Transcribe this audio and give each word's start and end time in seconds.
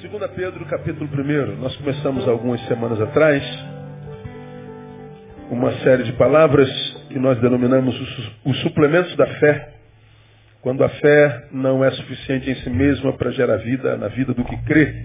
Segunda 0.00 0.28
Pedro, 0.30 0.64
capítulo 0.64 1.10
1. 1.12 1.56
Nós 1.56 1.76
começamos 1.76 2.26
algumas 2.26 2.58
semanas 2.68 2.98
atrás 3.02 3.44
uma 5.50 5.72
série 5.80 6.04
de 6.04 6.14
palavras 6.14 6.70
que 7.10 7.18
nós 7.18 7.38
denominamos 7.38 7.94
os 8.42 8.60
suplementos 8.62 9.14
da 9.16 9.26
fé, 9.26 9.74
quando 10.62 10.82
a 10.82 10.88
fé 10.88 11.48
não 11.52 11.84
é 11.84 11.90
suficiente 11.90 12.48
em 12.48 12.54
si 12.62 12.70
mesma 12.70 13.12
para 13.12 13.30
gerar 13.32 13.58
vida 13.58 13.98
na 13.98 14.08
vida 14.08 14.32
do 14.32 14.42
que 14.42 14.56
crê. 14.64 15.04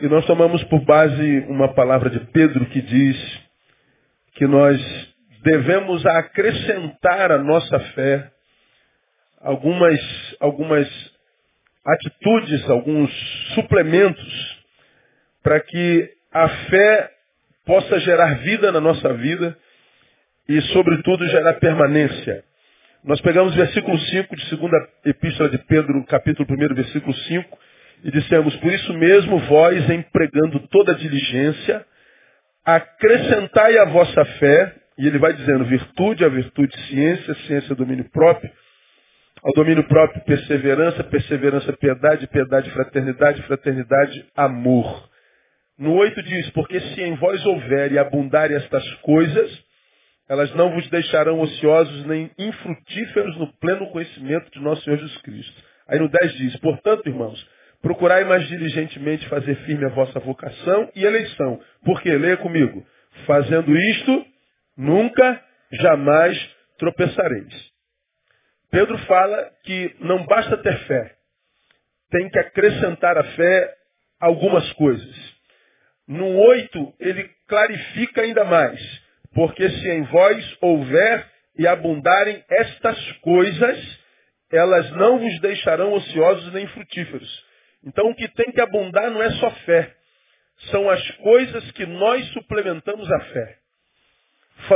E 0.00 0.08
nós 0.08 0.26
tomamos 0.26 0.64
por 0.64 0.80
base 0.84 1.44
uma 1.48 1.72
palavra 1.72 2.10
de 2.10 2.18
Pedro 2.32 2.66
que 2.66 2.82
diz 2.82 3.40
que 4.34 4.48
nós 4.48 4.80
devemos 5.44 6.04
acrescentar 6.04 7.30
à 7.30 7.38
nossa 7.38 7.78
fé 7.94 8.32
algumas, 9.40 10.00
algumas 10.40 11.11
atitudes, 11.84 12.68
alguns 12.70 13.10
suplementos 13.54 14.62
para 15.42 15.60
que 15.60 16.10
a 16.32 16.48
fé 16.48 17.10
possa 17.66 17.98
gerar 18.00 18.38
vida 18.38 18.70
na 18.72 18.80
nossa 18.80 19.12
vida 19.14 19.56
e, 20.48 20.60
sobretudo, 20.72 21.26
gerar 21.28 21.54
permanência. 21.54 22.44
Nós 23.04 23.20
pegamos 23.20 23.52
o 23.52 23.56
versículo 23.56 23.98
5 23.98 24.36
de 24.36 24.48
segunda 24.48 24.76
epístola 25.04 25.48
de 25.48 25.58
Pedro, 25.58 26.04
capítulo 26.04 26.46
1, 26.48 26.74
versículo 26.74 27.12
5, 27.12 27.58
e 28.04 28.10
dissemos, 28.10 28.54
por 28.56 28.72
isso 28.72 28.94
mesmo, 28.94 29.38
vós, 29.40 29.90
empregando 29.90 30.60
toda 30.68 30.94
diligência, 30.94 31.84
acrescentai 32.64 33.78
a 33.78 33.86
vossa 33.86 34.24
fé, 34.24 34.74
e 34.98 35.06
ele 35.06 35.18
vai 35.18 35.32
dizendo, 35.32 35.64
virtude, 35.64 36.24
a 36.24 36.28
virtude, 36.28 36.76
ciência, 36.86 37.34
ciência, 37.46 37.74
domínio 37.74 38.08
próprio, 38.10 38.50
ao 39.42 39.52
domínio 39.54 39.82
próprio, 39.88 40.22
perseverança, 40.24 41.02
perseverança, 41.04 41.72
piedade, 41.72 42.28
piedade, 42.28 42.70
fraternidade, 42.70 43.42
fraternidade, 43.42 44.24
amor. 44.36 45.10
No 45.76 45.94
8 45.94 46.22
diz, 46.22 46.50
porque 46.50 46.78
se 46.78 47.02
em 47.02 47.16
vós 47.16 47.44
houver 47.44 47.90
e 47.90 47.98
abundarem 47.98 48.56
estas 48.56 48.88
coisas, 48.96 49.50
elas 50.28 50.54
não 50.54 50.70
vos 50.72 50.88
deixarão 50.90 51.40
ociosos 51.40 52.06
nem 52.06 52.30
infrutíferos 52.38 53.36
no 53.36 53.52
pleno 53.54 53.90
conhecimento 53.90 54.48
de 54.52 54.60
nosso 54.60 54.82
Senhor 54.84 54.98
Jesus 54.98 55.20
Cristo. 55.22 55.62
Aí 55.88 55.98
no 55.98 56.08
10 56.08 56.32
diz, 56.34 56.56
portanto, 56.58 57.08
irmãos, 57.08 57.44
procurai 57.82 58.22
mais 58.22 58.46
diligentemente 58.46 59.28
fazer 59.28 59.56
firme 59.64 59.84
a 59.86 59.88
vossa 59.88 60.20
vocação 60.20 60.88
e 60.94 61.04
eleição. 61.04 61.60
Porque, 61.84 62.16
leia 62.16 62.36
comigo, 62.36 62.86
fazendo 63.26 63.76
isto, 63.76 64.24
nunca, 64.76 65.42
jamais 65.72 66.38
tropeçareis. 66.78 67.71
Pedro 68.72 68.96
fala 69.00 69.50
que 69.64 69.94
não 70.00 70.24
basta 70.24 70.56
ter 70.56 70.78
fé, 70.86 71.14
tem 72.10 72.26
que 72.30 72.38
acrescentar 72.38 73.18
à 73.18 73.22
fé 73.22 73.74
algumas 74.18 74.72
coisas. 74.72 75.14
No 76.08 76.26
8, 76.38 76.94
ele 76.98 77.30
clarifica 77.46 78.22
ainda 78.22 78.46
mais, 78.46 78.80
porque 79.34 79.68
se 79.68 79.90
em 79.90 80.02
vós 80.04 80.56
houver 80.62 81.30
e 81.58 81.66
abundarem 81.66 82.42
estas 82.48 83.12
coisas, 83.18 84.00
elas 84.50 84.90
não 84.92 85.18
vos 85.18 85.40
deixarão 85.40 85.92
ociosos 85.92 86.50
nem 86.54 86.66
frutíferos. 86.68 87.44
Então 87.84 88.08
o 88.08 88.14
que 88.14 88.26
tem 88.28 88.52
que 88.52 88.60
abundar 88.62 89.10
não 89.10 89.22
é 89.22 89.32
só 89.32 89.50
fé, 89.50 89.94
são 90.70 90.88
as 90.88 91.10
coisas 91.16 91.70
que 91.72 91.84
nós 91.84 92.26
suplementamos 92.28 93.10
a 93.12 93.20
fé. 93.20 93.58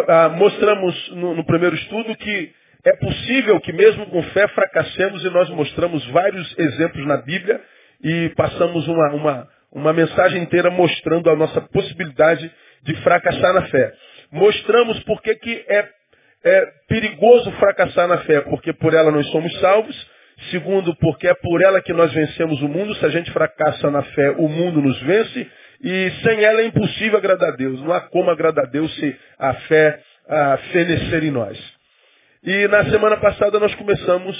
Ah, 0.06 0.28
mostramos 0.28 1.08
no, 1.12 1.34
no 1.34 1.46
primeiro 1.46 1.76
estudo 1.76 2.14
que 2.16 2.54
é 2.84 2.96
possível 2.96 3.60
que 3.60 3.72
mesmo 3.72 4.06
com 4.06 4.22
fé 4.24 4.46
fracassemos 4.48 5.24
e 5.24 5.30
nós 5.30 5.48
mostramos 5.50 6.06
vários 6.08 6.58
exemplos 6.58 7.06
na 7.06 7.16
Bíblia 7.18 7.60
e 8.02 8.30
passamos 8.36 8.86
uma, 8.86 9.12
uma, 9.14 9.48
uma 9.72 9.92
mensagem 9.92 10.42
inteira 10.42 10.70
mostrando 10.70 11.30
a 11.30 11.36
nossa 11.36 11.60
possibilidade 11.60 12.50
de 12.82 12.94
fracassar 13.02 13.52
na 13.54 13.62
fé. 13.62 13.92
Mostramos 14.30 14.98
por 15.04 15.20
que, 15.22 15.34
que 15.36 15.64
é, 15.68 15.88
é 16.44 16.66
perigoso 16.88 17.50
fracassar 17.52 18.06
na 18.08 18.18
fé, 18.18 18.40
porque 18.42 18.72
por 18.72 18.94
ela 18.94 19.10
nós 19.10 19.26
somos 19.30 19.52
salvos. 19.60 20.16
Segundo, 20.50 20.94
porque 20.96 21.26
é 21.26 21.34
por 21.34 21.62
ela 21.62 21.80
que 21.80 21.94
nós 21.94 22.12
vencemos 22.12 22.60
o 22.60 22.68
mundo. 22.68 22.94
Se 22.96 23.06
a 23.06 23.08
gente 23.08 23.30
fracassa 23.32 23.90
na 23.90 24.02
fé, 24.02 24.32
o 24.32 24.46
mundo 24.48 24.82
nos 24.82 25.00
vence. 25.00 25.50
E 25.82 26.10
sem 26.22 26.44
ela 26.44 26.60
é 26.60 26.66
impossível 26.66 27.16
agradar 27.16 27.50
a 27.54 27.56
Deus. 27.56 27.80
Não 27.82 27.92
há 27.92 28.02
como 28.02 28.30
agradar 28.30 28.66
a 28.66 28.68
Deus 28.68 28.94
se 28.96 29.16
a 29.38 29.54
fé 29.54 29.98
a 30.28 30.56
fenecer 30.72 31.24
em 31.24 31.30
nós. 31.30 31.75
E 32.42 32.68
na 32.68 32.84
semana 32.90 33.16
passada 33.16 33.58
nós 33.58 33.74
começamos 33.74 34.36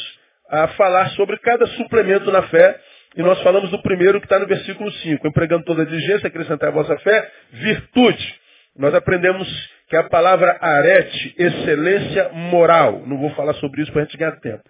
a 0.48 0.68
falar 0.68 1.10
sobre 1.10 1.38
cada 1.38 1.66
suplemento 1.66 2.30
na 2.30 2.42
fé. 2.42 2.78
E 3.16 3.22
nós 3.22 3.40
falamos 3.42 3.70
do 3.70 3.80
primeiro 3.80 4.20
que 4.20 4.26
está 4.26 4.38
no 4.38 4.46
versículo 4.46 4.90
5. 4.90 5.26
Empregando 5.26 5.64
toda 5.64 5.82
a 5.82 5.86
diligência, 5.86 6.26
acrescentar 6.26 6.68
a 6.68 6.72
vossa 6.72 6.96
fé, 6.98 7.30
virtude. 7.52 8.34
Nós 8.76 8.94
aprendemos 8.94 9.48
que 9.88 9.96
a 9.96 10.04
palavra 10.04 10.58
arete, 10.60 11.34
excelência 11.38 12.28
moral. 12.30 13.02
Não 13.06 13.18
vou 13.18 13.30
falar 13.30 13.54
sobre 13.54 13.82
isso 13.82 13.92
para 13.92 14.02
a 14.02 14.04
gente 14.04 14.18
ganhar 14.18 14.38
tempo. 14.40 14.62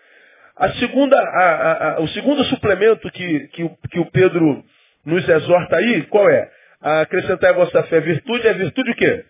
A 0.56 0.70
segunda, 0.75 1.19
a, 1.19 1.97
a, 1.97 2.00
o 2.00 2.09
segundo 2.09 2.44
suplemento 2.44 3.10
que, 3.10 3.48
que, 3.48 3.69
que, 3.91 3.98
o 3.98 4.10
Pedro 4.10 4.65
nos 5.04 5.28
exorta 5.28 5.76
aí, 5.76 6.03
qual 6.04 6.31
é? 6.31 6.50
A 6.81 7.00
acrescentar 7.00 7.50
a 7.50 7.54
vossa 7.54 7.82
fé, 7.84 8.00
virtude. 8.00 8.47
É 8.47 8.54
virtude 8.54 8.91
o 8.92 8.94
quê? 8.94 9.25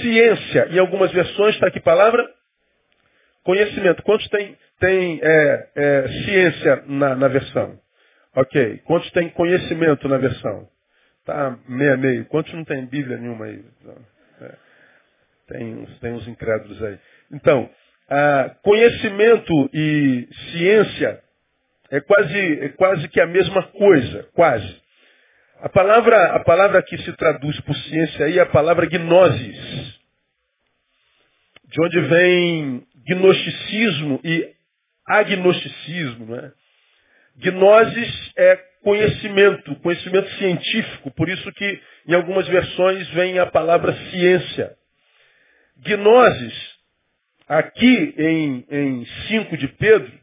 Ciência. 0.00 0.68
Em 0.70 0.78
algumas 0.78 1.10
versões 1.10 1.54
está 1.54 1.66
aqui 1.66 1.80
palavra 1.80 2.26
Conhecimento. 3.44 4.02
Quantos 4.02 4.28
tem, 4.28 4.56
tem 4.78 5.20
é, 5.22 5.68
é, 5.74 6.08
ciência 6.24 6.84
na, 6.86 7.14
na, 7.14 7.28
versão? 7.28 7.78
Ok. 8.34 8.82
Quantos 8.84 9.10
tem 9.12 9.28
conhecimento 9.30 10.08
na 10.08 10.18
versão? 10.18 10.68
Tá 11.24 11.58
meia 11.68 11.96
meio. 11.96 12.24
Quantos 12.26 12.52
não 12.52 12.64
tem 12.64 12.86
Bíblia 12.86 13.18
nenhuma 13.18 13.46
aí? 13.46 13.64
É. 14.40 14.52
Tem, 15.48 15.74
uns, 15.74 15.98
tem 15.98 16.12
uns 16.12 16.28
incrédulos 16.28 16.82
aí. 16.82 16.98
Então, 17.32 17.68
conhecimento 18.62 19.70
e 19.72 20.28
ciência 20.52 21.20
é 21.90 22.00
quase, 22.00 22.64
é 22.64 22.68
quase 22.70 23.08
que 23.08 23.20
a 23.20 23.26
mesma 23.26 23.62
coisa. 23.68 24.28
Quase. 24.34 24.80
A 25.60 25.68
palavra, 25.68 26.36
a 26.36 26.40
palavra 26.40 26.82
que 26.82 26.96
se 26.98 27.12
traduz 27.14 27.60
por 27.60 27.74
ciência 27.74 28.26
aí 28.26 28.38
é 28.38 28.42
a 28.42 28.46
palavra 28.46 28.86
gnosis. 28.86 30.00
De 31.64 31.84
onde 31.84 32.00
vem 32.00 32.86
gnosticismo 33.06 34.20
e 34.24 34.54
agnosticismo. 35.06 36.26
Né? 36.26 36.52
Gnosis 37.36 38.32
é 38.36 38.56
conhecimento, 38.82 39.76
conhecimento 39.76 40.28
científico, 40.36 41.10
por 41.12 41.28
isso 41.28 41.52
que 41.52 41.80
em 42.06 42.14
algumas 42.14 42.46
versões 42.48 43.08
vem 43.10 43.38
a 43.38 43.46
palavra 43.46 43.92
ciência. 44.10 44.76
Gnosis, 45.78 46.78
aqui 47.48 48.14
em, 48.16 48.66
em 48.70 49.06
5 49.28 49.56
de 49.56 49.68
Pedro, 49.68 50.20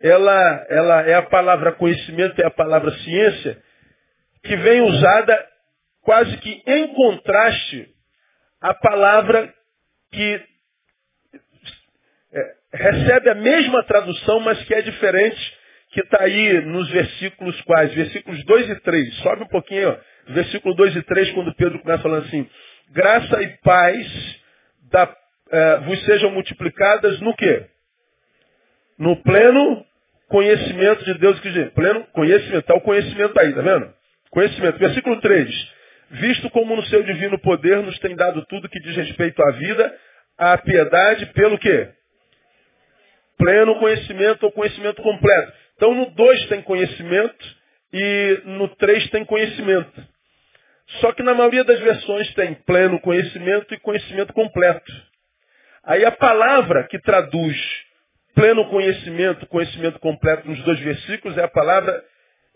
ela, 0.00 0.66
ela 0.68 1.02
é 1.02 1.14
a 1.14 1.22
palavra 1.22 1.72
conhecimento, 1.72 2.40
é 2.40 2.46
a 2.46 2.50
palavra 2.50 2.90
ciência, 2.98 3.62
que 4.42 4.56
vem 4.56 4.80
usada 4.82 5.46
quase 6.02 6.36
que 6.38 6.62
em 6.66 6.94
contraste 6.94 7.88
à 8.60 8.72
palavra 8.74 9.52
que 10.12 10.42
recebe 12.72 13.30
a 13.30 13.34
mesma 13.34 13.82
tradução, 13.84 14.40
mas 14.40 14.62
que 14.64 14.74
é 14.74 14.82
diferente, 14.82 15.58
que 15.92 16.00
está 16.00 16.22
aí 16.22 16.60
nos 16.66 16.88
versículos 16.90 17.60
quais? 17.62 17.92
Versículos 17.94 18.44
2 18.44 18.70
e 18.70 18.74
3. 18.80 19.14
Sobe 19.16 19.42
um 19.42 19.48
pouquinho, 19.48 19.90
ó. 19.90 20.32
versículo 20.32 20.74
2 20.74 20.96
e 20.96 21.02
3, 21.02 21.30
quando 21.32 21.54
Pedro 21.54 21.78
começa 21.80 22.02
falando 22.02 22.26
assim, 22.26 22.48
graça 22.90 23.42
e 23.42 23.48
paz 23.58 24.40
da, 24.90 25.16
é, 25.50 25.76
vos 25.80 26.04
sejam 26.04 26.30
multiplicadas 26.30 27.20
no 27.20 27.34
quê? 27.34 27.66
No 28.98 29.16
pleno 29.22 29.86
conhecimento 30.28 31.04
de 31.04 31.14
Deus. 31.14 31.40
Que 31.40 31.64
pleno 31.70 32.04
conhecimento. 32.12 32.60
Está 32.60 32.74
o 32.74 32.80
conhecimento 32.80 33.38
aí, 33.38 33.52
tá 33.52 33.62
vendo? 33.62 33.92
Conhecimento. 34.30 34.78
Versículo 34.78 35.20
3. 35.20 35.78
Visto 36.10 36.50
como 36.50 36.74
no 36.74 36.82
seu 36.84 37.02
divino 37.02 37.38
poder 37.38 37.82
nos 37.82 37.98
tem 37.98 38.14
dado 38.16 38.44
tudo 38.46 38.68
que 38.68 38.80
diz 38.80 38.96
respeito 38.96 39.42
à 39.42 39.50
vida, 39.52 39.94
à 40.38 40.58
piedade, 40.58 41.26
pelo 41.26 41.58
quê? 41.58 41.88
Pleno 43.38 43.78
conhecimento 43.78 44.44
ou 44.44 44.52
conhecimento 44.52 45.00
completo. 45.02 45.52
Então 45.76 45.94
no 45.94 46.10
2 46.10 46.46
tem 46.46 46.60
conhecimento 46.62 47.56
e 47.92 48.42
no 48.44 48.68
3 48.76 49.08
tem 49.10 49.24
conhecimento. 49.24 50.06
Só 51.00 51.12
que 51.12 51.22
na 51.22 51.34
maioria 51.34 51.64
das 51.64 51.78
versões 51.80 52.32
tem 52.34 52.54
pleno 52.54 53.00
conhecimento 53.00 53.72
e 53.72 53.78
conhecimento 53.78 54.32
completo. 54.32 54.92
Aí 55.84 56.04
a 56.04 56.10
palavra 56.10 56.84
que 56.84 56.98
traduz 56.98 57.56
pleno 58.34 58.68
conhecimento, 58.68 59.46
conhecimento 59.46 59.98
completo 59.98 60.48
nos 60.48 60.62
dois 60.62 60.78
versículos 60.80 61.36
é 61.36 61.44
a 61.44 61.48
palavra 61.48 62.04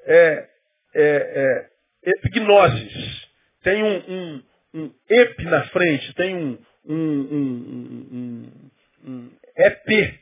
é, 0.04 0.48
é, 0.94 1.68
é 2.04 2.10
epignosis. 2.10 3.28
Tem 3.62 3.82
um, 3.82 3.96
um, 3.96 4.42
um 4.74 4.94
ep 5.08 5.44
na 5.44 5.64
frente, 5.64 6.14
tem 6.14 6.36
um, 6.36 6.58
um, 6.84 6.94
um, 6.94 8.08
um, 8.12 9.10
um 9.10 9.30
EP 9.56 10.21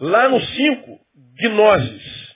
Lá 0.00 0.28
no 0.28 0.40
5, 0.40 1.00
gnoses. 1.40 2.28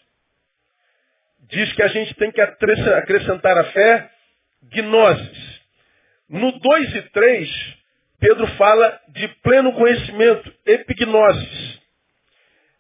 diz 1.49 1.73
que 1.75 1.83
a 1.83 1.89
gente 1.89 2.15
tem 2.15 2.33
que 2.33 2.41
acrescentar 2.41 3.57
à 3.59 3.65
fé 3.65 4.11
gnoses. 4.71 5.61
No 6.29 6.51
2 6.59 6.97
e 6.97 7.03
3, 7.11 7.77
Pedro 8.19 8.47
fala 8.57 9.01
de 9.09 9.29
pleno 9.43 9.73
conhecimento, 9.75 10.53
epignosis. 10.67 11.81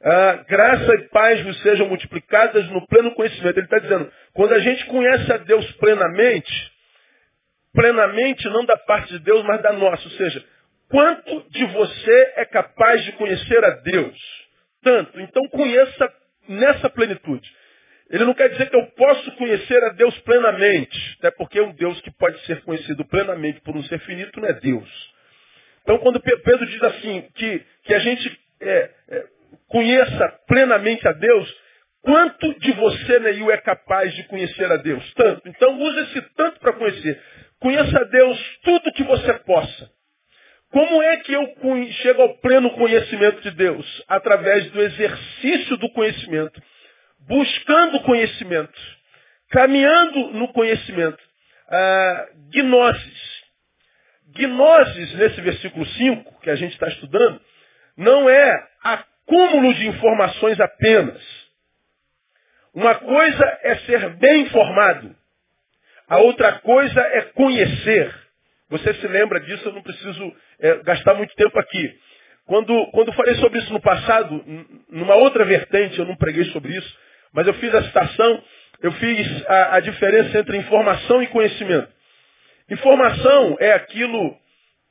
Ah, 0.04 0.44
graça 0.48 0.94
e 0.94 1.08
paz 1.08 1.40
vos 1.42 1.62
sejam 1.62 1.88
multiplicadas 1.88 2.68
no 2.70 2.84
pleno 2.88 3.14
conhecimento. 3.14 3.58
Ele 3.58 3.66
está 3.66 3.78
dizendo, 3.78 4.10
quando 4.32 4.54
a 4.54 4.58
gente 4.58 4.84
conhece 4.86 5.32
a 5.32 5.36
Deus 5.36 5.70
plenamente, 5.72 6.72
plenamente 7.72 8.48
não 8.48 8.64
da 8.64 8.76
parte 8.78 9.12
de 9.12 9.20
Deus, 9.20 9.44
mas 9.44 9.62
da 9.62 9.72
nossa. 9.72 10.02
Ou 10.04 10.10
seja, 10.12 10.44
quanto 10.88 11.48
de 11.50 11.64
você 11.66 12.32
é 12.36 12.44
capaz 12.44 13.04
de 13.04 13.12
conhecer 13.12 13.64
a 13.64 13.70
Deus? 13.70 14.41
Tanto. 14.82 15.20
Então 15.20 15.48
conheça 15.48 16.12
nessa 16.48 16.90
plenitude. 16.90 17.50
Ele 18.10 18.24
não 18.24 18.34
quer 18.34 18.48
dizer 18.50 18.68
que 18.68 18.76
eu 18.76 18.86
posso 18.88 19.32
conhecer 19.36 19.82
a 19.84 19.90
Deus 19.90 20.18
plenamente, 20.20 21.16
até 21.18 21.30
porque 21.30 21.60
um 21.60 21.72
Deus 21.72 21.98
que 22.02 22.10
pode 22.10 22.38
ser 22.44 22.60
conhecido 22.62 23.04
plenamente 23.06 23.60
por 23.62 23.74
um 23.74 23.82
ser 23.84 23.98
finito 24.00 24.38
não 24.38 24.48
é 24.48 24.52
Deus. 24.52 25.12
Então 25.82 25.98
quando 25.98 26.20
Pedro 26.20 26.66
diz 26.66 26.82
assim, 26.82 27.22
que, 27.34 27.64
que 27.84 27.94
a 27.94 27.98
gente 28.00 28.40
é, 28.60 28.90
é, 29.08 29.24
conheça 29.68 30.28
plenamente 30.46 31.06
a 31.08 31.12
Deus, 31.12 31.56
quanto 32.02 32.58
de 32.58 32.72
você, 32.72 33.18
Neil, 33.20 33.50
é 33.50 33.56
capaz 33.58 34.14
de 34.14 34.24
conhecer 34.24 34.70
a 34.70 34.76
Deus? 34.76 35.14
Tanto. 35.14 35.48
Então 35.48 35.80
use 35.80 36.00
esse 36.00 36.20
tanto 36.36 36.60
para 36.60 36.74
conhecer. 36.74 37.20
Conheça 37.60 37.98
a 37.98 38.04
Deus 38.04 38.58
tudo 38.62 38.92
que 38.92 39.04
você 39.04 39.32
possa. 39.34 39.90
Como 40.72 41.02
é 41.02 41.18
que 41.18 41.34
eu 41.34 41.54
chego 42.02 42.22
ao 42.22 42.38
pleno 42.38 42.70
conhecimento 42.70 43.42
de 43.42 43.50
Deus? 43.50 44.04
Através 44.08 44.70
do 44.70 44.80
exercício 44.80 45.76
do 45.76 45.90
conhecimento. 45.90 46.62
Buscando 47.28 48.00
conhecimento. 48.00 48.80
Caminhando 49.50 50.32
no 50.32 50.48
conhecimento. 50.54 51.18
Ah, 51.68 52.26
gnosis. 52.50 53.42
Gnosis, 54.34 55.14
nesse 55.14 55.40
versículo 55.42 55.84
5, 55.84 56.40
que 56.40 56.48
a 56.48 56.56
gente 56.56 56.72
está 56.72 56.88
estudando, 56.88 57.38
não 57.94 58.30
é 58.30 58.68
acúmulo 58.82 59.74
de 59.74 59.88
informações 59.88 60.58
apenas. 60.58 61.22
Uma 62.72 62.94
coisa 62.94 63.58
é 63.62 63.76
ser 63.80 64.08
bem 64.16 64.40
informado. 64.42 65.14
A 66.08 66.18
outra 66.18 66.60
coisa 66.60 67.00
é 67.00 67.22
conhecer. 67.34 68.21
Você 68.72 68.94
se 68.94 69.06
lembra 69.06 69.38
disso, 69.38 69.68
eu 69.68 69.72
não 69.74 69.82
preciso 69.82 70.34
é, 70.58 70.76
gastar 70.82 71.12
muito 71.12 71.34
tempo 71.34 71.58
aqui. 71.58 71.94
Quando, 72.46 72.86
quando 72.86 73.12
falei 73.12 73.34
sobre 73.34 73.58
isso 73.58 73.70
no 73.70 73.82
passado, 73.82 74.42
numa 74.88 75.14
outra 75.14 75.44
vertente, 75.44 75.98
eu 75.98 76.06
não 76.06 76.16
preguei 76.16 76.44
sobre 76.46 76.72
isso, 76.72 76.98
mas 77.34 77.46
eu 77.46 77.52
fiz 77.52 77.74
a 77.74 77.82
citação, 77.82 78.42
eu 78.82 78.90
fiz 78.92 79.46
a, 79.46 79.76
a 79.76 79.80
diferença 79.80 80.38
entre 80.38 80.56
informação 80.56 81.22
e 81.22 81.26
conhecimento. 81.26 81.86
Informação 82.70 83.58
é 83.60 83.72
aquilo 83.72 84.38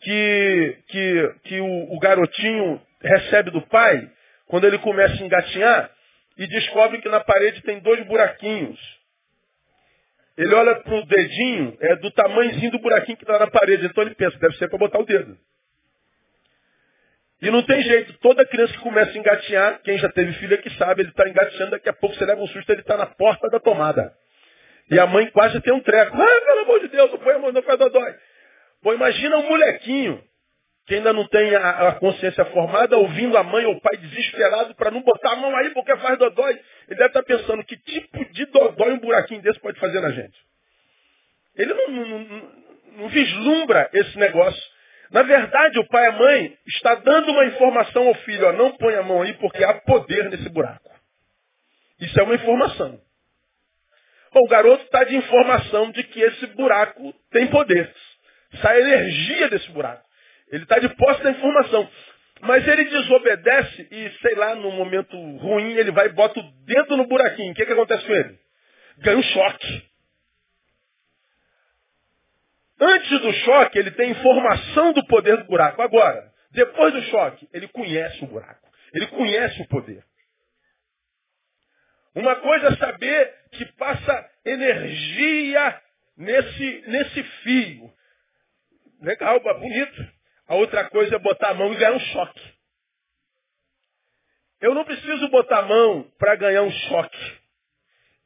que, 0.02 0.78
que, 0.88 1.36
que 1.46 1.60
o, 1.60 1.96
o 1.96 2.00
garotinho 2.00 2.80
recebe 3.02 3.50
do 3.50 3.64
pai 3.64 4.08
quando 4.46 4.68
ele 4.68 4.78
começa 4.78 5.16
a 5.16 5.26
engatinhar 5.26 5.90
e 6.38 6.46
descobre 6.46 7.02
que 7.02 7.10
na 7.10 7.20
parede 7.20 7.64
tem 7.64 7.80
dois 7.80 8.06
buraquinhos. 8.06 8.80
Ele 10.38 10.54
olha 10.56 10.76
para 10.76 10.96
o 10.96 11.06
dedinho, 11.06 11.78
é 11.80 11.96
do 11.98 12.10
tamanhozinho 12.12 12.72
do 12.72 12.80
buraquinho 12.80 13.18
que 13.18 13.24
está 13.24 13.38
na 13.38 13.48
parede. 13.48 13.86
Então 13.86 14.04
ele 14.04 14.16
pensa, 14.16 14.38
deve 14.40 14.56
ser 14.58 14.70
para 14.70 14.80
botar 14.80 15.00
o 15.00 15.06
dedo. 15.06 15.38
E 17.42 17.50
não 17.50 17.64
tem 17.64 17.82
jeito, 17.82 18.14
toda 18.20 18.46
criança 18.46 18.74
que 18.74 18.80
começa 18.80 19.12
a 19.12 19.18
engatinhar, 19.18 19.82
quem 19.82 19.98
já 19.98 20.10
teve 20.10 20.32
filho 20.34 20.54
aqui 20.54 20.70
sabe, 20.78 21.02
ele 21.02 21.10
está 21.10 21.28
engatinhando, 21.28 21.72
daqui 21.72 21.90
a 21.90 21.94
pouco 21.94 22.16
você 22.16 22.24
leva 22.24 22.40
um 22.40 22.48
susto, 22.48 22.70
ele 22.72 22.82
está 22.82 22.96
na 22.96 23.08
porta 23.08 23.50
da 23.50 23.60
tomada. 23.60 24.14
E 24.92 25.00
a 25.00 25.08
mãe 25.08 25.28
quase 25.32 25.60
tem 25.62 25.74
um 25.74 25.80
treco. 25.80 26.16
Ah, 26.16 26.42
pelo 26.46 26.60
amor 26.62 26.80
de 26.82 26.88
Deus, 26.90 27.12
não 27.12 27.18
põe 27.18 27.34
a 27.34 27.40
mão, 27.40 27.52
não 27.52 27.64
faz 27.64 27.80
dói. 27.80 28.16
Bom, 28.84 28.94
imagina 28.94 29.38
um 29.38 29.50
molequinho 29.50 30.24
que 30.92 30.96
ainda 30.96 31.14
não 31.14 31.26
tem 31.26 31.56
a, 31.56 31.88
a, 31.88 31.92
consciência 31.94 32.44
formada, 32.48 32.98
ouvindo 32.98 33.38
a 33.38 33.44
mãe 33.44 33.64
ou 33.64 33.76
o 33.76 33.80
pai 33.80 33.96
desesperado 33.96 34.76
para 34.76 34.92
não 34.92 35.02
botar 35.02 35.32
a 35.32 35.36
mão 35.38 35.56
aí 35.56 35.70
porque 35.70 35.96
faz 35.96 36.20
dodói. 36.20 36.52
Ele 36.90 36.98
deve 36.98 37.06
estar 37.06 37.22
tá 37.22 37.26
pensando 37.26 37.64
que 37.64 37.78
tipo 37.78 38.26
de 38.34 38.46
dodói 38.48 38.92
um 38.92 39.00
buraquinho 39.00 39.42
desse 39.42 39.58
pode 39.62 39.80
fazer 39.80 40.02
na 40.02 40.12
gente. 40.12 40.38
Ele 41.56 41.74
não, 41.74 41.88
não, 41.88 42.20
não, 42.20 42.52
não 42.98 43.08
vislumbra 43.08 43.90
esse 43.94 44.20
negócio. 44.20 44.62
Na 45.12 45.24
verdade, 45.24 45.80
o 45.80 45.88
pai 45.88 46.04
e 46.04 46.08
a 46.08 46.12
mãe 46.12 46.58
está 46.68 46.96
dando 46.96 47.32
uma 47.32 47.46
informação 47.46 48.10
ao 48.10 48.16
filho, 48.16 48.48
ó, 48.48 48.52
não 48.52 48.72
põe 48.76 48.94
a 48.96 49.02
mão 49.02 49.22
aí 49.22 49.34
porque 49.36 49.64
há 49.64 49.76
poder 49.76 50.30
nesse 50.30 50.50
buraco. 50.50 50.92
Isso 52.02 52.20
é 52.20 52.24
uma 52.24 52.36
informação. 52.36 53.00
Bom, 54.34 54.42
o 54.42 54.50
garoto 54.50 54.84
está 54.84 55.06
de 55.06 55.16
informação 55.16 55.90
de 55.92 56.04
que 56.04 56.20
esse 56.20 56.48
buraco 56.48 57.14
tem 57.32 57.48
poder. 57.48 57.90
Sai 58.62 58.82
energia 58.82 59.48
desse 59.48 59.72
buraco. 59.72 60.11
Ele 60.52 60.64
está 60.64 60.80
de 60.80 60.90
posse 60.90 61.24
da 61.24 61.32
informação. 61.32 61.90
Mas 62.42 62.68
ele 62.68 62.86
desobedece 62.86 63.88
e, 63.92 64.12
sei 64.22 64.36
lá, 64.36 64.56
no 64.56 64.72
momento 64.72 65.16
ruim, 65.38 65.74
ele 65.74 65.92
vai 65.92 66.08
e 66.08 66.14
bota 66.14 66.40
o 66.40 66.52
dedo 66.66 66.98
no 66.98 67.08
buraquinho. 67.08 67.52
O 67.52 67.56
que, 67.56 67.66
que 67.66 67.72
acontece 67.72 68.06
com 68.06 68.14
ele? 68.14 68.40
Ganha 68.98 69.18
um 69.18 69.24
choque. 69.24 69.92
Antes 72.80 73.20
do 73.22 73.32
choque, 73.32 73.78
ele 73.78 73.92
tem 73.92 74.10
informação 74.10 74.92
do 74.92 75.06
poder 75.06 75.38
do 75.38 75.46
buraco. 75.46 75.82
Agora, 75.84 76.32
depois 76.50 76.92
do 76.94 77.02
choque, 77.04 77.48
ele 77.54 77.68
conhece 77.68 78.24
o 78.24 78.28
buraco. 78.28 78.68
Ele 78.94 79.08
conhece 79.08 79.62
o 79.62 79.68
poder. 79.68 80.04
Uma 82.16 82.36
coisa 82.38 82.68
é 82.68 82.76
saber 82.76 83.34
que 83.52 83.66
passa 83.74 84.30
energia 84.44 85.82
nesse, 86.18 86.84
nesse 86.88 87.24
fio. 87.24 87.94
Legal, 89.02 89.40
bonito. 89.40 90.21
A 90.52 90.56
outra 90.56 90.90
coisa 90.90 91.16
é 91.16 91.20
botar 91.20 91.52
a 91.52 91.54
mão 91.54 91.72
e 91.72 91.78
ganhar 91.78 91.94
um 91.94 92.00
choque. 92.00 92.54
Eu 94.60 94.74
não 94.74 94.84
preciso 94.84 95.30
botar 95.30 95.60
a 95.60 95.62
mão 95.62 96.12
para 96.20 96.36
ganhar 96.36 96.62
um 96.64 96.70
choque. 96.70 97.38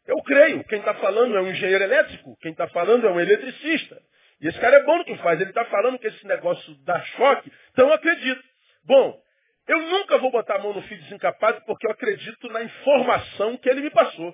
Eu 0.08 0.18
creio. 0.24 0.64
Quem 0.64 0.80
está 0.80 0.96
falando 0.96 1.38
é 1.38 1.42
um 1.42 1.48
engenheiro 1.48 1.84
elétrico. 1.84 2.36
Quem 2.42 2.52
está 2.52 2.68
falando 2.70 3.06
é 3.06 3.12
um 3.12 3.20
eletricista. 3.20 4.02
E 4.42 4.48
esse 4.48 4.60
cara 4.60 4.78
é 4.78 4.84
bom 4.86 4.98
no 4.98 5.06
que 5.06 5.16
faz. 5.18 5.40
Ele 5.40 5.52
está 5.52 5.66
falando 5.66 6.00
que 6.00 6.08
esse 6.08 6.26
negócio 6.26 6.74
dá 6.84 7.00
choque. 7.00 7.54
Então 7.74 7.90
eu 7.90 7.94
acredito. 7.94 8.44
Bom, 8.86 9.22
eu 9.68 9.82
nunca 9.84 10.18
vou 10.18 10.32
botar 10.32 10.56
a 10.56 10.60
mão 10.64 10.74
no 10.74 10.82
fio 10.82 10.98
desencapado 11.04 11.62
porque 11.68 11.86
eu 11.86 11.92
acredito 11.92 12.48
na 12.48 12.64
informação 12.64 13.56
que 13.58 13.70
ele 13.70 13.82
me 13.82 13.92
passou. 13.92 14.34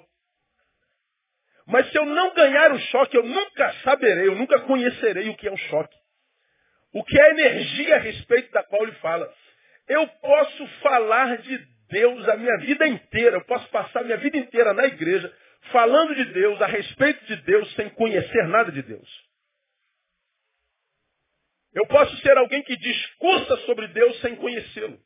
Mas 1.68 1.92
se 1.92 1.98
eu 1.98 2.06
não 2.06 2.34
ganhar 2.34 2.72
o 2.72 2.80
choque, 2.80 3.18
eu 3.18 3.24
nunca 3.24 3.74
saberei, 3.84 4.30
eu 4.30 4.36
nunca 4.36 4.62
conhecerei 4.62 5.28
o 5.28 5.36
que 5.36 5.50
é 5.50 5.52
um 5.52 5.58
choque. 5.58 6.01
O 6.94 7.04
que 7.04 7.20
é 7.20 7.30
energia 7.32 7.96
a 7.96 8.00
respeito 8.00 8.52
da 8.52 8.64
qual 8.64 8.84
ele 8.84 8.94
fala. 8.94 9.32
Eu 9.88 10.08
posso 10.08 10.68
falar 10.82 11.38
de 11.38 11.58
Deus 11.90 12.28
a 12.30 12.38
minha 12.38 12.58
vida 12.60 12.88
inteira, 12.88 13.38
eu 13.38 13.46
posso 13.46 13.68
passar 13.70 14.02
a 14.02 14.04
minha 14.04 14.18
vida 14.18 14.38
inteira 14.38 14.74
na 14.74 14.86
igreja 14.86 15.34
falando 15.72 16.16
de 16.16 16.26
Deus, 16.34 16.62
a 16.62 16.66
respeito 16.66 17.24
de 17.26 17.36
Deus, 17.44 17.72
sem 17.76 17.90
conhecer 17.90 18.48
nada 18.48 18.72
de 18.72 18.82
Deus. 18.82 19.08
Eu 21.74 21.86
posso 21.88 22.16
ser 22.18 22.38
alguém 22.38 22.64
que 22.64 22.76
discursa 22.76 23.58
sobre 23.66 23.88
Deus 23.90 24.20
sem 24.22 24.36
conhecê-lo. 24.36 25.00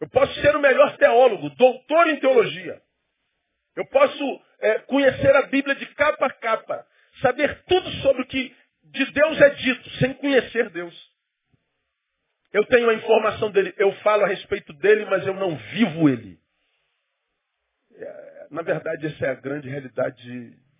Eu 0.00 0.08
posso 0.10 0.34
ser 0.40 0.54
o 0.56 0.60
melhor 0.60 0.96
teólogo, 0.96 1.48
doutor 1.50 2.08
em 2.08 2.18
teologia. 2.18 2.82
Eu 3.76 3.86
posso 3.86 4.42
é, 4.60 4.78
conhecer 4.80 5.34
a 5.36 5.42
Bíblia 5.42 5.74
de 5.76 5.86
capa 5.94 6.26
a 6.26 6.32
capa, 6.32 6.86
saber 7.20 7.62
tudo 7.64 7.90
sobre 8.02 8.22
o 8.22 8.26
que 8.26 8.54
de 8.92 9.10
Deus 9.12 9.40
é 9.40 9.50
dito, 9.50 9.90
sem 9.98 10.14
conhecer 10.14 10.70
Deus. 10.70 11.12
Eu 12.52 12.64
tenho 12.66 12.90
a 12.90 12.94
informação 12.94 13.50
dele, 13.50 13.74
eu 13.78 13.92
falo 14.00 14.24
a 14.24 14.28
respeito 14.28 14.72
dele, 14.74 15.06
mas 15.06 15.26
eu 15.26 15.34
não 15.34 15.56
vivo 15.56 16.08
ele. 16.08 16.38
É, 17.94 18.46
na 18.50 18.60
verdade, 18.60 19.06
essa 19.06 19.26
é 19.26 19.30
a 19.30 19.34
grande 19.34 19.68
realidade 19.68 20.22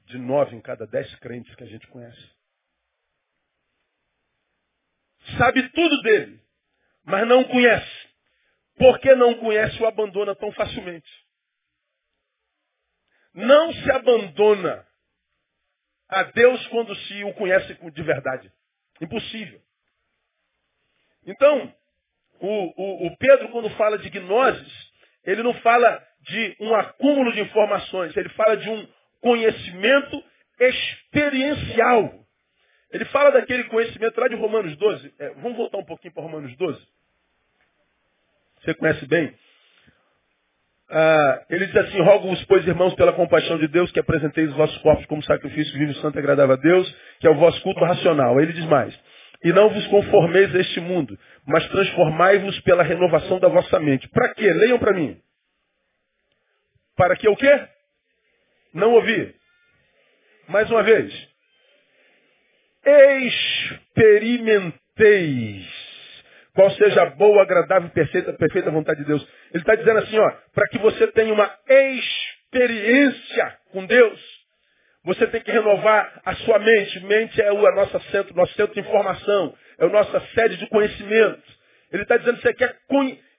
de, 0.05 0.19
nove 0.19 0.55
em 0.55 0.61
cada 0.61 0.87
dez 0.87 1.13
crentes 1.17 1.55
que 1.55 1.65
a 1.65 1.67
gente 1.67 1.87
conhece. 1.87 2.31
Sabe 5.39 5.67
tudo 5.71 6.03
dele, 6.03 6.39
mas 7.05 7.27
não 7.27 7.45
conhece. 7.45 8.09
Porque 8.77 9.15
não 9.15 9.35
conhece, 9.37 9.81
o 9.83 9.87
abandona 9.87 10.35
tão 10.35 10.53
facilmente. 10.53 11.11
Não 13.33 13.73
se 13.73 13.91
abandona 13.91 14.87
a 16.13 16.25
Deus 16.25 16.67
quando 16.69 16.95
se 16.95 17.25
o 17.25 17.33
conhece 17.35 17.75
de 17.75 18.03
verdade. 18.03 18.53
Impossível. 19.01 19.61
Então, 21.27 21.75
o, 22.39 22.83
o, 22.83 23.07
o 23.07 23.17
Pedro, 23.17 23.49
quando 23.49 23.71
fala 23.71 23.99
de 23.99 24.11
gnoses, 24.11 24.93
ele 25.25 25.43
não 25.43 25.55
fala 25.55 26.07
de 26.21 26.57
um 26.61 26.75
acúmulo 26.75 27.33
de 27.33 27.41
informações, 27.41 28.17
ele 28.17 28.29
fala 28.31 28.57
de 28.57 28.69
um 28.69 28.89
conhecimento 29.21 30.23
experiencial. 30.61 32.23
Ele 32.91 33.05
fala 33.07 33.31
daquele 33.31 33.65
conhecimento 33.65 34.21
lá 34.21 34.29
de 34.29 34.35
Romanos 34.35 34.77
12. 34.77 35.15
É, 35.19 35.31
vamos 35.35 35.57
voltar 35.57 35.79
um 35.79 35.85
pouquinho 35.85 36.13
para 36.13 36.23
Romanos 36.23 36.55
12. 36.57 36.87
Você 38.61 38.75
conhece 38.75 39.07
bem. 39.07 39.35
Ah, 40.95 41.43
ele 41.49 41.65
diz 41.67 41.77
assim, 41.77 42.03
rogo-vos, 42.03 42.45
pois, 42.45 42.67
irmãos, 42.67 42.95
pela 42.95 43.15
compaixão 43.15 43.57
de 43.57 43.67
Deus, 43.67 43.91
que 43.91 43.99
apresenteis 43.99 44.51
os 44.51 44.57
vossos 44.57 44.77
corpos 44.83 45.07
como 45.07 45.23
sacrifício 45.23 45.73
vivo, 45.79 45.95
santo 45.95 46.17
e 46.17 46.19
agradável 46.19 46.55
a 46.55 46.59
Deus, 46.59 46.95
que 47.19 47.27
é 47.27 47.31
o 47.31 47.37
vosso 47.37 47.63
culto 47.63 47.81
racional. 47.81 48.39
Ele 48.39 48.53
diz 48.53 48.67
mais, 48.67 48.95
e 49.43 49.55
não 49.55 49.71
vos 49.71 49.87
conformeis 49.87 50.55
a 50.55 50.59
este 50.59 50.81
mundo, 50.81 51.19
mas 51.47 51.67
transformai-vos 51.69 52.61
pela 52.61 52.83
renovação 52.83 53.41
da 53.41 53.49
vossa 53.49 53.81
mente. 53.81 54.07
Para 54.11 54.35
quê? 54.35 54.53
Leiam 54.53 54.79
para 54.79 54.93
mim. 54.93 55.19
Para 56.95 57.17
que 57.17 57.27
o 57.27 57.37
quê? 57.37 57.69
Não 58.75 58.93
ouvi. 58.93 59.35
Mais 60.47 60.71
uma 60.71 60.83
vez. 60.83 61.11
Experimenteis 62.85 65.72
qual 66.55 66.71
seja 66.73 67.03
a 67.03 67.11
boa, 67.11 67.43
agradável, 67.43 67.89
perfeita, 67.91 68.33
perfeita 68.35 68.71
vontade 68.71 69.01
de 69.01 69.07
Deus. 69.07 69.27
Ele 69.53 69.63
está 69.63 69.75
dizendo 69.75 69.99
assim, 69.99 70.19
ó, 70.19 70.31
para 70.55 70.69
que 70.69 70.79
você 70.79 71.07
tenha 71.09 71.33
uma 71.33 71.51
experiência 71.69 73.59
com 73.71 73.87
Deus, 73.87 74.21
você 75.05 75.27
tem 75.27 75.41
que 75.41 75.51
renovar 75.51 76.21
a 76.25 76.35
sua 76.37 76.59
mente. 76.59 77.01
Mente 77.01 77.41
é 77.41 77.51
o 77.51 77.61
nosso 77.75 77.99
centro, 78.11 78.37
nosso 78.37 78.55
centro 78.55 78.75
de 78.75 78.81
informação, 78.81 79.57
é 79.79 79.85
a 79.85 79.89
nossa 79.89 80.21
sede 80.35 80.59
de 80.59 80.67
conhecimento. 80.69 81.43
Ele 81.91 82.03
está 82.03 82.17
dizendo 82.17 82.37
que 82.37 82.43
você 82.43 82.55
quer 82.55 82.77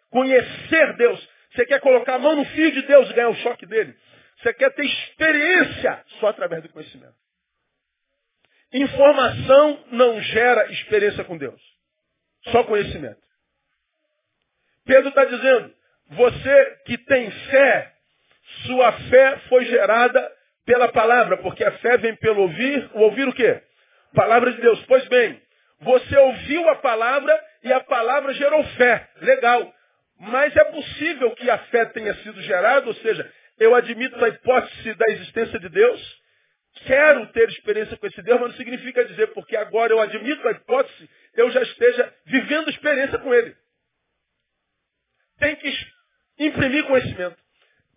conhecer 0.09 0.97
Deus, 0.97 1.29
você 1.53 1.65
quer 1.65 1.79
colocar 1.79 2.15
a 2.15 2.19
mão 2.19 2.35
no 2.35 2.45
fio 2.45 2.71
de 2.71 2.81
Deus 2.83 3.09
e 3.09 3.13
ganhar 3.13 3.29
o 3.29 3.35
choque 3.35 3.65
dele. 3.65 3.95
Você 4.41 4.53
quer 4.53 4.71
ter 4.73 4.85
experiência 4.85 6.03
só 6.19 6.27
através 6.27 6.63
do 6.63 6.69
conhecimento. 6.69 7.13
Informação 8.73 9.85
não 9.91 10.19
gera 10.19 10.71
experiência 10.71 11.23
com 11.23 11.37
Deus. 11.37 11.72
Só 12.51 12.63
conhecimento. 12.63 13.21
Pedro 14.85 15.09
está 15.09 15.25
dizendo, 15.25 15.73
você 16.11 16.77
que 16.85 16.97
tem 16.97 17.31
fé, 17.31 17.93
sua 18.65 18.91
fé 18.91 19.37
foi 19.49 19.65
gerada 19.65 20.31
pela 20.65 20.89
palavra, 20.89 21.37
porque 21.37 21.63
a 21.63 21.71
fé 21.79 21.97
vem 21.97 22.15
pelo 22.15 22.41
ouvir, 22.41 22.89
o 22.93 22.99
ouvir 22.99 23.27
o 23.27 23.33
quê? 23.33 23.61
Palavra 24.13 24.51
de 24.51 24.61
Deus. 24.61 24.83
Pois 24.85 25.05
bem, 25.07 25.41
você 25.79 26.17
ouviu 26.17 26.69
a 26.69 26.75
palavra 26.75 27.37
e 27.63 27.71
a 27.71 27.79
palavra 27.81 28.33
gerou 28.33 28.63
fé. 28.77 29.09
Legal. 29.21 29.73
Mas 30.19 30.55
é 30.55 30.63
possível 30.65 31.31
que 31.31 31.49
a 31.49 31.57
fé 31.57 31.85
tenha 31.85 32.13
sido 32.15 32.41
gerada, 32.41 32.87
ou 32.87 32.93
seja, 32.95 33.29
eu 33.59 33.75
admito 33.75 34.23
a 34.23 34.29
hipótese 34.29 34.93
da 34.95 35.05
existência 35.09 35.59
de 35.59 35.69
Deus, 35.69 36.21
quero 36.85 37.25
ter 37.27 37.49
experiência 37.49 37.97
com 37.97 38.07
esse 38.07 38.21
Deus, 38.21 38.39
mas 38.39 38.51
não 38.51 38.57
significa 38.57 39.05
dizer, 39.05 39.27
porque 39.27 39.55
agora 39.55 39.91
eu 39.91 39.99
admito 39.99 40.47
a 40.47 40.51
hipótese, 40.51 41.09
eu 41.35 41.51
já 41.51 41.61
esteja 41.61 42.13
vivendo 42.25 42.69
experiência 42.69 43.19
com 43.19 43.33
Ele. 43.33 43.55
Tem 45.39 45.55
que 45.55 45.87
imprimir 46.39 46.85
conhecimento. 46.85 47.37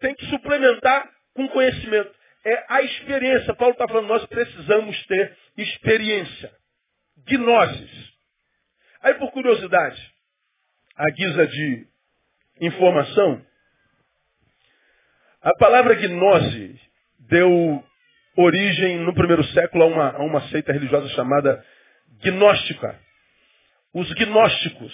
Tem 0.00 0.14
que 0.14 0.26
suplementar 0.26 1.10
com 1.34 1.48
conhecimento. 1.48 2.14
É 2.44 2.64
a 2.68 2.82
experiência. 2.82 3.54
Paulo 3.54 3.72
está 3.72 3.86
falando, 3.88 4.08
nós 4.08 4.24
precisamos 4.26 5.06
ter 5.06 5.36
experiência. 5.56 6.52
Gnoses. 7.26 8.12
Aí, 9.02 9.14
por 9.14 9.30
curiosidade, 9.32 10.14
a 10.96 11.10
guisa 11.10 11.46
de 11.46 11.86
informação, 12.60 13.44
a 15.42 15.52
palavra 15.58 15.94
gnose 15.94 16.80
deu 17.20 17.84
origem, 18.36 18.98
no 18.98 19.14
primeiro 19.14 19.44
século, 19.44 19.84
a 19.84 19.86
uma, 19.86 20.10
a 20.10 20.22
uma 20.22 20.48
seita 20.48 20.72
religiosa 20.72 21.08
chamada 21.10 21.64
gnóstica. 22.22 22.98
Os 23.96 24.12
gnósticos. 24.12 24.92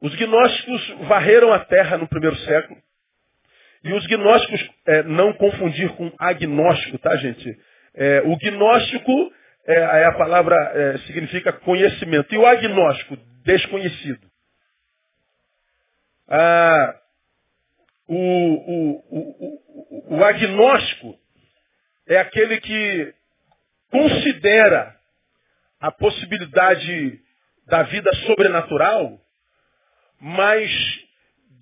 Os 0.00 0.12
gnósticos 0.16 0.88
varreram 1.06 1.52
a 1.52 1.60
terra 1.60 1.96
no 1.96 2.08
primeiro 2.08 2.34
século. 2.38 2.82
E 3.84 3.92
os 3.92 4.04
gnósticos, 4.08 4.68
é, 4.84 5.04
não 5.04 5.32
confundir 5.34 5.88
com 5.90 6.12
agnóstico, 6.18 6.98
tá, 6.98 7.14
gente? 7.18 7.56
É, 7.94 8.20
o 8.22 8.36
gnóstico, 8.36 9.32
é, 9.64 10.06
a 10.06 10.12
palavra 10.14 10.56
é, 10.74 10.98
significa 11.06 11.52
conhecimento. 11.52 12.34
E 12.34 12.36
o 12.36 12.44
agnóstico, 12.44 13.16
desconhecido. 13.44 14.28
Ah, 16.26 17.00
o, 18.08 18.16
o, 18.16 19.04
o, 19.08 20.16
o 20.16 20.24
agnóstico 20.24 21.16
é 22.08 22.18
aquele 22.18 22.60
que 22.60 23.14
considera 23.88 24.96
a 25.78 25.92
possibilidade 25.92 27.22
da 27.66 27.82
vida 27.84 28.12
sobrenatural, 28.26 29.18
mas 30.20 30.70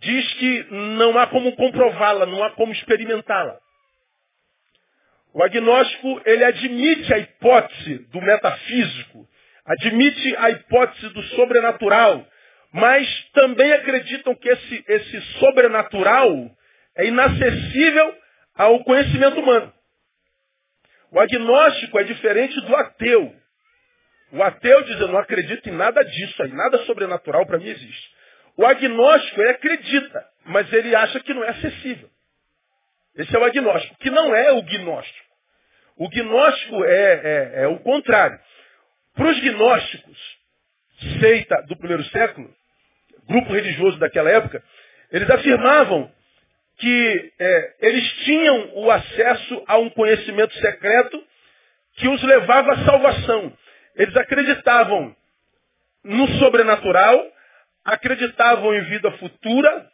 diz 0.00 0.35
que 0.35 0.66
não 0.71 1.18
há 1.18 1.26
como 1.28 1.54
comprová-la, 1.56 2.26
não 2.26 2.42
há 2.42 2.50
como 2.50 2.73
experimentá-la. 2.73 3.59
O 5.35 5.42
agnóstico, 5.42 6.21
ele 6.26 6.44
admite 6.44 7.14
a 7.14 7.18
hipótese 7.18 7.99
do 8.11 8.21
metafísico, 8.21 9.26
admite 9.64 10.37
a 10.37 10.50
hipótese 10.50 11.09
do 11.11 11.23
sobrenatural, 11.23 12.26
mas 12.73 13.09
também 13.32 13.73
acreditam 13.73 14.35
que 14.35 14.49
esse, 14.49 14.85
esse 14.88 15.21
sobrenatural 15.38 16.50
é 16.97 17.06
inacessível 17.06 18.14
ao 18.54 18.85
conhecimento 18.85 19.40
humano. 19.40 19.73
O 21.11 21.21
agnóstico 21.21 21.99
é 21.99 22.04
diferente 22.04 22.59
do 22.62 22.76
ateu. 22.76 23.35
O 24.32 24.42
ateu 24.42 24.82
diz, 24.82 24.98
eu 24.98 25.08
não 25.08 25.18
acredito 25.18 25.68
em 25.68 25.72
nada 25.72 26.02
disso 26.02 26.42
aí, 26.42 26.52
nada 26.52 26.78
sobrenatural 26.84 27.44
para 27.46 27.58
mim 27.58 27.68
existe. 27.68 28.10
O 28.56 28.66
agnóstico, 28.66 29.40
ele 29.40 29.50
acredita, 29.50 30.26
mas 30.46 30.72
ele 30.72 30.94
acha 30.94 31.20
que 31.20 31.34
não 31.34 31.44
é 31.44 31.50
acessível. 31.50 32.08
Esse 33.16 33.34
é 33.36 33.38
o 33.38 33.44
agnóstico, 33.44 33.96
que 33.98 34.10
não 34.10 34.34
é 34.34 34.52
o 34.52 34.62
gnóstico. 34.62 35.28
O 35.96 36.08
gnóstico 36.08 36.84
é, 36.84 37.12
é, 37.12 37.52
é 37.64 37.66
o 37.68 37.78
contrário. 37.80 38.38
Para 39.14 39.28
os 39.28 39.40
gnósticos, 39.40 40.18
seita 41.20 41.62
do 41.68 41.76
primeiro 41.76 42.04
século, 42.04 42.50
grupo 43.28 43.52
religioso 43.52 43.98
daquela 43.98 44.30
época, 44.30 44.62
eles 45.10 45.28
afirmavam 45.28 46.10
que 46.78 47.32
é, 47.38 47.74
eles 47.80 48.10
tinham 48.24 48.72
o 48.76 48.90
acesso 48.90 49.62
a 49.66 49.76
um 49.76 49.90
conhecimento 49.90 50.54
secreto 50.54 51.22
que 51.96 52.08
os 52.08 52.22
levava 52.22 52.72
à 52.72 52.84
salvação. 52.84 53.56
Eles 53.96 54.16
acreditavam 54.16 55.14
no 56.04 56.26
sobrenatural, 56.38 57.25
acreditavam 57.84 58.75
em 58.75 58.82
vida 58.84 59.11
futura, 59.12 59.87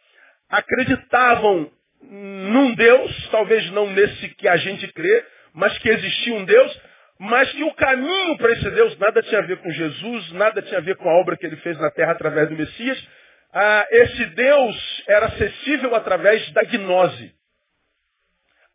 acreditavam 0.49 1.71
num 2.01 2.73
Deus, 2.75 3.29
talvez 3.29 3.69
não 3.71 3.87
nesse 3.91 4.29
que 4.35 4.47
a 4.47 4.57
gente 4.57 4.87
crê, 4.93 5.25
mas 5.53 5.77
que 5.79 5.89
existia 5.89 6.33
um 6.33 6.45
Deus, 6.45 6.81
mas 7.19 7.51
que 7.51 7.63
o 7.63 7.73
caminho 7.73 8.37
para 8.37 8.53
esse 8.53 8.71
Deus 8.71 8.97
nada 8.97 9.21
tinha 9.21 9.39
a 9.41 9.45
ver 9.45 9.57
com 9.57 9.69
Jesus, 9.69 10.31
nada 10.31 10.61
tinha 10.61 10.77
a 10.77 10.83
ver 10.83 10.95
com 10.95 11.09
a 11.09 11.19
obra 11.19 11.35
que 11.35 11.45
ele 11.45 11.57
fez 11.57 11.77
na 11.77 11.91
terra 11.91 12.13
através 12.13 12.47
do 12.47 12.55
Messias, 12.55 13.07
ah, 13.51 13.87
esse 13.89 14.25
Deus 14.27 15.03
era 15.07 15.25
acessível 15.25 15.95
através 15.95 16.49
da 16.51 16.63
gnose, 16.63 17.33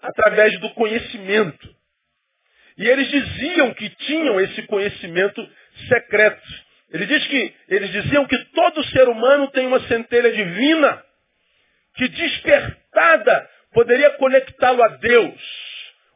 através 0.02 0.58
do 0.60 0.70
conhecimento. 0.74 1.74
E 2.76 2.86
eles 2.88 3.08
diziam 3.08 3.72
que 3.74 3.88
tinham 3.90 4.40
esse 4.40 4.62
conhecimento 4.62 5.48
secreto. 5.88 6.42
Ele 6.90 7.06
diz 7.06 7.26
que 7.26 7.54
eles 7.68 7.90
diziam 7.90 8.26
que 8.26 8.38
todo 8.52 8.84
ser 8.86 9.08
humano 9.08 9.50
tem 9.50 9.66
uma 9.66 9.80
centelha 9.88 10.32
divina 10.32 11.02
que 11.96 12.08
despertada 12.08 13.50
poderia 13.72 14.10
conectá-lo 14.10 14.82
a 14.82 14.88
Deus. 14.88 15.40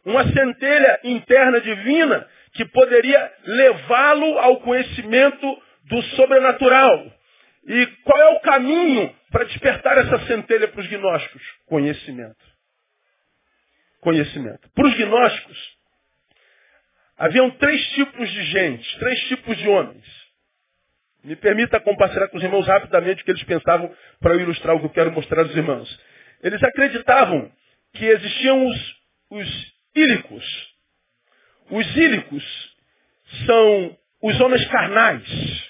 Uma 0.05 0.25
centelha 0.33 1.01
interna 1.05 1.61
divina 1.61 2.27
que 2.55 2.65
poderia 2.65 3.33
levá-lo 3.45 4.39
ao 4.39 4.61
conhecimento 4.61 5.63
do 5.85 6.03
sobrenatural. 6.17 7.13
E 7.67 7.87
qual 8.05 8.21
é 8.21 8.29
o 8.37 8.41
caminho 8.41 9.15
para 9.31 9.45
despertar 9.45 9.99
essa 9.99 10.27
centelha 10.27 10.69
para 10.69 10.81
os 10.81 10.87
gnósticos? 10.87 11.43
Conhecimento. 11.67 12.37
Conhecimento. 14.01 14.71
Para 14.75 14.87
os 14.87 14.95
gnósticos, 14.95 15.78
haviam 17.19 17.51
três 17.51 17.85
tipos 17.89 18.31
de 18.31 18.43
gente, 18.45 18.99
três 18.99 19.21
tipos 19.29 19.57
de 19.57 19.69
homens. 19.69 20.05
Me 21.25 21.35
permita 21.35 21.81
compartilhar 21.81 22.29
com 22.29 22.39
os 22.39 22.43
irmãos 22.43 22.67
rapidamente 22.67 23.23
o 23.23 23.25
que 23.25 23.33
eles 23.33 23.43
pensavam 23.43 23.93
para 24.21 24.35
eu 24.35 24.41
ilustrar 24.41 24.77
o 24.77 24.81
que 24.81 24.87
eu 24.87 24.91
quero 24.91 25.13
mostrar 25.13 25.43
aos 25.43 25.55
irmãos. 25.55 26.01
Eles 26.43 26.63
acreditavam 26.63 27.51
que 27.93 28.05
existiam 28.07 28.67
os, 28.67 28.97
os 29.31 29.75
ílicos. 29.97 30.75
Os 31.71 31.97
ílicos 31.97 32.77
são 33.47 33.99
os 34.23 34.41
homens 34.41 34.65
carnais. 34.69 35.69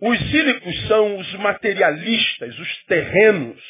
Os 0.00 0.18
cílicos 0.30 0.86
são 0.86 1.18
os 1.18 1.34
materialistas, 1.34 2.58
os 2.58 2.84
terrenos. 2.84 3.62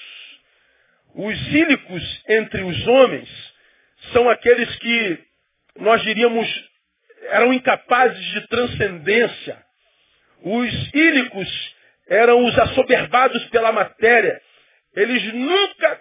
Os 1.14 1.38
cílicos 1.46 2.24
entre 2.28 2.62
os 2.62 2.86
homens 2.86 3.28
são 4.12 4.28
aqueles 4.28 4.74
que 4.76 5.18
nós 5.78 6.02
diríamos 6.02 6.48
eram 7.30 7.52
incapazes 7.52 8.24
de 8.32 8.46
transcendência. 8.48 9.62
Os 10.42 10.94
ílicos 10.94 11.74
eram 12.08 12.44
os 12.44 12.58
assoberbados 12.58 13.44
pela 13.46 13.72
matéria. 13.72 14.40
Eles 14.94 15.32
nunca 15.32 16.00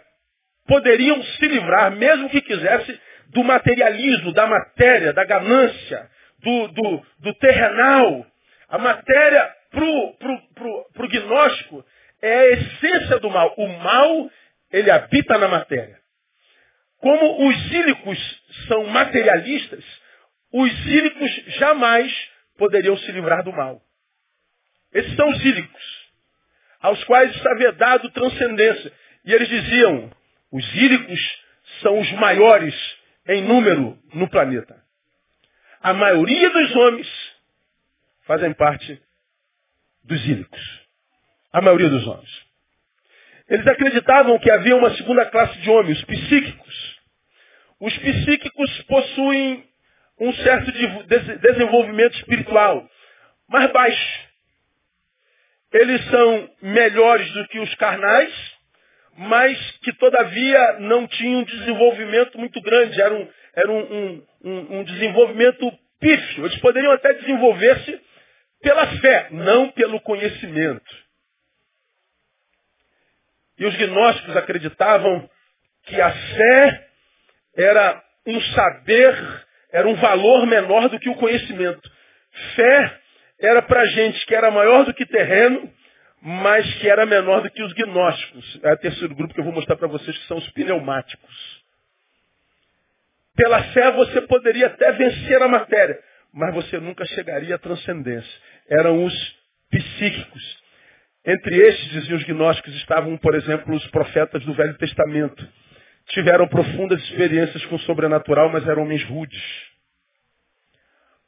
poderiam 0.68 1.22
se 1.24 1.48
livrar, 1.48 1.92
mesmo 1.92 2.30
que 2.30 2.42
quisesse, 2.42 3.00
do 3.28 3.44
materialismo, 3.44 4.32
da 4.34 4.46
matéria, 4.46 5.14
da 5.14 5.24
ganância, 5.24 6.10
do, 6.40 6.68
do, 6.68 7.06
do 7.20 7.34
terrenal. 7.36 8.26
A 8.70 8.78
matéria 8.78 9.50
para 9.72 11.06
o 11.06 11.10
gnóstico 11.10 11.86
é 12.22 12.38
a 12.38 12.48
essência 12.52 13.20
do 13.20 13.30
mal. 13.30 13.54
O 13.58 13.68
mal, 13.68 14.30
ele 14.72 14.92
habita 14.92 15.38
na 15.38 15.48
matéria. 15.48 16.03
Como 17.04 17.50
os 17.50 17.72
ílicos 17.74 18.42
são 18.70 18.86
materialistas, 18.86 19.84
os 20.54 20.72
ílicos 20.86 21.30
jamais 21.58 22.14
poderiam 22.58 22.96
se 22.96 23.12
livrar 23.12 23.44
do 23.44 23.52
mal. 23.52 23.82
Esses 24.94 25.14
são 25.18 25.28
os 25.30 25.44
ílicos, 25.44 25.84
aos 26.80 27.04
quais 27.04 27.36
está 27.36 27.56
vedado 27.56 28.10
transcendência. 28.12 28.90
E 29.26 29.34
eles 29.34 29.50
diziam, 29.50 30.12
os 30.50 30.76
ílicos 30.76 31.20
são 31.82 32.00
os 32.00 32.10
maiores 32.14 32.74
em 33.28 33.42
número 33.42 34.00
no 34.14 34.30
planeta. 34.30 34.82
A 35.82 35.94
maioria 35.94 36.50
dos 36.52 36.74
homens 36.74 37.34
fazem 38.26 38.54
parte 38.54 38.98
dos 40.06 40.26
ílicos. 40.26 40.82
A 41.52 41.62
maioria 41.62 41.90
dos 41.90 42.08
homens. 42.08 42.44
Eles 43.50 43.68
acreditavam 43.68 44.40
que 44.40 44.50
havia 44.50 44.76
uma 44.76 44.96
segunda 44.96 45.26
classe 45.26 45.60
de 45.60 45.70
homens, 45.70 45.98
os 45.98 46.06
psíquicos. 46.06 46.73
Os 47.84 47.98
psíquicos 47.98 48.82
possuem 48.84 49.62
um 50.18 50.32
certo 50.36 50.72
desenvolvimento 51.42 52.16
espiritual, 52.16 52.90
mais 53.50 53.70
baixo. 53.74 54.30
Eles 55.74 56.02
são 56.06 56.50
melhores 56.62 57.30
do 57.34 57.46
que 57.50 57.60
os 57.60 57.76
carnais, 57.76 58.34
mas 59.18 59.60
que 59.80 59.92
todavia 59.98 60.80
não 60.80 61.06
tinham 61.10 61.42
um 61.42 61.44
desenvolvimento 61.44 62.38
muito 62.38 62.62
grande. 62.62 63.02
Era 63.02 63.14
um, 63.14 63.30
era 63.54 63.70
um, 63.70 64.26
um, 64.46 64.80
um 64.80 64.84
desenvolvimento 64.86 65.70
pífio. 66.00 66.46
Eles 66.46 66.58
poderiam 66.60 66.94
até 66.94 67.12
desenvolver-se 67.16 68.02
pela 68.62 68.88
fé, 69.02 69.28
não 69.32 69.70
pelo 69.72 70.00
conhecimento. 70.00 71.04
E 73.60 73.66
os 73.66 73.76
gnósticos 73.76 74.38
acreditavam 74.38 75.30
que 75.84 76.00
a 76.00 76.12
fé 76.14 76.93
era 77.56 78.02
um 78.26 78.42
saber, 78.42 79.46
era 79.72 79.88
um 79.88 79.96
valor 79.96 80.46
menor 80.46 80.90
do 80.90 81.00
que 81.00 81.10
o 81.10 81.16
conhecimento. 81.16 81.92
Fé 82.56 83.00
era 83.40 83.62
para 83.62 83.86
gente 83.86 84.26
que 84.26 84.36
era 84.36 84.50
maior 84.50 84.86
do 84.86 84.94
que 84.94 85.06
terreno, 85.06 85.72
mas 86.22 86.74
que 86.76 86.90
era 86.90 87.06
menor 87.06 87.42
do 87.42 87.52
que 87.52 87.62
os 87.62 87.74
gnósticos. 87.74 88.60
É 88.64 88.74
o 88.74 88.78
terceiro 88.78 89.14
grupo 89.14 89.34
que 89.34 89.40
eu 89.40 89.44
vou 89.44 89.54
mostrar 89.54 89.76
para 89.76 89.88
vocês, 89.88 90.18
que 90.18 90.28
são 90.28 90.38
os 90.38 90.50
pneumáticos. 90.52 91.64
Pela 93.36 93.62
fé 93.74 93.92
você 93.92 94.22
poderia 94.22 94.68
até 94.68 94.92
vencer 94.94 95.42
a 95.42 95.48
matéria, 95.48 96.00
mas 96.32 96.54
você 96.54 96.80
nunca 96.80 97.06
chegaria 97.06 97.56
à 97.56 97.60
transcendência. 97.60 98.42
Eram 98.70 99.04
os 99.04 99.36
psíquicos. 99.70 100.64
Entre 101.26 101.58
estes, 101.58 101.90
diziam 101.90 102.18
os 102.18 102.24
gnósticos, 102.24 102.74
estavam, 102.76 103.18
por 103.18 103.34
exemplo, 103.34 103.76
os 103.76 103.86
profetas 103.88 104.44
do 104.46 104.54
Velho 104.54 104.78
Testamento. 104.78 105.48
Tiveram 106.10 106.48
profundas 106.48 107.02
experiências 107.04 107.64
com 107.66 107.76
o 107.76 107.80
sobrenatural, 107.80 108.50
mas 108.50 108.68
eram 108.68 108.84
homens 108.84 109.04
rudes. 109.06 109.42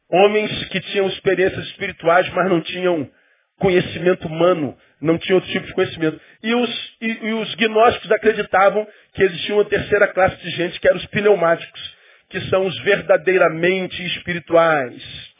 Homens 0.09 0.65
que 0.69 0.79
tinham 0.81 1.07
experiências 1.07 1.65
espirituais, 1.67 2.29
mas 2.29 2.49
não 2.49 2.61
tinham 2.61 3.09
conhecimento 3.57 4.27
humano, 4.27 4.77
não 5.01 5.17
tinham 5.17 5.37
outro 5.37 5.51
tipo 5.51 5.65
de 5.65 5.73
conhecimento. 5.73 6.19
E 6.43 6.53
os, 6.53 6.97
e, 7.01 7.07
e 7.07 7.33
os 7.33 7.55
gnósticos 7.55 8.11
acreditavam 8.11 8.87
que 9.13 9.23
existia 9.23 9.55
uma 9.55 9.65
terceira 9.65 10.07
classe 10.09 10.35
de 10.43 10.49
gente, 10.51 10.79
que 10.79 10.87
eram 10.87 10.97
os 10.97 11.05
pneumáticos, 11.07 11.95
que 12.29 12.41
são 12.41 12.65
os 12.65 12.77
verdadeiramente 12.81 14.05
espirituais 14.05 15.33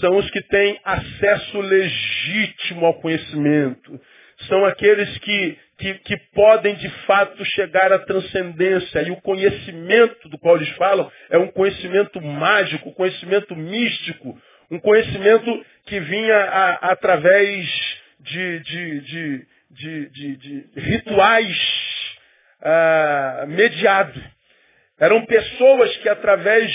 são 0.00 0.16
os 0.18 0.30
que 0.30 0.42
têm 0.42 0.78
acesso 0.84 1.60
legítimo 1.60 2.86
ao 2.86 3.00
conhecimento. 3.00 4.00
São 4.46 4.64
aqueles 4.64 5.18
que, 5.18 5.58
que, 5.78 5.94
que, 5.94 6.16
podem 6.34 6.74
de 6.74 6.88
fato 7.06 7.44
chegar 7.44 7.92
à 7.92 8.00
transcendência. 8.00 9.02
E 9.02 9.10
o 9.10 9.20
conhecimento 9.20 10.28
do 10.28 10.38
qual 10.38 10.56
eles 10.56 10.68
falam 10.70 11.10
é 11.30 11.38
um 11.38 11.48
conhecimento 11.48 12.20
mágico, 12.20 12.88
um 12.88 12.94
conhecimento 12.94 13.54
místico, 13.54 14.38
um 14.70 14.78
conhecimento 14.78 15.64
que 15.86 16.00
vinha 16.00 16.36
a, 16.36 16.70
através 16.92 17.66
de, 18.20 18.60
de, 18.60 19.46
de, 19.70 20.36
de 20.36 20.66
rituais 20.76 21.56
ah, 22.60 23.44
mediados. 23.46 24.22
Eram 24.98 25.24
pessoas 25.26 25.96
que 25.98 26.08
através 26.08 26.72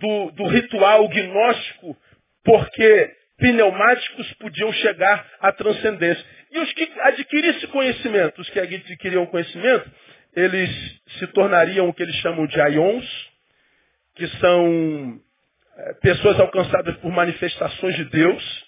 do, 0.00 0.30
do 0.32 0.46
ritual 0.46 1.08
gnóstico 1.08 1.96
porque 2.42 3.10
pneumáticos 3.38 4.32
podiam 4.34 4.72
chegar 4.72 5.26
à 5.40 5.52
transcendência. 5.52 6.24
E 6.54 6.58
os 6.60 6.72
que 6.72 6.88
adquirissem 7.00 7.68
conhecimento, 7.70 8.40
os 8.40 8.48
que 8.48 8.60
adquiriam 8.60 9.26
conhecimento, 9.26 9.90
eles 10.36 10.70
se 11.18 11.26
tornariam 11.28 11.88
o 11.88 11.92
que 11.92 12.00
eles 12.00 12.14
chamam 12.16 12.46
de 12.46 12.60
aions, 12.60 13.32
que 14.14 14.28
são 14.38 15.20
é, 15.76 15.94
pessoas 15.94 16.38
alcançadas 16.38 16.96
por 16.98 17.10
manifestações 17.10 17.96
de 17.96 18.04
Deus, 18.04 18.64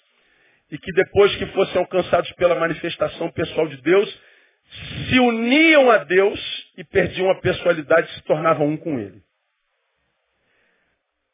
e 0.68 0.77
que 0.77 0.92
depois 0.94 1.33
que 1.37 1.46
fossem 1.46 1.79
alcançados 1.79 2.31
pela 2.33 2.57
manifestação 2.57 3.31
pessoal 3.31 3.68
de 3.68 3.81
Deus, 3.83 4.20
se 5.09 5.20
uniam 5.20 5.88
a 5.88 5.99
Deus 5.99 6.72
e 6.77 6.83
perdiam 6.83 7.31
a 7.31 7.40
pessoalidade 7.40 8.11
e 8.11 8.14
se 8.14 8.22
tornavam 8.22 8.66
um 8.66 8.77
com 8.77 8.99
Ele. 8.99 9.22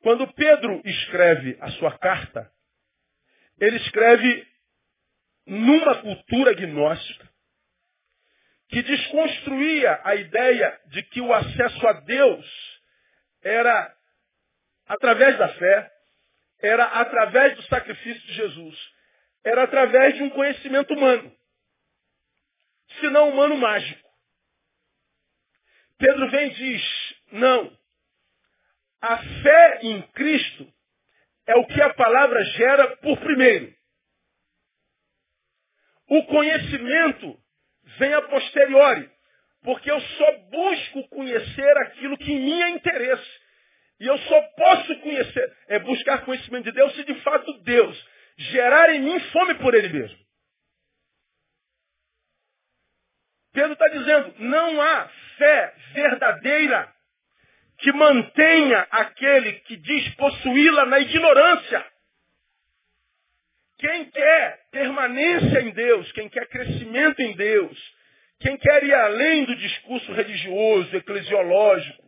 Quando 0.03 0.31
Pedro 0.35 0.83
escreve 0.85 1.57
a 1.63 1.71
sua 1.71 1.97
carta, 1.97 2.51
ele 3.59 3.77
escreve 3.77 4.52
numa 5.47 6.01
cultura 6.03 6.55
gnóstica 6.55 7.31
que 8.69 8.83
desconstruía 8.83 10.01
a 10.03 10.15
ideia 10.15 10.81
de 10.87 11.03
que 11.03 11.21
o 11.21 11.33
acesso 11.33 11.87
a 11.87 11.93
Deus 12.01 12.81
era 13.43 13.95
através 14.87 15.37
da 15.37 15.49
fé, 15.49 15.93
era 16.61 16.85
através 16.85 17.55
do 17.57 17.63
sacrifício 17.65 18.23
de 18.23 18.33
Jesus, 18.35 18.93
era 19.45 19.65
através 19.65 20.15
de 20.15 20.23
um 20.23 20.31
conhecimento 20.31 20.95
humano, 20.95 21.37
se 22.99 23.11
não 23.11 23.31
humano 23.31 23.57
mágico. 23.57 24.09
Pedro 25.99 26.31
vem 26.31 26.49
e 26.49 26.55
diz, 26.55 27.15
não, 27.33 27.79
a 29.03 29.19
fé 29.19 29.81
em 29.83 30.03
Cristo 30.13 30.73
é 31.47 31.57
o 31.57 31.67
que 31.67 31.83
a 31.83 31.93
palavra 31.95 32.43
gera 32.45 32.97
por 32.99 33.19
primeiro. 33.19 33.82
O 36.13 36.25
conhecimento 36.25 37.41
vem 37.97 38.13
a 38.13 38.21
posteriori, 38.21 39.11
porque 39.63 39.91
eu 39.91 39.99
só 39.99 40.33
busco 40.51 41.09
conhecer 41.09 41.79
aquilo 41.79 42.19
que 42.19 42.31
em 42.31 42.39
mim 42.39 42.61
é 42.61 42.69
interesse. 42.69 43.41
E 43.99 44.09
eu 44.09 44.19
só 44.19 44.43
posso 44.43 45.01
conhecer, 45.01 45.57
é 45.69 45.79
buscar 45.79 46.23
conhecimento 46.27 46.65
de 46.65 46.73
Deus 46.73 46.95
se 46.97 47.05
de 47.05 47.15
fato 47.23 47.51
Deus 47.63 48.09
gerar 48.37 48.95
em 48.95 49.01
mim 49.01 49.19
fome 49.31 49.55
por 49.55 49.75
Ele 49.75 49.89
mesmo. 49.89 50.19
Pedro 53.55 53.73
está 53.73 53.89
dizendo, 53.89 54.35
não 54.41 54.83
há 54.83 55.09
fé 55.39 55.75
verdadeira 55.95 56.95
que 57.79 57.91
mantenha 57.91 58.87
aquele 58.91 59.53
que 59.61 59.79
diz 59.79 60.15
possuí-la 60.17 60.85
na 60.85 61.01
ignorância. 61.01 61.87
Quem 63.79 64.11
quer 64.11 64.62
permanência 64.73 65.61
em 65.61 65.71
Deus, 65.71 66.11
quem 66.13 66.29
quer 66.29 66.49
crescimento 66.49 67.21
em 67.21 67.37
Deus, 67.37 67.79
quem 68.41 68.57
quer 68.57 68.83
ir 68.83 68.95
além 68.95 69.45
do 69.45 69.55
discurso 69.55 70.13
religioso, 70.13 70.97
eclesiológico, 70.97 72.03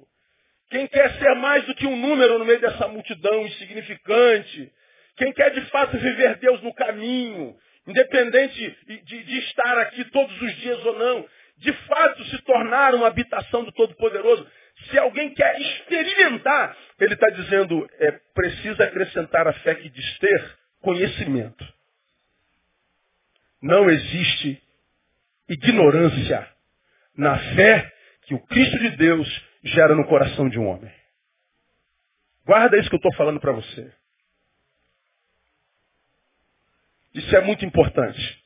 quem 0.71 0.89
quer 0.89 1.13
ser 1.19 1.35
mais 1.37 1.65
do 1.67 1.75
que 1.75 1.87
um 1.87 1.97
número 1.97 2.39
no 2.39 2.45
meio 2.45 2.61
dessa 2.61 2.89
multidão 2.89 3.47
insignificante, 3.47 4.73
quem 5.17 5.33
quer 5.33 5.51
de 5.51 5.61
fato 5.67 5.97
viver 5.99 6.37
Deus 6.39 6.61
no 6.63 6.75
caminho, 6.75 7.55
independente 7.87 8.77
de, 8.87 9.23
de 9.23 9.39
estar 9.41 9.79
aqui 9.79 10.05
todos 10.07 10.43
os 10.43 10.57
dias 10.57 10.85
ou 10.87 10.99
não, 10.99 11.29
de 11.59 11.73
fato 11.73 12.25
se 12.25 12.39
tornar 12.43 12.95
uma 12.95 13.07
habitação 13.07 13.63
do 13.63 13.73
Todo-Poderoso, 13.73 14.45
se 14.91 14.99
alguém 14.99 15.33
quer 15.35 15.61
experimentar, 15.61 16.77
ele 16.99 17.15
está 17.15 17.29
dizendo, 17.29 17.89
é, 18.01 18.11
precisa 18.35 18.85
acrescentar 18.85 19.47
a 19.47 19.53
fé 19.53 19.75
que 19.77 19.89
diz 19.89 20.19
ter 20.19 20.59
conhecimento. 20.81 21.65
Não 23.65 23.89
existe 23.89 24.63
ignorância 25.49 26.47
na 27.17 27.39
fé 27.57 27.91
que 28.25 28.35
o 28.35 28.41
Cristo 28.41 28.79
de 28.79 28.91
Deus 28.91 29.27
gera 29.63 29.95
no 29.95 30.07
coração 30.07 30.51
de 30.51 30.59
um 30.59 30.69
homem. 30.69 30.93
Guarda 32.45 32.77
isso 32.77 32.91
que 32.91 32.95
eu 32.95 32.99
estou 32.99 33.15
falando 33.15 33.41
para 33.41 33.53
você. 33.53 33.91
Isso 37.15 37.35
é 37.35 37.41
muito 37.41 37.65
importante. 37.65 38.45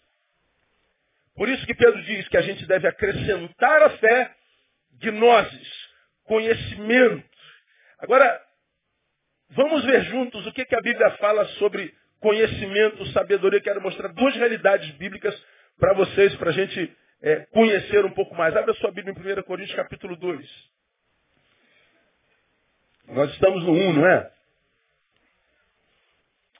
Por 1.34 1.48
isso 1.48 1.66
que 1.66 1.74
Pedro 1.74 2.00
diz 2.04 2.28
que 2.28 2.36
a 2.36 2.42
gente 2.42 2.64
deve 2.66 2.86
acrescentar 2.86 3.82
a 3.82 3.90
fé 3.98 4.36
gnosis, 5.00 5.88
conhecimento. 6.22 7.28
Agora, 7.98 8.40
vamos 9.50 9.84
ver 9.84 10.04
juntos 10.04 10.46
o 10.46 10.52
que, 10.52 10.64
que 10.64 10.76
a 10.76 10.80
Bíblia 10.80 11.10
fala 11.16 11.44
sobre 11.56 11.92
conhecimento, 12.20 13.06
sabedoria. 13.12 13.60
Quero 13.60 13.80
mostrar 13.80 14.08
duas 14.08 14.34
realidades 14.36 14.90
bíblicas 14.92 15.34
para 15.78 15.94
vocês, 15.94 16.34
para 16.36 16.50
a 16.50 16.52
gente 16.52 16.96
é, 17.22 17.46
conhecer 17.46 18.04
um 18.04 18.10
pouco 18.10 18.34
mais. 18.34 18.56
Abra 18.56 18.74
sua 18.74 18.90
Bíblia 18.90 19.14
em 19.16 19.40
1 19.40 19.42
Coríntios 19.42 19.76
capítulo 19.76 20.16
2. 20.16 20.68
Nós 23.08 23.30
estamos 23.32 23.64
no 23.64 23.72
1, 23.72 23.92
não 23.94 24.06
é? 24.06 24.30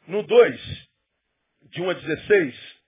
No 0.07 0.23
2, 0.23 0.89
de 1.71 1.83
1 1.83 1.91
a 1.91 1.93
16, 1.93 2.79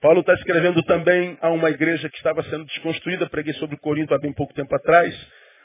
Paulo 0.00 0.20
está 0.20 0.34
escrevendo 0.34 0.82
também 0.82 1.38
a 1.40 1.48
uma 1.48 1.70
igreja 1.70 2.10
que 2.10 2.16
estava 2.18 2.42
sendo 2.42 2.66
desconstruída, 2.66 3.26
preguei 3.30 3.54
sobre 3.54 3.78
Corinto 3.78 4.12
há 4.12 4.18
bem 4.18 4.34
pouco 4.34 4.52
tempo 4.52 4.74
atrás, 4.76 5.14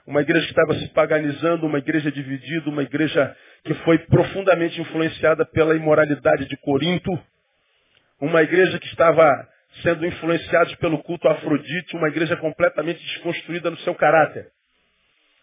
uma 0.09 0.21
igreja 0.21 0.43
que 0.47 0.51
estava 0.51 0.73
se 0.73 0.87
paganizando, 0.87 1.67
uma 1.67 1.77
igreja 1.77 2.11
dividida, 2.11 2.67
uma 2.67 2.81
igreja 2.81 3.37
que 3.63 3.75
foi 3.85 3.99
profundamente 3.99 4.81
influenciada 4.81 5.45
pela 5.45 5.75
imoralidade 5.75 6.47
de 6.47 6.57
Corinto, 6.57 7.11
uma 8.19 8.41
igreja 8.41 8.79
que 8.79 8.87
estava 8.87 9.47
sendo 9.83 10.03
influenciada 10.07 10.75
pelo 10.77 10.97
culto 11.03 11.27
a 11.27 11.33
Afrodite, 11.33 11.95
uma 11.95 12.07
igreja 12.07 12.35
completamente 12.37 12.99
desconstruída 13.05 13.69
no 13.69 13.77
seu 13.81 13.93
caráter. 13.93 14.47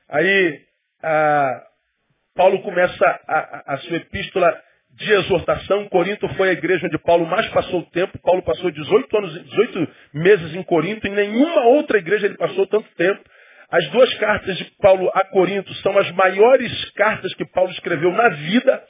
Aí, 0.08 0.60
Paulo 2.34 2.60
começa 2.62 3.20
a, 3.28 3.38
a, 3.38 3.74
a 3.74 3.76
sua 3.78 3.98
epístola 3.98 4.52
de 4.90 5.12
exortação. 5.12 5.88
Corinto 5.88 6.28
foi 6.30 6.48
a 6.48 6.54
igreja 6.54 6.88
onde 6.88 6.98
Paulo 6.98 7.24
mais 7.24 7.46
passou 7.50 7.82
o 7.82 7.90
tempo. 7.90 8.18
Paulo 8.18 8.42
passou 8.42 8.68
18, 8.72 9.16
anos, 9.16 9.44
18 9.44 9.88
meses 10.14 10.54
em 10.56 10.62
Corinto. 10.64 11.06
Em 11.06 11.12
nenhuma 11.12 11.66
outra 11.66 11.98
igreja 11.98 12.26
ele 12.26 12.36
passou 12.36 12.66
tanto 12.66 12.88
tempo. 12.96 13.22
As 13.70 13.88
duas 13.90 14.12
cartas 14.14 14.56
de 14.56 14.64
Paulo 14.80 15.10
a 15.14 15.24
Corinto 15.26 15.72
são 15.74 15.96
as 15.98 16.10
maiores 16.12 16.90
cartas 16.90 17.34
que 17.34 17.44
Paulo 17.44 17.70
escreveu 17.72 18.12
na 18.12 18.28
vida. 18.28 18.82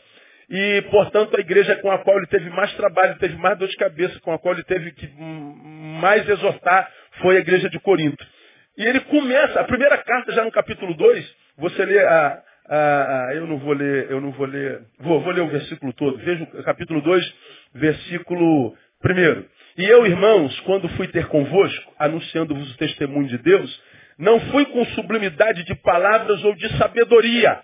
E, 0.49 0.83
portanto, 0.91 1.37
a 1.37 1.41
igreja 1.41 1.77
com 1.77 1.91
a 1.91 1.99
qual 1.99 2.19
ele 2.19 2.27
teve 2.27 2.49
mais 2.51 2.73
trabalho, 2.75 3.19
teve 3.19 3.37
mais 3.37 3.59
dor 3.59 3.69
de 3.69 3.77
cabeça, 3.77 4.21
com 4.21 4.33
a 4.33 4.39
qual 4.39 4.55
ele 4.55 4.63
teve 4.63 4.93
que 4.93 5.11
mais 5.19 6.29
exortar, 6.29 6.89
foi 7.21 7.37
a 7.37 7.41
igreja 7.41 7.69
de 7.69 7.81
Corinto. 7.81 8.25
E 8.79 8.85
ele 8.85 9.01
começa, 9.01 9.59
a 9.61 9.65
primeira 9.65 9.97
carta, 9.99 10.33
já 10.33 10.45
no 10.45 10.53
capítulo 10.53 10.95
2, 10.95 11.37
você 11.59 11.85
lê 11.85 11.99
a, 11.99 12.43
ah, 12.69 13.31
eu 13.35 13.47
não 13.47 13.59
vou 13.59 13.73
ler, 13.73 14.11
eu 14.11 14.21
não 14.21 14.33
vou 14.33 14.47
ler, 14.47 14.83
vou, 14.99 15.21
vou 15.21 15.33
ler 15.33 15.43
o 15.43 15.49
versículo 15.49 15.93
todo. 15.93 16.19
Veja 16.19 16.45
o 16.45 16.63
capítulo 16.63 17.01
2, 17.01 17.35
versículo 17.75 18.75
1. 19.05 19.45
E 19.79 19.85
eu, 19.85 20.07
irmãos, 20.07 20.59
quando 20.61 20.89
fui 20.91 21.07
ter 21.09 21.27
convosco, 21.27 21.93
anunciando-vos 21.99 22.73
o 22.73 22.77
testemunho 22.77 23.29
de 23.29 23.39
Deus, 23.39 23.83
não 24.19 24.41
fui 24.51 24.65
com 24.67 24.85
sublimidade 24.87 25.65
de 25.65 25.75
palavras 25.77 26.43
ou 26.45 26.55
de 26.55 26.77
sabedoria. 26.79 27.63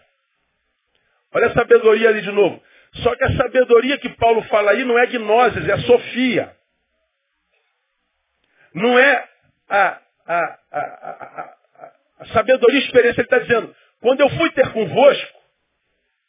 Olha 1.34 1.46
a 1.46 1.54
sabedoria 1.54 2.10
ali 2.10 2.20
de 2.20 2.30
novo. 2.30 2.62
Só 2.96 3.14
que 3.16 3.24
a 3.24 3.36
sabedoria 3.36 3.98
que 3.98 4.10
Paulo 4.10 4.42
fala 4.44 4.72
aí 4.72 4.84
não 4.84 4.98
é 4.98 5.06
gnoses, 5.06 5.66
é 5.66 5.78
sofia. 5.78 6.54
Não 8.74 8.98
é 8.98 9.28
a, 9.68 9.98
a, 10.26 10.58
a, 10.72 11.54
a 12.20 12.26
sabedoria 12.26 12.80
experiência. 12.80 13.20
Ele 13.20 13.26
está 13.26 13.38
dizendo, 13.38 13.74
quando 14.00 14.20
eu 14.20 14.28
fui 14.30 14.50
ter 14.50 14.70
convosco, 14.72 15.42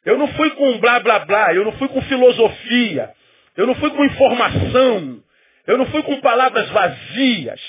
eu 0.04 0.18
não 0.18 0.28
fui 0.28 0.50
com 0.50 0.78
blá 0.78 1.00
blá 1.00 1.18
blá, 1.20 1.54
eu 1.54 1.64
não 1.64 1.72
fui 1.72 1.88
com 1.88 2.00
filosofia, 2.02 3.14
eu 3.56 3.66
não 3.66 3.74
fui 3.74 3.90
com 3.90 4.04
informação, 4.04 5.22
eu 5.66 5.78
não 5.78 5.86
fui 5.86 6.02
com 6.02 6.20
palavras 6.20 6.68
vazias. 6.70 7.60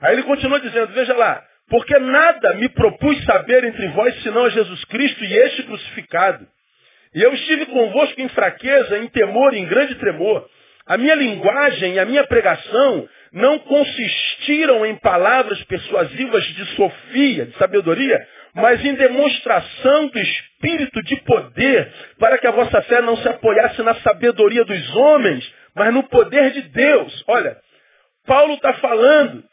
Aí 0.00 0.14
ele 0.14 0.22
continua 0.22 0.60
dizendo, 0.60 0.92
veja 0.92 1.14
lá, 1.14 1.42
porque 1.68 1.98
nada 1.98 2.54
me 2.54 2.68
propus 2.68 3.22
saber 3.24 3.64
entre 3.64 3.86
vós 3.88 4.22
senão 4.22 4.44
a 4.44 4.50
Jesus 4.50 4.84
Cristo 4.86 5.24
e 5.24 5.32
este 5.32 5.62
crucificado. 5.62 6.46
E 7.14 7.22
eu 7.22 7.32
estive 7.34 7.66
convosco 7.66 8.20
em 8.20 8.28
fraqueza, 8.28 8.98
em 8.98 9.08
temor, 9.08 9.54
em 9.54 9.66
grande 9.66 9.94
tremor. 9.96 10.48
A 10.86 10.96
minha 10.96 11.14
linguagem 11.14 11.94
e 11.94 11.98
a 11.98 12.04
minha 12.04 12.24
pregação 12.26 13.08
não 13.32 13.58
consistiram 13.60 14.84
em 14.84 14.96
palavras 14.96 15.62
persuasivas 15.64 16.44
de 16.44 16.64
sofia, 16.76 17.46
de 17.46 17.56
sabedoria, 17.56 18.26
mas 18.54 18.84
em 18.84 18.94
demonstração 18.94 20.08
do 20.08 20.18
espírito 20.18 21.02
de 21.02 21.16
poder, 21.22 21.92
para 22.18 22.38
que 22.38 22.46
a 22.46 22.52
vossa 22.52 22.82
fé 22.82 23.00
não 23.02 23.16
se 23.16 23.28
apoiasse 23.28 23.82
na 23.82 23.94
sabedoria 23.96 24.64
dos 24.64 24.96
homens, 24.96 25.54
mas 25.74 25.94
no 25.94 26.02
poder 26.04 26.50
de 26.52 26.62
Deus. 26.62 27.24
Olha, 27.28 27.56
Paulo 28.26 28.54
está 28.54 28.74
falando 28.74 29.44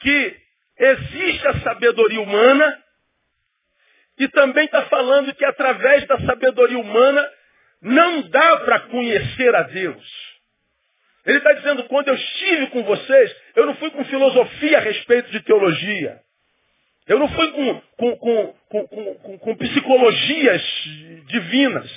que 0.00 0.36
existe 0.78 1.48
a 1.48 1.60
sabedoria 1.60 2.20
humana 2.20 2.82
e 4.18 4.28
também 4.28 4.64
está 4.64 4.82
falando 4.86 5.34
que 5.34 5.44
através 5.44 6.06
da 6.06 6.18
sabedoria 6.20 6.78
humana 6.78 7.30
não 7.82 8.22
dá 8.22 8.56
para 8.58 8.80
conhecer 8.80 9.54
a 9.54 9.62
Deus. 9.62 10.26
Ele 11.26 11.38
está 11.38 11.52
dizendo, 11.52 11.84
quando 11.84 12.08
eu 12.08 12.14
estive 12.14 12.68
com 12.68 12.82
vocês, 12.84 13.36
eu 13.56 13.66
não 13.66 13.74
fui 13.76 13.90
com 13.90 14.04
filosofia 14.04 14.78
a 14.78 14.80
respeito 14.80 15.30
de 15.32 15.40
teologia. 15.40 16.20
Eu 17.06 17.18
não 17.18 17.28
fui 17.28 17.50
com, 17.52 17.80
com, 17.96 18.16
com, 18.68 19.38
com, 19.38 19.56
psicologias 19.56 20.62
divinas. 21.26 21.90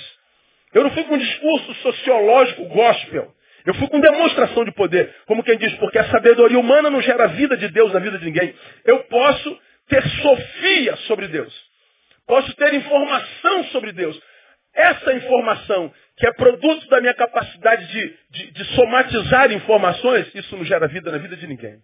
Eu 0.72 0.84
não 0.84 0.90
fui 0.90 1.04
com 1.04 1.18
discurso 1.18 1.74
sociológico 1.76 2.64
gospel. 2.66 3.34
Eu 3.66 3.74
fui 3.74 3.88
com 3.88 4.00
demonstração 4.00 4.64
de 4.64 4.72
poder. 4.72 5.14
Como 5.26 5.42
quem 5.42 5.56
diz, 5.58 5.74
porque 5.74 5.98
a 5.98 6.10
sabedoria 6.10 6.58
humana 6.58 6.90
não 6.90 7.00
gera 7.02 7.24
a 7.24 7.28
vida 7.28 7.56
de 7.56 7.68
Deus 7.68 7.92
na 7.92 8.00
vida 8.00 8.18
de 8.18 8.24
ninguém. 8.24 8.54
Eu 8.84 9.00
posso 9.04 9.60
ter 9.88 10.02
sofia 10.02 10.96
sobre 11.08 11.28
Deus. 11.28 11.52
Posso 12.26 12.54
ter 12.54 12.74
informação 12.74 13.64
sobre 13.64 13.92
Deus. 13.92 14.20
Essa 14.72 15.12
informação 15.14 15.92
que 16.16 16.26
é 16.26 16.32
produto 16.32 16.88
da 16.88 17.00
minha 17.00 17.14
capacidade 17.14 17.86
de, 17.88 18.16
de, 18.30 18.50
de 18.52 18.64
somatizar 18.76 19.50
informações, 19.52 20.32
isso 20.34 20.56
não 20.56 20.64
gera 20.64 20.86
vida 20.86 21.10
na 21.10 21.18
vida 21.18 21.36
de 21.36 21.46
ninguém. 21.46 21.80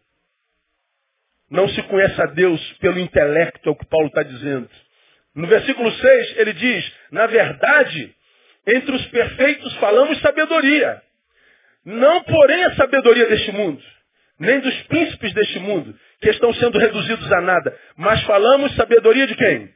Não 1.51 1.69
se 1.69 1.83
conhece 1.85 2.21
a 2.21 2.27
Deus 2.27 2.61
pelo 2.79 2.99
intelecto, 2.99 3.69
é 3.69 3.73
o 3.73 3.77
que 3.77 3.87
Paulo 3.87 4.09
está 4.09 4.23
dizendo. 4.23 4.69
No 5.35 5.47
versículo 5.47 5.91
6, 5.93 6.39
ele 6.39 6.53
diz, 6.53 6.93
na 7.11 7.27
verdade, 7.27 8.15
entre 8.67 8.97
os 8.97 9.07
perfeitos 9.07 9.75
falamos 9.77 10.21
sabedoria. 10.21 11.03
Não, 11.87 12.21
porém, 12.25 12.65
a 12.65 12.75
sabedoria 12.75 13.27
deste 13.27 13.53
mundo, 13.53 13.81
nem 14.41 14.59
dos 14.59 14.75
príncipes 14.83 15.33
deste 15.33 15.61
mundo, 15.61 15.95
que 16.21 16.31
estão 16.31 16.53
sendo 16.55 16.77
reduzidos 16.79 17.33
a 17.33 17.41
nada, 17.41 17.79
mas 17.97 18.21
falamos 18.25 18.75
sabedoria 18.75 19.25
de 19.25 19.37
quem? 19.37 19.71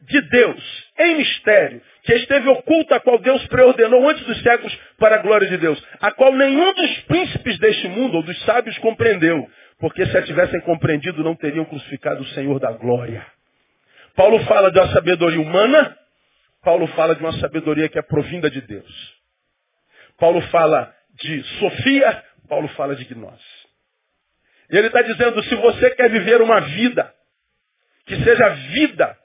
De 0.00 0.22
Deus, 0.22 0.88
em 0.98 1.16
mistério, 1.16 1.82
que 2.02 2.14
esteve 2.14 2.48
oculta, 2.48 2.96
a 2.96 3.00
qual 3.00 3.18
Deus 3.18 3.46
preordenou 3.48 4.08
antes 4.08 4.24
dos 4.24 4.42
séculos 4.42 4.74
para 4.98 5.16
a 5.16 5.18
glória 5.18 5.46
de 5.48 5.58
Deus, 5.58 5.78
a 6.00 6.10
qual 6.12 6.32
nenhum 6.32 6.72
dos 6.72 6.98
príncipes 7.00 7.58
deste 7.58 7.88
mundo 7.88 8.16
ou 8.16 8.22
dos 8.22 8.42
sábios 8.44 8.78
compreendeu, 8.78 9.46
porque 9.78 10.06
se 10.06 10.16
a 10.16 10.22
tivessem 10.22 10.62
compreendido 10.62 11.22
não 11.22 11.36
teriam 11.36 11.66
crucificado 11.66 12.22
o 12.22 12.28
Senhor 12.28 12.58
da 12.58 12.72
glória. 12.72 13.26
Paulo 14.16 14.42
fala 14.44 14.70
de 14.70 14.78
uma 14.78 14.88
sabedoria 14.94 15.40
humana, 15.40 15.94
Paulo 16.64 16.86
fala 16.88 17.14
de 17.14 17.20
uma 17.20 17.32
sabedoria 17.34 17.88
que 17.90 17.98
é 17.98 18.02
provinda 18.02 18.50
de 18.50 18.62
Deus. 18.62 19.14
Paulo 20.18 20.40
fala 20.48 20.94
de 21.20 21.42
Sofia, 21.58 22.24
Paulo 22.48 22.68
fala 22.68 22.96
de 22.96 23.04
gnose. 23.04 23.60
E 24.70 24.76
ele 24.76 24.86
está 24.86 25.02
dizendo, 25.02 25.42
se 25.44 25.54
você 25.56 25.90
quer 25.94 26.10
viver 26.10 26.40
uma 26.40 26.60
vida 26.60 27.14
que 28.06 28.16
seja 28.24 28.48
vida 28.48 29.18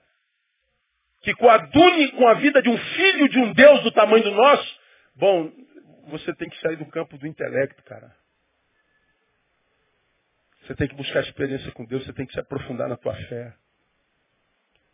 que 1.21 1.33
coadune 1.33 2.11
com 2.11 2.27
a 2.27 2.35
vida 2.35 2.61
de 2.61 2.69
um 2.69 2.77
filho 2.77 3.27
de 3.27 3.39
um 3.39 3.51
Deus 3.53 3.81
do 3.81 3.91
tamanho 3.91 4.23
do 4.23 4.31
nosso, 4.31 4.79
bom, 5.15 5.51
você 6.07 6.31
tem 6.35 6.47
que 6.47 6.59
sair 6.59 6.75
do 6.75 6.85
campo 6.85 7.17
do 7.17 7.25
intelecto, 7.25 7.81
cara. 7.83 8.15
Você 10.61 10.75
tem 10.75 10.87
que 10.87 10.95
buscar 10.95 11.21
experiência 11.21 11.71
com 11.71 11.83
Deus, 11.85 12.05
você 12.05 12.13
tem 12.13 12.27
que 12.27 12.33
se 12.33 12.39
aprofundar 12.39 12.87
na 12.87 12.95
tua 12.95 13.15
fé. 13.15 13.55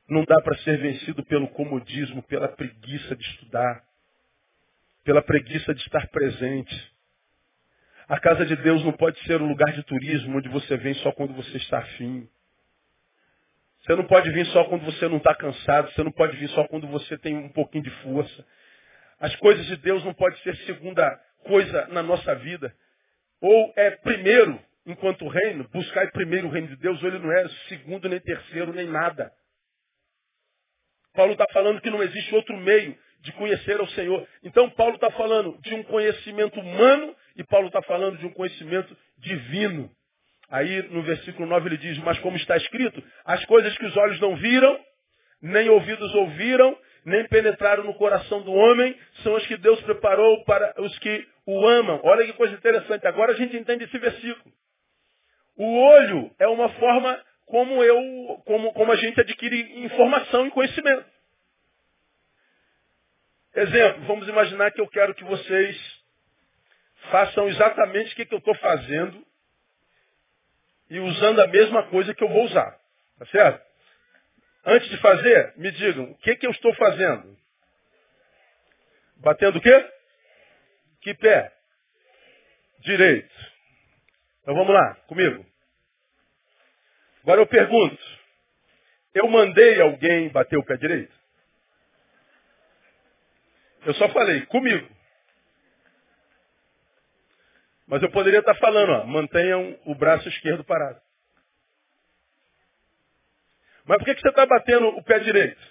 Não 0.07 0.23
dá 0.23 0.41
para 0.41 0.57
ser 0.59 0.77
vencido 0.77 1.23
pelo 1.25 1.49
comodismo, 1.49 2.23
pela 2.23 2.47
preguiça 2.47 3.15
de 3.15 3.23
estudar, 3.23 3.83
pela 5.03 5.21
preguiça 5.21 5.73
de 5.73 5.81
estar 5.81 6.07
presente. 6.07 6.91
A 8.07 8.19
casa 8.19 8.45
de 8.45 8.55
Deus 8.57 8.83
não 8.83 8.91
pode 8.91 9.19
ser 9.25 9.41
um 9.41 9.47
lugar 9.47 9.71
de 9.73 9.83
turismo 9.83 10.37
onde 10.37 10.49
você 10.49 10.75
vem 10.77 10.93
só 10.95 11.11
quando 11.11 11.33
você 11.33 11.57
está 11.57 11.79
afim. 11.79 12.27
Você 13.81 13.95
não 13.95 14.05
pode 14.05 14.29
vir 14.31 14.45
só 14.47 14.65
quando 14.65 14.85
você 14.85 15.07
não 15.07 15.17
está 15.17 15.33
cansado. 15.33 15.91
Você 15.91 16.03
não 16.03 16.11
pode 16.11 16.37
vir 16.37 16.49
só 16.49 16.67
quando 16.67 16.87
você 16.87 17.17
tem 17.17 17.35
um 17.35 17.49
pouquinho 17.49 17.83
de 17.83 17.89
força. 18.01 18.45
As 19.19 19.35
coisas 19.37 19.65
de 19.65 19.77
Deus 19.77 20.03
não 20.03 20.13
podem 20.13 20.37
ser 20.39 20.55
segunda 20.65 21.09
coisa 21.43 21.87
na 21.87 22.03
nossa 22.03 22.35
vida. 22.35 22.73
Ou 23.39 23.73
é 23.75 23.91
primeiro, 23.91 24.59
enquanto 24.85 25.27
reino, 25.27 25.67
buscar 25.69 26.11
primeiro 26.11 26.47
o 26.47 26.51
reino 26.51 26.67
de 26.67 26.75
Deus, 26.75 27.01
ou 27.01 27.09
ele 27.09 27.19
não 27.19 27.31
é 27.31 27.47
segundo, 27.69 28.07
nem 28.07 28.19
terceiro, 28.19 28.73
nem 28.73 28.87
nada. 28.87 29.31
Paulo 31.13 31.33
está 31.33 31.45
falando 31.51 31.81
que 31.81 31.89
não 31.89 32.03
existe 32.03 32.33
outro 32.35 32.55
meio 32.57 32.97
de 33.21 33.31
conhecer 33.33 33.79
ao 33.79 33.87
Senhor. 33.89 34.27
Então 34.43 34.69
Paulo 34.71 34.95
está 34.95 35.09
falando 35.11 35.57
de 35.61 35.73
um 35.73 35.83
conhecimento 35.83 36.59
humano 36.59 37.15
e 37.35 37.43
Paulo 37.43 37.67
está 37.67 37.81
falando 37.83 38.17
de 38.17 38.25
um 38.25 38.31
conhecimento 38.31 38.95
divino. 39.17 39.89
Aí 40.49 40.81
no 40.89 41.01
versículo 41.03 41.47
9 41.47 41.69
ele 41.69 41.77
diz, 41.77 41.97
mas 41.99 42.19
como 42.19 42.35
está 42.35 42.57
escrito, 42.57 43.01
as 43.23 43.43
coisas 43.45 43.77
que 43.77 43.85
os 43.85 43.95
olhos 43.95 44.19
não 44.19 44.35
viram, 44.35 44.79
nem 45.41 45.69
ouvidos 45.69 46.13
ouviram, 46.15 46.77
nem 47.05 47.27
penetraram 47.27 47.83
no 47.83 47.93
coração 47.95 48.41
do 48.41 48.51
homem, 48.51 48.95
são 49.23 49.35
as 49.35 49.45
que 49.45 49.57
Deus 49.57 49.79
preparou 49.81 50.43
para 50.43 50.73
os 50.81 50.99
que 50.99 51.27
o 51.45 51.67
amam. 51.67 51.99
Olha 52.03 52.25
que 52.25 52.33
coisa 52.33 52.53
interessante. 52.53 53.07
Agora 53.07 53.33
a 53.33 53.35
gente 53.35 53.55
entende 53.55 53.85
esse 53.85 53.97
versículo. 53.97 54.53
O 55.57 55.79
olho 55.79 56.31
é 56.39 56.47
uma 56.47 56.69
forma 56.69 57.19
como 57.45 57.83
eu, 57.83 58.41
como, 58.45 58.73
como 58.73 58.91
a 58.91 58.95
gente 58.95 59.19
adquire 59.19 59.83
informação 59.83 60.47
e 60.47 60.51
conhecimento. 60.51 61.05
Exemplo, 63.53 64.05
vamos 64.05 64.27
imaginar 64.27 64.71
que 64.71 64.79
eu 64.79 64.87
quero 64.87 65.13
que 65.13 65.23
vocês 65.25 66.01
façam 67.09 67.47
exatamente 67.49 68.13
o 68.13 68.15
que, 68.15 68.25
que 68.25 68.33
eu 68.33 68.39
estou 68.39 68.55
fazendo 68.55 69.25
e 70.89 70.99
usando 70.99 71.41
a 71.41 71.47
mesma 71.47 71.87
coisa 71.89 72.13
que 72.13 72.23
eu 72.23 72.29
vou 72.29 72.45
usar. 72.45 72.79
Tá 73.17 73.25
certo? 73.27 73.65
Antes 74.65 74.89
de 74.89 74.97
fazer, 74.97 75.53
me 75.57 75.71
digam, 75.71 76.11
o 76.11 76.17
que, 76.19 76.35
que 76.35 76.45
eu 76.45 76.51
estou 76.51 76.73
fazendo? 76.75 77.37
Batendo 79.17 79.57
o 79.57 79.61
quê? 79.61 79.91
Que 81.01 81.13
pé? 81.15 81.51
Direito. 82.79 83.35
Então 84.41 84.55
vamos 84.55 84.73
lá, 84.73 84.95
comigo. 85.07 85.45
Agora 87.23 87.41
eu 87.41 87.47
pergunto, 87.47 88.03
eu 89.13 89.27
mandei 89.27 89.81
alguém 89.81 90.29
bater 90.29 90.57
o 90.57 90.63
pé 90.63 90.77
direito? 90.77 91.20
Eu 93.85 93.93
só 93.95 94.09
falei, 94.09 94.45
comigo. 94.45 94.87
Mas 97.87 98.01
eu 98.01 98.11
poderia 98.11 98.39
estar 98.39 98.55
falando, 98.55 98.91
ó, 98.91 99.05
mantenham 99.05 99.77
o 99.85 99.95
braço 99.95 100.27
esquerdo 100.29 100.63
parado. 100.63 101.01
Mas 103.85 103.97
por 103.97 104.05
que, 104.05 104.21
você 104.21 104.29
está 104.29 104.45
batendo 104.45 104.87
o 104.87 105.03
pé 105.03 105.19
direito? 105.19 105.61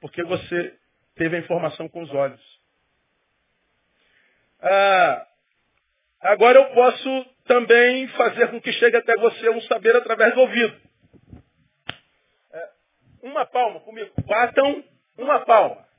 Porque 0.00 0.22
você 0.22 0.78
teve 1.16 1.36
a 1.36 1.40
informação 1.40 1.88
com 1.88 2.02
os 2.02 2.10
olhos. 2.12 2.60
Ah, 4.60 5.26
agora 6.20 6.58
eu 6.58 6.66
posso 6.74 7.26
também 7.44 8.06
fazer 8.08 8.50
com 8.50 8.60
que 8.60 8.72
chegue 8.74 8.96
até 8.96 9.16
você 9.16 9.50
um 9.50 9.60
saber 9.62 9.96
através 9.96 10.34
do 10.34 10.40
ouvido. 10.40 10.80
É, 12.52 12.70
uma 13.22 13.44
palma 13.46 13.80
comigo. 13.80 14.12
Batam 14.26 14.84
uma 15.18 15.40
palma. 15.44 15.91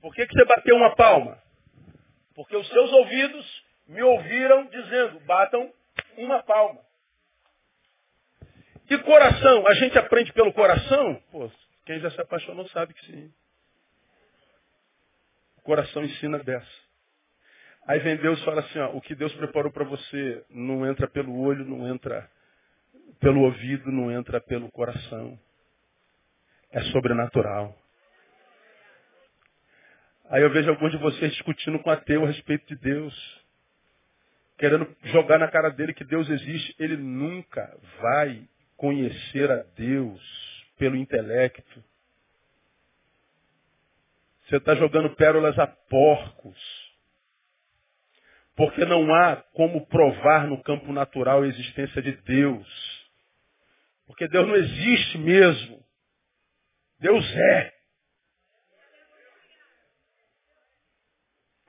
Por 0.00 0.14
que, 0.14 0.26
que 0.26 0.34
você 0.34 0.44
bateu 0.44 0.76
uma 0.76 0.94
palma? 0.94 1.38
Porque 2.34 2.56
os 2.56 2.68
seus 2.68 2.92
ouvidos 2.92 3.64
me 3.88 4.02
ouviram 4.02 4.66
dizendo, 4.66 5.20
batam 5.20 5.72
uma 6.16 6.42
palma. 6.42 6.80
E 8.90 8.98
coração? 8.98 9.66
A 9.66 9.74
gente 9.74 9.98
aprende 9.98 10.32
pelo 10.32 10.52
coração? 10.52 11.22
Pô, 11.30 11.50
quem 11.84 12.00
já 12.00 12.10
se 12.10 12.20
apaixonou 12.20 12.66
sabe 12.68 12.94
que 12.94 13.04
sim. 13.06 13.32
O 15.58 15.62
coração 15.62 16.04
ensina 16.04 16.38
dessa. 16.38 16.88
Aí 17.86 17.98
vem 18.00 18.16
Deus 18.16 18.38
e 18.40 18.44
fala 18.44 18.60
assim, 18.60 18.78
ó, 18.78 18.90
o 18.90 19.00
que 19.00 19.14
Deus 19.14 19.32
preparou 19.34 19.72
para 19.72 19.84
você 19.84 20.44
não 20.50 20.86
entra 20.86 21.08
pelo 21.08 21.38
olho, 21.40 21.64
não 21.64 21.88
entra 21.88 22.30
pelo 23.18 23.42
ouvido, 23.42 23.90
não 23.90 24.10
entra 24.10 24.40
pelo 24.40 24.70
coração. 24.70 25.38
É 26.70 26.80
sobrenatural. 26.92 27.77
Aí 30.30 30.42
eu 30.42 30.50
vejo 30.50 30.68
alguns 30.68 30.90
de 30.90 30.98
vocês 30.98 31.32
discutindo 31.32 31.78
com 31.78 31.90
ateu 31.90 32.24
a 32.24 32.26
respeito 32.26 32.66
de 32.66 32.76
Deus. 32.76 33.14
Querendo 34.58 34.94
jogar 35.04 35.38
na 35.38 35.48
cara 35.48 35.70
dele 35.70 35.94
que 35.94 36.04
Deus 36.04 36.28
existe. 36.28 36.74
Ele 36.78 36.96
nunca 36.96 37.74
vai 38.00 38.46
conhecer 38.76 39.50
a 39.50 39.62
Deus 39.74 40.20
pelo 40.76 40.96
intelecto. 40.96 41.82
Você 44.46 44.56
está 44.56 44.74
jogando 44.74 45.14
pérolas 45.16 45.58
a 45.58 45.66
porcos. 45.66 46.58
Porque 48.54 48.84
não 48.84 49.14
há 49.14 49.36
como 49.54 49.86
provar 49.86 50.46
no 50.46 50.62
campo 50.62 50.92
natural 50.92 51.42
a 51.42 51.46
existência 51.46 52.02
de 52.02 52.12
Deus. 52.22 52.66
Porque 54.06 54.28
Deus 54.28 54.46
não 54.46 54.56
existe 54.56 55.18
mesmo. 55.18 55.82
Deus 56.98 57.24
é. 57.34 57.77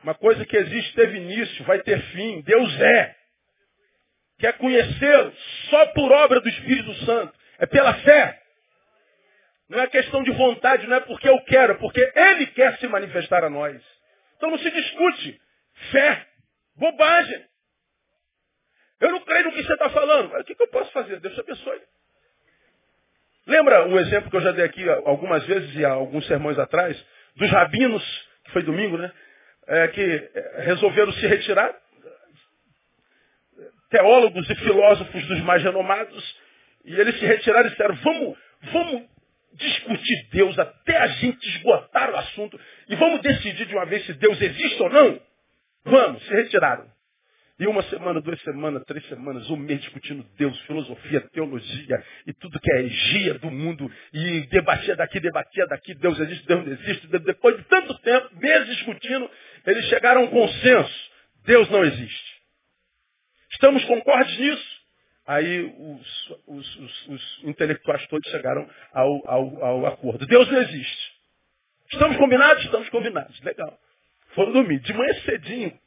Uma 0.03 0.15
coisa 0.15 0.45
que 0.45 0.55
existe 0.55 0.95
teve 0.95 1.17
início, 1.17 1.65
vai 1.65 1.79
ter 1.81 2.01
fim. 2.11 2.41
Deus 2.41 2.81
é 2.81 3.15
quer 4.39 4.57
conhecê-lo 4.57 5.33
só 5.69 5.85
por 5.87 6.11
obra 6.11 6.39
do 6.39 6.49
Espírito 6.49 6.93
Santo. 7.05 7.37
É 7.59 7.65
pela 7.65 7.93
fé. 7.95 8.41
Não 9.67 9.79
é 9.79 9.87
questão 9.87 10.23
de 10.23 10.31
vontade, 10.31 10.87
não 10.87 10.95
é 10.95 10.99
porque 11.01 11.27
eu 11.27 11.39
quero, 11.43 11.73
é 11.73 11.75
porque 11.77 12.11
Ele 12.15 12.47
quer 12.47 12.77
se 12.79 12.87
manifestar 12.87 13.43
a 13.43 13.49
nós. 13.49 13.79
Então 14.37 14.49
não 14.49 14.57
se 14.57 14.71
discute. 14.71 15.39
Fé. 15.91 16.25
Bobagem. 16.75 17.45
Eu 19.01 19.11
não 19.11 19.19
creio 19.21 19.45
no 19.45 19.51
que 19.51 19.63
você 19.63 19.73
está 19.73 19.89
falando. 19.89 20.33
O 20.33 20.43
que, 20.43 20.55
que 20.55 20.63
eu 20.63 20.69
posso 20.69 20.91
fazer? 20.91 21.19
Deus 21.19 21.33
te 21.33 21.41
abençoe. 21.41 21.81
Lembra 23.45 23.87
o 23.87 23.99
exemplo 23.99 24.29
que 24.29 24.35
eu 24.37 24.41
já 24.41 24.51
dei 24.51 24.65
aqui 24.65 24.87
algumas 25.05 25.43
vezes 25.45 25.75
e 25.75 25.83
alguns 25.83 26.25
sermões 26.27 26.57
atrás, 26.59 26.97
dos 27.35 27.49
rabinos, 27.49 28.03
que 28.45 28.51
foi 28.51 28.63
domingo, 28.63 28.97
né? 28.97 29.11
É, 29.71 29.87
que 29.89 30.31
resolveram 30.63 31.13
se 31.13 31.27
retirar 31.27 31.75
teólogos 33.89 34.49
e 34.49 34.55
filósofos 34.55 35.27
dos 35.27 35.41
mais 35.41 35.63
renomados, 35.63 36.35
e 36.85 36.95
eles 36.95 37.17
se 37.19 37.25
retiraram 37.25 37.67
e 37.67 37.71
disseram, 37.71 37.95
vamos, 37.95 38.37
vamos 38.71 39.03
discutir 39.53 40.27
Deus 40.31 40.57
até 40.57 40.97
a 40.97 41.07
gente 41.07 41.47
esgotar 41.49 42.11
o 42.11 42.15
assunto 42.15 42.59
e 42.87 42.95
vamos 42.95 43.21
decidir 43.21 43.65
de 43.65 43.75
uma 43.75 43.85
vez 43.85 44.05
se 44.05 44.13
Deus 44.13 44.39
existe 44.41 44.81
ou 44.81 44.89
não. 44.89 45.21
Vamos, 45.83 46.23
se 46.23 46.33
retiraram. 46.33 46.87
E 47.59 47.67
uma 47.67 47.83
semana, 47.83 48.21
duas 48.21 48.41
semanas, 48.41 48.83
três 48.85 49.05
semanas, 49.07 49.49
um 49.49 49.57
mês 49.57 49.81
discutindo 49.81 50.25
Deus, 50.37 50.57
filosofia, 50.61 51.19
teologia 51.33 52.03
e 52.25 52.31
tudo 52.31 52.57
que 52.57 52.71
é 52.71 52.83
egia 52.83 53.33
do 53.33 53.51
mundo. 53.51 53.91
E 54.13 54.47
debatia 54.47 54.95
daqui, 54.95 55.19
debatia 55.19 55.67
daqui, 55.67 55.93
Deus 55.95 56.17
existe, 56.21 56.47
Deus 56.47 56.65
não 56.65 56.71
existe. 56.71 57.07
Depois 57.07 57.57
de 57.57 57.63
tanto 57.63 57.93
tempo, 57.99 58.29
meses 58.37 58.77
discutindo, 58.77 59.29
eles 59.69 59.85
chegaram 59.85 60.21
a 60.21 60.23
um 60.25 60.27
consenso. 60.27 61.09
Deus 61.45 61.69
não 61.69 61.83
existe. 61.83 62.39
Estamos 63.51 63.83
concordes 63.85 64.37
nisso? 64.37 64.79
Aí 65.25 65.61
os, 65.77 66.29
os, 66.47 66.75
os, 66.77 67.07
os 67.07 67.43
intelectuais 67.43 68.05
todos 68.07 68.29
chegaram 68.31 68.67
ao, 68.93 69.29
ao, 69.29 69.63
ao, 69.63 69.85
acordo. 69.85 70.25
Deus 70.25 70.49
não 70.49 70.59
existe. 70.59 71.13
Estamos 71.91 72.17
combinados? 72.17 72.63
Estamos 72.63 72.89
combinados. 72.89 73.39
Legal. 73.41 73.79
Foram 74.33 74.53
dormir. 74.53 74.79
De 74.79 74.93
manhã 74.93 75.13
cedinho, 75.21 75.79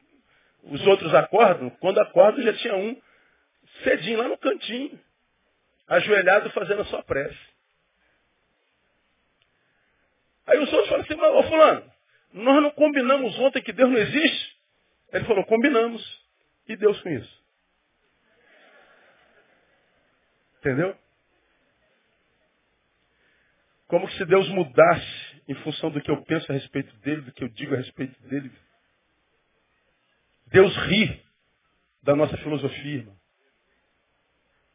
os 0.64 0.86
outros 0.86 1.12
acordam. 1.14 1.70
Quando 1.70 2.00
acordam, 2.00 2.42
já 2.42 2.52
tinha 2.54 2.76
um 2.76 3.00
cedinho 3.82 4.18
lá 4.18 4.28
no 4.28 4.38
cantinho, 4.38 4.98
ajoelhado 5.88 6.50
fazendo 6.50 6.82
a 6.82 6.86
sua 6.86 7.02
prece. 7.02 7.38
Aí 10.46 10.58
os 10.58 10.72
outros 10.72 10.88
falam 10.88 11.04
assim, 11.04 11.14
ô 11.14 11.42
fulano, 11.44 11.91
nós 12.32 12.62
não 12.62 12.70
combinamos 12.70 13.38
ontem 13.38 13.62
que 13.62 13.72
Deus 13.72 13.90
não 13.90 13.98
existe? 13.98 14.56
Ele 15.12 15.24
falou, 15.24 15.44
combinamos. 15.44 16.02
E 16.66 16.76
Deus 16.76 17.00
com 17.02 17.10
isso? 17.10 17.42
Entendeu? 20.60 20.96
Como 23.88 24.08
se 24.12 24.24
Deus 24.24 24.48
mudasse 24.48 25.42
em 25.48 25.54
função 25.56 25.90
do 25.90 26.00
que 26.00 26.10
eu 26.10 26.22
penso 26.22 26.50
a 26.50 26.54
respeito 26.54 26.94
dele, 26.98 27.22
do 27.22 27.32
que 27.32 27.44
eu 27.44 27.48
digo 27.48 27.74
a 27.74 27.76
respeito 27.76 28.20
dele. 28.28 28.50
Deus 30.46 30.74
ri 30.86 31.22
da 32.02 32.14
nossa 32.14 32.36
filosofia, 32.38 32.98
irmão. 32.98 33.16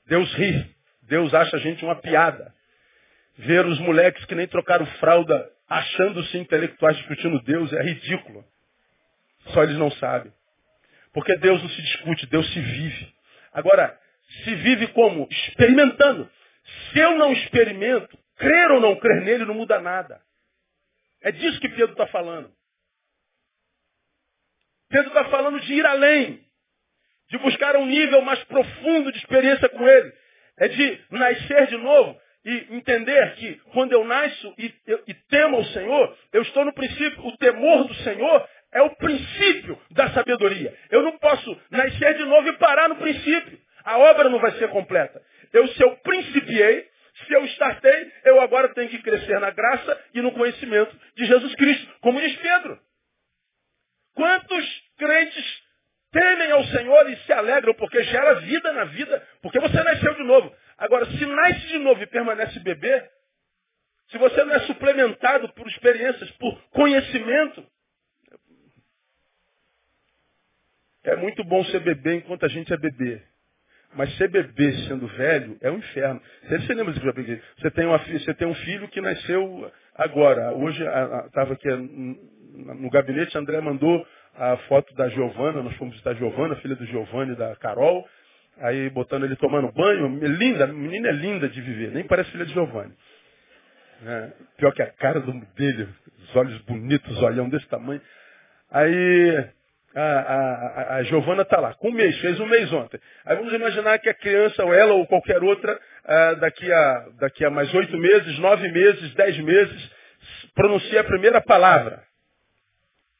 Deus 0.05 0.31
ri. 0.33 0.75
Deus 1.03 1.33
acha 1.33 1.55
a 1.55 1.59
gente 1.59 1.83
uma 1.83 1.95
piada. 1.95 2.53
Ver 3.37 3.65
os 3.65 3.79
moleques 3.79 4.25
que 4.25 4.35
nem 4.35 4.47
trocaram 4.47 4.85
fralda 4.99 5.51
achando-se 5.67 6.37
intelectuais 6.37 6.97
discutindo 6.97 7.41
Deus 7.41 7.71
é 7.73 7.81
ridículo. 7.81 8.43
Só 9.53 9.63
eles 9.63 9.77
não 9.77 9.91
sabem. 9.91 10.31
Porque 11.13 11.35
Deus 11.37 11.61
não 11.61 11.69
se 11.69 11.81
discute, 11.81 12.25
Deus 12.27 12.51
se 12.53 12.59
vive. 12.59 13.13
Agora, 13.53 13.99
se 14.43 14.55
vive 14.55 14.87
como? 14.87 15.27
Experimentando. 15.29 16.29
Se 16.91 16.99
eu 16.99 17.17
não 17.17 17.31
experimento, 17.31 18.17
crer 18.37 18.71
ou 18.71 18.81
não 18.81 18.95
crer 18.97 19.21
nele 19.23 19.45
não 19.45 19.55
muda 19.55 19.79
nada. 19.79 20.21
É 21.21 21.31
disso 21.31 21.59
que 21.59 21.69
Pedro 21.69 21.91
está 21.91 22.07
falando. 22.07 22.51
Pedro 24.89 25.07
está 25.07 25.25
falando 25.25 25.59
de 25.59 25.73
ir 25.73 25.85
além, 25.85 26.45
de 27.29 27.37
buscar 27.39 27.75
um 27.75 27.85
nível 27.85 28.21
mais 28.21 28.41
profundo 28.45 29.11
de 29.11 29.17
experiência 29.17 29.67
com 29.69 29.87
ele. 29.87 30.13
É 30.57 30.67
de 30.67 31.01
nascer 31.11 31.67
de 31.67 31.77
novo 31.77 32.19
e 32.45 32.75
entender 32.75 33.35
que 33.35 33.55
quando 33.73 33.91
eu 33.91 34.05
nasço 34.05 34.53
e, 34.57 34.73
eu, 34.85 35.03
e 35.07 35.13
temo 35.29 35.57
ao 35.57 35.65
Senhor, 35.65 36.17
eu 36.33 36.41
estou 36.43 36.63
no 36.63 36.73
princípio, 36.73 37.25
o 37.25 37.37
temor 37.37 37.85
do 37.85 37.93
Senhor 37.95 38.49
é 38.71 38.81
o 38.81 38.95
princípio 38.95 39.79
da 39.91 40.09
sabedoria. 40.11 40.73
Eu 40.89 41.03
não 41.03 41.17
posso 41.17 41.61
nascer 41.71 42.15
de 42.15 42.25
novo 42.25 42.47
e 42.49 42.57
parar 42.57 42.89
no 42.89 42.95
princípio. 42.95 43.59
a 43.83 43.97
obra 43.97 44.29
não 44.29 44.39
vai 44.39 44.51
ser 44.53 44.69
completa. 44.69 45.21
Eu, 45.53 45.67
se 45.69 45.81
eu 45.83 45.95
principiei, 45.97 46.87
se 47.25 47.33
eu 47.33 47.45
startei, 47.45 48.11
eu 48.25 48.39
agora 48.41 48.73
tenho 48.73 48.89
que 48.89 49.01
crescer 49.01 49.39
na 49.39 49.49
graça 49.49 50.05
e 50.13 50.21
no 50.21 50.31
conhecimento 50.31 50.95
de 51.15 51.25
Jesus 51.25 51.55
Cristo, 51.55 51.93
como 52.01 52.21
diz 52.21 52.35
Pedro. 52.37 52.79
Quantos 54.13 54.83
crentes 54.97 55.67
temem 56.11 56.51
ao 56.51 56.63
Senhor 56.65 57.09
e 57.09 57.15
se 57.17 57.33
alegram 57.33 57.73
porque 57.75 58.03
gera 58.03 58.35
vida 58.35 58.71
na 58.73 58.85
vida, 58.85 59.27
porque 59.41 59.59
você 59.59 59.83
nasceu 59.83 60.13
de 60.15 60.23
novo. 60.23 60.53
Agora, 60.77 61.05
se 61.05 61.25
nasce 61.25 61.67
de 61.67 61.79
novo 61.79 62.01
e 62.01 62.07
permanece 62.07 62.59
bebê, 62.59 63.09
se 64.09 64.17
você 64.17 64.43
não 64.43 64.53
é 64.53 64.59
suplementado 64.61 65.51
por 65.53 65.67
experiências, 65.67 66.29
por 66.31 66.59
conhecimento, 66.69 67.65
é 71.03 71.15
muito 71.15 71.43
bom 71.43 71.63
ser 71.65 71.79
bebê 71.79 72.15
enquanto 72.15 72.45
a 72.45 72.49
gente 72.49 72.71
é 72.71 72.77
bebê. 72.77 73.21
Mas 73.93 74.15
ser 74.17 74.29
bebê 74.29 74.73
sendo 74.87 75.07
velho 75.07 75.57
é 75.61 75.71
um 75.71 75.77
inferno. 75.77 76.21
Você 76.43 76.73
lembra 76.73 76.93
disso? 76.93 77.41
Você 77.57 77.71
tem, 77.71 77.85
uma, 77.85 77.97
você 77.97 78.33
tem 78.33 78.47
um 78.47 78.53
filho 78.53 78.87
que 78.89 79.01
nasceu 79.01 79.71
agora. 79.95 80.53
Hoje 80.53 80.83
estava 81.25 81.53
aqui 81.53 81.67
no 81.69 82.89
gabinete, 82.89 83.37
André 83.37 83.61
mandou 83.61 84.05
a 84.35 84.57
foto 84.67 84.93
da 84.93 85.09
Giovana, 85.09 85.63
nós 85.63 85.75
fomos 85.77 85.93
visitar 85.93 86.11
a 86.11 86.15
Giovana, 86.15 86.55
filha 86.57 86.75
do 86.75 86.85
Giovanni 86.85 87.31
e 87.31 87.35
da 87.35 87.55
Carol. 87.55 88.07
Aí 88.59 88.89
botando 88.89 89.25
ele 89.25 89.35
tomando 89.35 89.71
banho, 89.71 90.07
linda, 90.25 90.65
a 90.65 90.67
menina 90.67 91.09
é 91.09 91.11
linda 91.11 91.47
de 91.47 91.61
viver, 91.61 91.91
nem 91.91 92.03
parece 92.05 92.31
filha 92.31 92.45
de 92.45 92.53
Giovanni. 92.53 92.93
É, 94.05 94.31
pior 94.57 94.71
que 94.73 94.81
a 94.81 94.91
cara 94.91 95.19
do, 95.19 95.31
dele, 95.55 95.87
os 96.19 96.35
olhos 96.35 96.57
bonitos, 96.61 97.21
olhão 97.21 97.49
desse 97.49 97.67
tamanho. 97.67 98.01
Aí 98.71 99.47
a, 99.95 100.01
a, 100.01 100.95
a 100.97 101.03
Giovana 101.03 101.41
está 101.41 101.59
lá, 101.59 101.73
com 101.73 101.89
um 101.89 101.93
mês, 101.93 102.17
fez 102.19 102.39
um 102.39 102.45
mês 102.45 102.71
ontem. 102.71 102.99
Aí 103.25 103.35
vamos 103.35 103.53
imaginar 103.53 103.97
que 103.99 104.09
a 104.09 104.13
criança, 104.13 104.63
ou 104.63 104.73
ela, 104.73 104.93
ou 104.93 105.07
qualquer 105.07 105.41
outra, 105.41 105.79
ah, 106.05 106.33
daqui, 106.35 106.71
a, 106.71 107.05
daqui 107.19 107.45
a 107.45 107.49
mais 107.49 107.73
oito 107.73 107.97
meses, 107.97 108.37
nove 108.39 108.71
meses, 108.71 109.13
dez 109.15 109.37
meses, 109.39 109.91
pronuncia 110.53 111.01
a 111.01 111.05
primeira 111.05 111.41
palavra. 111.41 112.03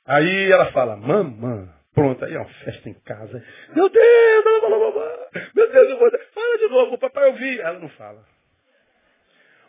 Aí 0.06 0.52
ela 0.52 0.72
fala, 0.72 0.96
mamã. 0.96 1.74
Pronto, 1.94 2.24
aí 2.24 2.36
é 2.36 2.38
uma 2.38 2.48
festa 2.64 2.88
em 2.88 2.94
casa. 2.94 3.44
Meu 3.76 3.90
Deus, 3.90 4.46
ela 4.46 4.62
falou 4.62 4.94
mamã. 4.94 5.27
Meu 5.56 5.72
Deus, 5.72 5.90
eu 5.90 5.98
vou... 5.98 6.12
Fala 6.34 6.58
de 6.58 6.68
novo, 6.68 6.96
o 6.96 6.98
papai 6.98 7.26
ouvi. 7.28 7.60
Ela 7.60 7.80
não 7.80 7.90
fala. 7.90 8.24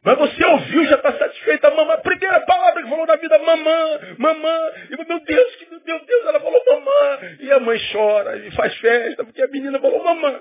Mas 0.02 0.16
você 0.16 0.44
ouviu, 0.44 0.86
já 0.86 0.96
está 0.96 1.12
satisfeita. 1.12 1.70
Mamã, 1.70 1.94
a 1.94 1.98
primeira 1.98 2.40
palavra 2.40 2.82
que 2.82 2.88
falou 2.88 3.06
na 3.06 3.16
vida, 3.16 3.38
mamã, 3.38 4.00
mamã. 4.16 4.58
E 4.90 5.04
meu 5.04 5.20
Deus, 5.20 5.56
que 5.56 5.66
meu 5.70 6.04
Deus, 6.04 6.26
ela 6.26 6.40
falou 6.40 6.62
mamã. 6.66 7.36
E 7.40 7.52
a 7.52 7.60
mãe 7.60 7.78
chora 7.92 8.36
e 8.38 8.50
faz 8.52 8.76
festa, 8.78 9.24
porque 9.24 9.42
a 9.42 9.48
menina 9.48 9.78
falou 9.80 10.02
mamã. 10.02 10.40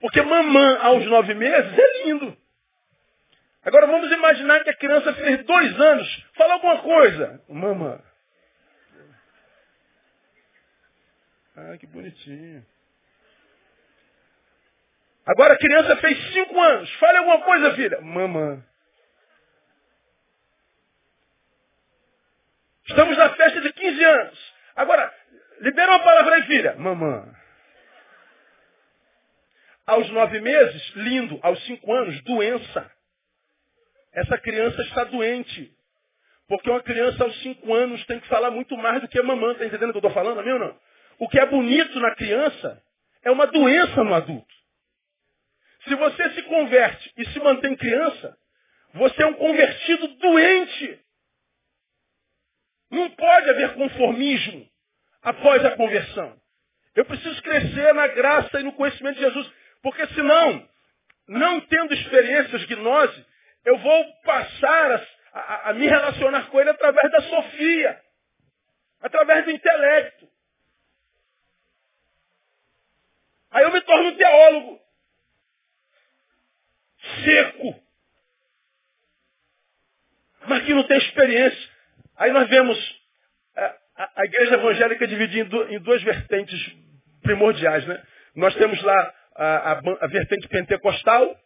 Porque 0.00 0.22
mamã 0.22 0.78
aos 0.78 1.04
nove 1.06 1.34
meses 1.34 1.78
é 1.78 2.04
lindo. 2.04 2.36
Agora 3.64 3.86
vamos 3.86 4.10
imaginar 4.10 4.64
que 4.64 4.70
a 4.70 4.76
criança 4.76 5.12
fez 5.14 5.44
dois 5.44 5.80
anos. 5.80 6.26
Fala 6.34 6.54
alguma 6.54 6.78
coisa. 6.78 7.40
Mamã. 7.48 8.00
Ah, 11.56 11.76
que 11.78 11.86
bonitinho. 11.86 12.64
Agora 15.24 15.54
a 15.54 15.58
criança 15.58 15.96
fez 15.96 16.32
cinco 16.32 16.60
anos. 16.60 16.92
Fale 16.94 17.18
alguma 17.18 17.40
coisa, 17.42 17.74
filha. 17.74 18.00
Mamãe. 18.00 18.62
Estamos 22.88 23.16
na 23.16 23.30
festa 23.30 23.60
de 23.60 23.72
15 23.72 24.04
anos. 24.04 24.54
Agora, 24.74 25.14
libera 25.60 25.92
uma 25.92 26.02
palavra 26.02 26.34
aí, 26.34 26.42
filha. 26.44 26.74
Mamãe. 26.76 27.24
Aos 29.86 30.10
nove 30.10 30.40
meses, 30.40 30.92
lindo. 30.96 31.38
Aos 31.42 31.62
cinco 31.66 31.92
anos, 31.92 32.20
doença. 32.22 32.90
Essa 34.12 34.36
criança 34.38 34.82
está 34.82 35.04
doente. 35.04 35.72
Porque 36.48 36.68
uma 36.68 36.82
criança 36.82 37.22
aos 37.22 37.42
cinco 37.42 37.72
anos 37.72 38.04
tem 38.06 38.20
que 38.20 38.28
falar 38.28 38.50
muito 38.50 38.76
mais 38.76 39.00
do 39.00 39.08
que 39.08 39.18
a 39.18 39.22
mamãe. 39.22 39.52
Está 39.52 39.66
entendendo 39.66 39.90
o 39.90 39.92
que 39.92 39.98
eu 39.98 40.08
estou 40.08 40.12
falando, 40.12 40.40
amigo 40.40 40.58
não? 40.58 40.76
O 41.18 41.28
que 41.28 41.38
é 41.38 41.46
bonito 41.46 41.98
na 42.00 42.14
criança 42.14 42.82
é 43.22 43.30
uma 43.30 43.46
doença 43.46 44.02
no 44.02 44.12
adulto. 44.12 44.51
Se 45.84 45.94
você 45.96 46.30
se 46.30 46.42
converte 46.42 47.12
e 47.16 47.26
se 47.30 47.40
mantém 47.40 47.76
criança, 47.76 48.36
você 48.94 49.22
é 49.22 49.26
um 49.26 49.34
convertido 49.34 50.08
doente. 50.08 51.00
Não 52.90 53.10
pode 53.10 53.50
haver 53.50 53.74
conformismo 53.74 54.68
após 55.22 55.64
a 55.64 55.76
conversão. 55.76 56.40
Eu 56.94 57.04
preciso 57.04 57.42
crescer 57.42 57.94
na 57.94 58.06
graça 58.08 58.60
e 58.60 58.62
no 58.62 58.72
conhecimento 58.72 59.16
de 59.16 59.22
Jesus, 59.22 59.50
porque 59.82 60.06
senão, 60.08 60.68
não 61.26 61.60
tendo 61.62 61.94
experiências 61.94 62.64
gnose, 62.66 63.26
eu 63.64 63.78
vou 63.78 64.04
passar 64.22 64.92
a, 65.32 65.38
a, 65.40 65.70
a 65.70 65.74
me 65.74 65.86
relacionar 65.86 66.48
com 66.50 66.60
ele 66.60 66.70
através 66.70 67.10
da 67.10 67.22
sofia, 67.22 68.00
através 69.00 69.44
do 69.46 69.50
intelecto. 69.50 70.28
Aí 73.50 73.64
eu 73.64 73.72
me 73.72 73.80
torno 73.80 74.16
teólogo 74.16 74.81
seco. 77.24 77.82
Mas 80.46 80.64
que 80.64 80.74
não 80.74 80.84
tem 80.84 80.98
experiência. 80.98 81.70
Aí 82.16 82.32
nós 82.32 82.48
vemos 82.48 83.02
a, 83.56 83.76
a, 83.96 84.12
a 84.16 84.24
igreja 84.24 84.54
evangélica 84.54 85.06
dividida 85.06 85.56
em, 85.70 85.78
duas 85.78 86.02
vertentes 86.02 86.76
primordiais. 87.22 87.86
Né? 87.86 88.02
Nós 88.34 88.54
temos 88.54 88.80
lá 88.82 89.14
a, 89.36 89.72
a, 89.72 90.06
vertente 90.08 90.48
pentecostal, 90.48 91.36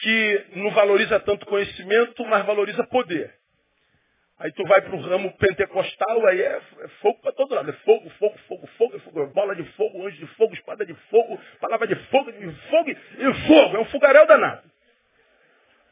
que 0.00 0.46
não 0.56 0.70
valoriza 0.70 1.20
tanto 1.20 1.46
conhecimento, 1.46 2.24
mas 2.26 2.44
valoriza 2.44 2.84
poder. 2.84 3.32
Aí 4.38 4.50
tu 4.52 4.64
vai 4.64 4.82
para 4.82 4.96
o 4.96 5.00
ramo 5.00 5.32
pentecostal, 5.38 6.26
aí 6.26 6.42
é, 6.42 6.60
é 6.80 6.88
fogo 7.00 7.20
para 7.20 7.32
todo 7.32 7.54
lado. 7.54 7.70
É 7.70 7.72
fogo, 7.72 8.10
fogo, 8.18 8.36
fogo, 8.48 8.66
fogo, 8.78 8.98
fogo, 9.00 9.26
bola 9.28 9.54
de 9.54 9.62
fogo, 9.72 10.04
anjo 10.06 10.16
de 10.16 10.26
fogo, 10.34 10.54
espada 10.54 10.84
de 10.84 10.94
fogo, 11.08 11.40
palavra 11.60 11.86
de 11.86 11.94
fogo, 12.06 12.32
de 12.32 12.52
fogo 12.68 12.90
e 12.90 13.46
fogo. 13.46 13.76
É 13.76 13.80
um 13.80 13.84
fogaréu 13.86 14.26
danado. 14.26 14.62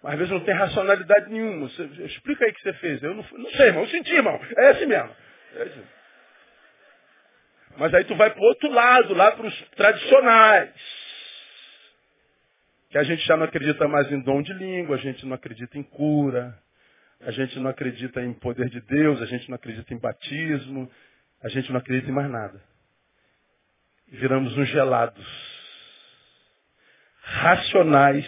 Mas 0.03 0.15
às 0.15 0.19
vezes 0.19 0.33
não 0.33 0.41
tem 0.41 0.55
racionalidade 0.55 1.31
nenhuma. 1.31 1.69
Você, 1.69 1.85
explica 2.05 2.45
aí 2.45 2.51
o 2.51 2.55
que 2.55 2.63
você 2.63 2.73
fez. 2.75 3.03
Eu 3.03 3.15
não, 3.15 3.25
não 3.33 3.51
sei, 3.51 3.67
irmão. 3.67 3.85
Eu 3.85 3.89
senti, 3.89 4.13
irmão. 4.13 4.41
É 4.57 4.69
assim 4.71 4.87
mesmo. 4.87 5.17
É 5.55 5.63
assim. 5.63 5.85
Mas 7.77 7.95
aí 7.95 8.05
tu 8.05 8.17
vai 8.17 8.31
para 8.31 8.43
o 8.43 8.45
outro 8.45 8.71
lado, 8.71 9.15
lá 9.15 9.31
para 9.33 9.47
os 9.47 9.61
tradicionais. 9.77 10.71
Que 12.91 12.99
a 12.99 13.05
gente 13.05 13.25
já 13.25 13.37
não 13.37 13.45
acredita 13.45 13.87
mais 13.89 14.11
em 14.11 14.21
dom 14.21 14.43
de 14.43 14.53
língua, 14.53 14.97
a 14.97 14.99
gente 14.99 15.25
não 15.25 15.35
acredita 15.35 15.79
em 15.79 15.83
cura, 15.83 16.59
a 17.25 17.31
gente 17.31 17.59
não 17.59 17.71
acredita 17.71 18.21
em 18.23 18.33
poder 18.33 18.69
de 18.69 18.81
Deus, 18.81 19.21
a 19.21 19.27
gente 19.27 19.49
não 19.49 19.57
acredita 19.57 19.93
em 19.95 19.99
batismo, 19.99 20.91
a 21.43 21.49
gente 21.49 21.71
não 21.71 21.79
acredita 21.79 22.11
em 22.11 22.15
mais 22.15 22.31
nada. 22.31 22.63
Viramos 24.09 24.57
uns 24.57 24.69
gelados, 24.69 25.27
racionais, 27.23 28.27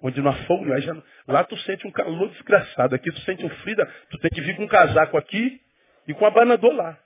onde 0.00 0.20
não 0.20 0.30
há 0.30 0.34
fogo, 0.44 0.78
já, 0.80 1.02
lá 1.26 1.44
tu 1.44 1.56
sente 1.58 1.86
um 1.86 1.90
calor 1.90 2.28
desgraçado, 2.30 2.94
aqui 2.94 3.10
tu 3.10 3.20
sente 3.20 3.44
um 3.44 3.50
frio, 3.50 3.76
tu 4.10 4.18
tem 4.18 4.30
que 4.30 4.40
vir 4.40 4.56
com 4.56 4.64
um 4.64 4.68
casaco 4.68 5.16
aqui 5.16 5.60
e 6.06 6.14
com 6.14 6.24
um 6.24 6.28
abanador 6.28 6.74
lá. 6.74 6.98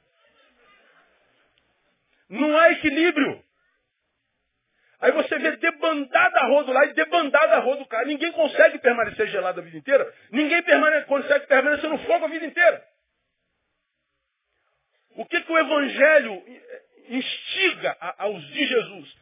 Não 2.29 2.57
há 2.57 2.73
equilíbrio. 2.73 3.43
Aí 5.03 5.11
você 5.11 5.37
vê 5.37 5.57
debandada 5.57 6.39
a 6.39 6.47
rodo 6.47 6.73
lá 6.73 6.87
e 6.87 6.95
debandada 6.95 7.57
a 7.57 7.59
rodo 7.59 7.85
cá. 7.87 8.05
Ninguém 8.05 8.31
consegue 8.31 8.79
permanecer 8.79 9.27
gelado 9.27 9.59
a 9.59 9.65
vida 9.65 9.77
inteira. 9.77 10.15
Ninguém 10.31 10.63
consegue 11.07 11.45
permanecer 11.49 11.91
no 11.91 11.99
fogo 11.99 12.25
a 12.25 12.29
vida 12.29 12.47
inteira. 12.47 12.87
O 15.17 15.27
que, 15.27 15.41
que 15.41 15.53
o 15.53 15.59
Evangelho 15.59 16.41
instiga 17.09 17.97
aos 18.17 18.47
de 18.53 18.65
Jesus? 18.65 19.17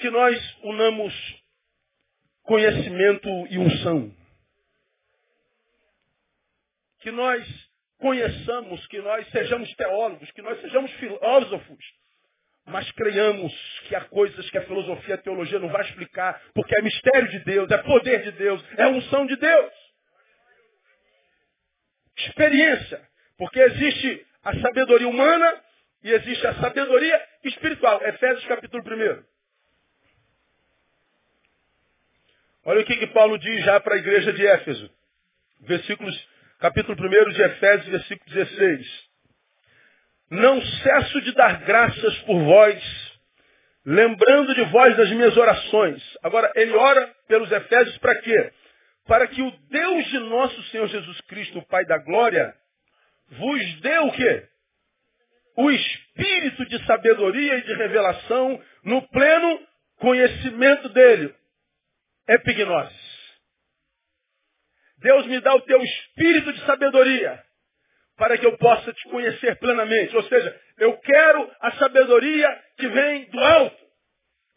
Que 0.00 0.10
nós 0.10 0.58
unamos 0.64 1.14
conhecimento 2.42 3.28
e 3.50 3.58
unção. 3.58 4.12
Que 7.02 7.12
nós 7.12 7.46
conheçamos, 7.98 8.84
que 8.88 9.00
nós 9.00 9.30
sejamos 9.30 9.72
teólogos, 9.76 10.28
que 10.32 10.42
nós 10.42 10.60
sejamos 10.60 10.90
filósofos, 10.94 11.84
mas 12.66 12.90
creiamos 12.92 13.52
que 13.88 13.94
há 13.94 14.02
coisas 14.02 14.48
que 14.50 14.58
a 14.58 14.62
filosofia 14.62 15.14
e 15.14 15.18
a 15.18 15.22
teologia 15.22 15.58
não 15.58 15.68
vai 15.68 15.82
explicar, 15.82 16.40
porque 16.54 16.76
é 16.78 16.82
mistério 16.82 17.28
de 17.28 17.40
Deus, 17.40 17.70
é 17.70 17.78
poder 17.78 18.22
de 18.22 18.32
Deus, 18.32 18.64
é 18.76 18.86
unção 18.86 19.26
de 19.26 19.36
Deus. 19.36 19.72
Experiência, 22.16 23.00
porque 23.36 23.60
existe 23.60 24.26
a 24.44 24.54
sabedoria 24.60 25.08
humana 25.08 25.62
e 26.02 26.12
existe 26.12 26.46
a 26.46 26.54
sabedoria 26.54 27.28
espiritual. 27.44 28.00
Efésios 28.02 28.44
capítulo 28.46 28.82
1. 28.82 29.24
Olha 32.64 32.80
o 32.80 32.84
que, 32.84 32.96
que 32.96 33.06
Paulo 33.08 33.38
diz 33.38 33.64
já 33.64 33.80
para 33.80 33.94
a 33.94 33.98
igreja 33.98 34.32
de 34.32 34.46
Éfeso. 34.46 34.90
Versículos, 35.60 36.28
capítulo 36.58 36.96
1 36.98 37.30
de 37.32 37.42
Efésios, 37.42 37.88
versículo 37.88 38.34
16. 38.34 39.09
Não 40.30 40.62
cesso 40.62 41.20
de 41.22 41.32
dar 41.32 41.64
graças 41.64 42.18
por 42.20 42.40
vós, 42.40 43.18
lembrando 43.84 44.54
de 44.54 44.62
vós 44.66 44.96
das 44.96 45.10
minhas 45.10 45.36
orações. 45.36 46.00
Agora, 46.22 46.52
ele 46.54 46.72
ora 46.72 47.12
pelos 47.26 47.50
Efésios 47.50 47.98
para 47.98 48.14
quê? 48.20 48.52
Para 49.06 49.26
que 49.26 49.42
o 49.42 49.50
Deus 49.50 50.06
de 50.06 50.18
nosso 50.20 50.62
Senhor 50.64 50.86
Jesus 50.86 51.20
Cristo, 51.22 51.58
o 51.58 51.66
Pai 51.66 51.84
da 51.84 51.98
Glória, 51.98 52.54
vos 53.30 53.80
dê 53.80 53.98
o 53.98 54.12
quê? 54.12 54.48
O 55.56 55.68
espírito 55.68 56.64
de 56.66 56.86
sabedoria 56.86 57.56
e 57.56 57.62
de 57.62 57.74
revelação 57.74 58.62
no 58.84 59.02
pleno 59.08 59.66
conhecimento 59.96 60.88
dele. 60.90 61.34
Epignosis. 62.28 63.10
Deus 64.98 65.26
me 65.26 65.40
dá 65.40 65.56
o 65.56 65.62
teu 65.62 65.82
espírito 65.82 66.52
de 66.52 66.64
sabedoria 66.66 67.49
para 68.20 68.36
que 68.36 68.44
eu 68.44 68.54
possa 68.58 68.92
te 68.92 69.08
conhecer 69.08 69.56
plenamente. 69.56 70.14
Ou 70.14 70.22
seja, 70.24 70.60
eu 70.76 70.94
quero 70.98 71.50
a 71.58 71.72
sabedoria 71.72 72.62
que 72.76 72.86
vem 72.86 73.24
do 73.30 73.40
alto. 73.40 73.84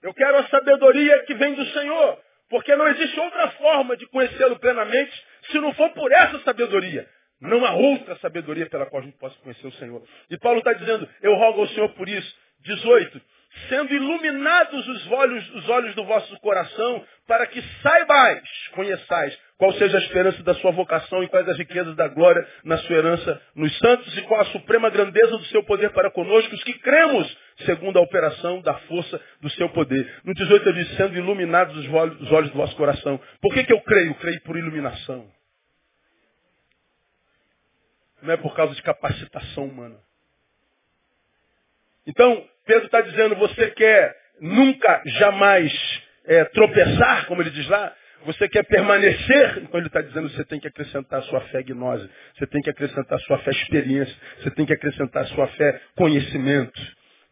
Eu 0.02 0.14
quero 0.14 0.38
a 0.40 0.48
sabedoria 0.50 1.24
que 1.24 1.34
vem 1.34 1.54
do 1.54 1.66
Senhor. 1.68 2.20
Porque 2.50 2.76
não 2.76 2.86
existe 2.90 3.18
outra 3.18 3.52
forma 3.52 3.96
de 3.96 4.06
conhecê-lo 4.08 4.60
plenamente 4.60 5.26
se 5.50 5.60
não 5.60 5.74
for 5.76 5.90
por 5.92 6.12
essa 6.12 6.40
sabedoria. 6.40 7.08
Não 7.40 7.66
há 7.66 7.74
outra 7.74 8.18
sabedoria 8.18 8.70
pela 8.70 8.86
qual 8.86 9.02
a 9.02 9.06
gente 9.06 9.18
possa 9.18 9.40
conhecer 9.40 9.66
o 9.66 9.72
Senhor. 9.72 10.04
E 10.30 10.38
Paulo 10.38 10.60
está 10.60 10.74
dizendo, 10.74 11.08
eu 11.22 11.34
rogo 11.36 11.62
ao 11.62 11.68
Senhor 11.70 11.88
por 11.94 12.10
isso. 12.10 12.36
18 12.66 13.22
sendo 13.70 13.94
iluminados 13.94 14.88
os 14.88 15.12
olhos, 15.12 15.56
os 15.56 15.70
olhos 15.70 15.96
do 15.96 16.04
vosso 16.06 16.40
coração, 16.40 17.06
para 17.28 17.46
que 17.48 17.62
saibais, 17.82 18.42
conheçais, 18.74 19.38
qual 19.58 19.72
seja 19.74 19.98
a 19.98 20.02
esperança 20.02 20.44
da 20.44 20.54
sua 20.56 20.72
vocação 20.72 21.24
e 21.24 21.28
quais 21.28 21.48
as 21.48 21.58
riquezas 21.58 21.96
da 21.96 22.08
glória 22.08 22.46
na 22.64 22.78
sua 22.80 22.98
herança 22.98 23.42
nos 23.56 23.78
santos 23.78 24.18
e 24.18 24.22
qual 24.24 24.42
a 24.42 24.46
suprema 24.46 24.90
grandeza 24.90 25.38
do 25.38 25.46
seu 25.46 25.64
poder 25.64 25.92
para 25.92 26.12
conosco, 26.12 26.54
os 26.54 26.64
que 26.64 26.74
cremos, 26.80 27.38
segundo 27.66 27.98
a 27.98 28.02
operação 28.02 28.62
da 28.62 28.74
força 28.80 29.22
do 29.40 29.50
seu 29.52 29.70
poder. 29.70 30.22
No 30.24 30.34
18 30.34 30.68
eu 30.68 30.74
disse, 30.74 30.96
sendo 30.96 31.18
iluminados 31.18 31.78
os 31.78 31.94
olhos, 31.94 32.22
os 32.22 32.32
olhos 32.32 32.52
do 32.52 32.58
vosso 32.58 32.76
coração. 32.76 33.20
Por 33.42 33.54
que, 33.54 33.64
que 33.64 33.74
eu 33.74 33.82
creio? 33.82 34.16
Creio 34.16 34.42
por 34.42 34.58
iluminação. 34.58 35.32
Não 38.22 38.34
é 38.34 38.38
por 38.38 38.56
causa 38.56 38.74
de 38.74 38.82
capacitação 38.82 39.66
humana. 39.66 39.98
Então, 42.06 42.46
Pedro 42.66 42.86
está 42.86 43.02
dizendo, 43.02 43.36
você 43.36 43.72
quer 43.72 44.16
nunca, 44.40 45.02
jamais 45.06 45.74
é, 46.26 46.46
tropeçar, 46.46 47.26
como 47.28 47.42
ele 47.42 47.50
diz 47.52 47.68
lá? 47.68 47.94
Você 48.26 48.48
quer 48.48 48.64
permanecer? 48.64 49.58
Então 49.60 49.80
ele 49.80 49.88
está 49.88 50.02
dizendo, 50.02 50.30
você 50.30 50.46
tem 50.46 50.60
que 50.60 50.68
acrescentar 50.68 51.20
a 51.20 51.24
sua 51.24 51.42
fé 51.42 51.62
gnose, 51.62 52.10
você 52.38 52.48
tem 52.48 52.62
que 52.62 52.70
acrescentar 52.70 53.18
a 53.18 53.22
sua 53.22 53.38
fé 53.40 53.52
experiência, 53.52 54.16
você 54.40 54.52
tem 54.52 54.66
que 54.66 54.74
acrescentar 54.74 55.24
a 55.24 55.28
sua 55.28 55.48
fé 55.48 55.82
conhecimento. 55.96 56.82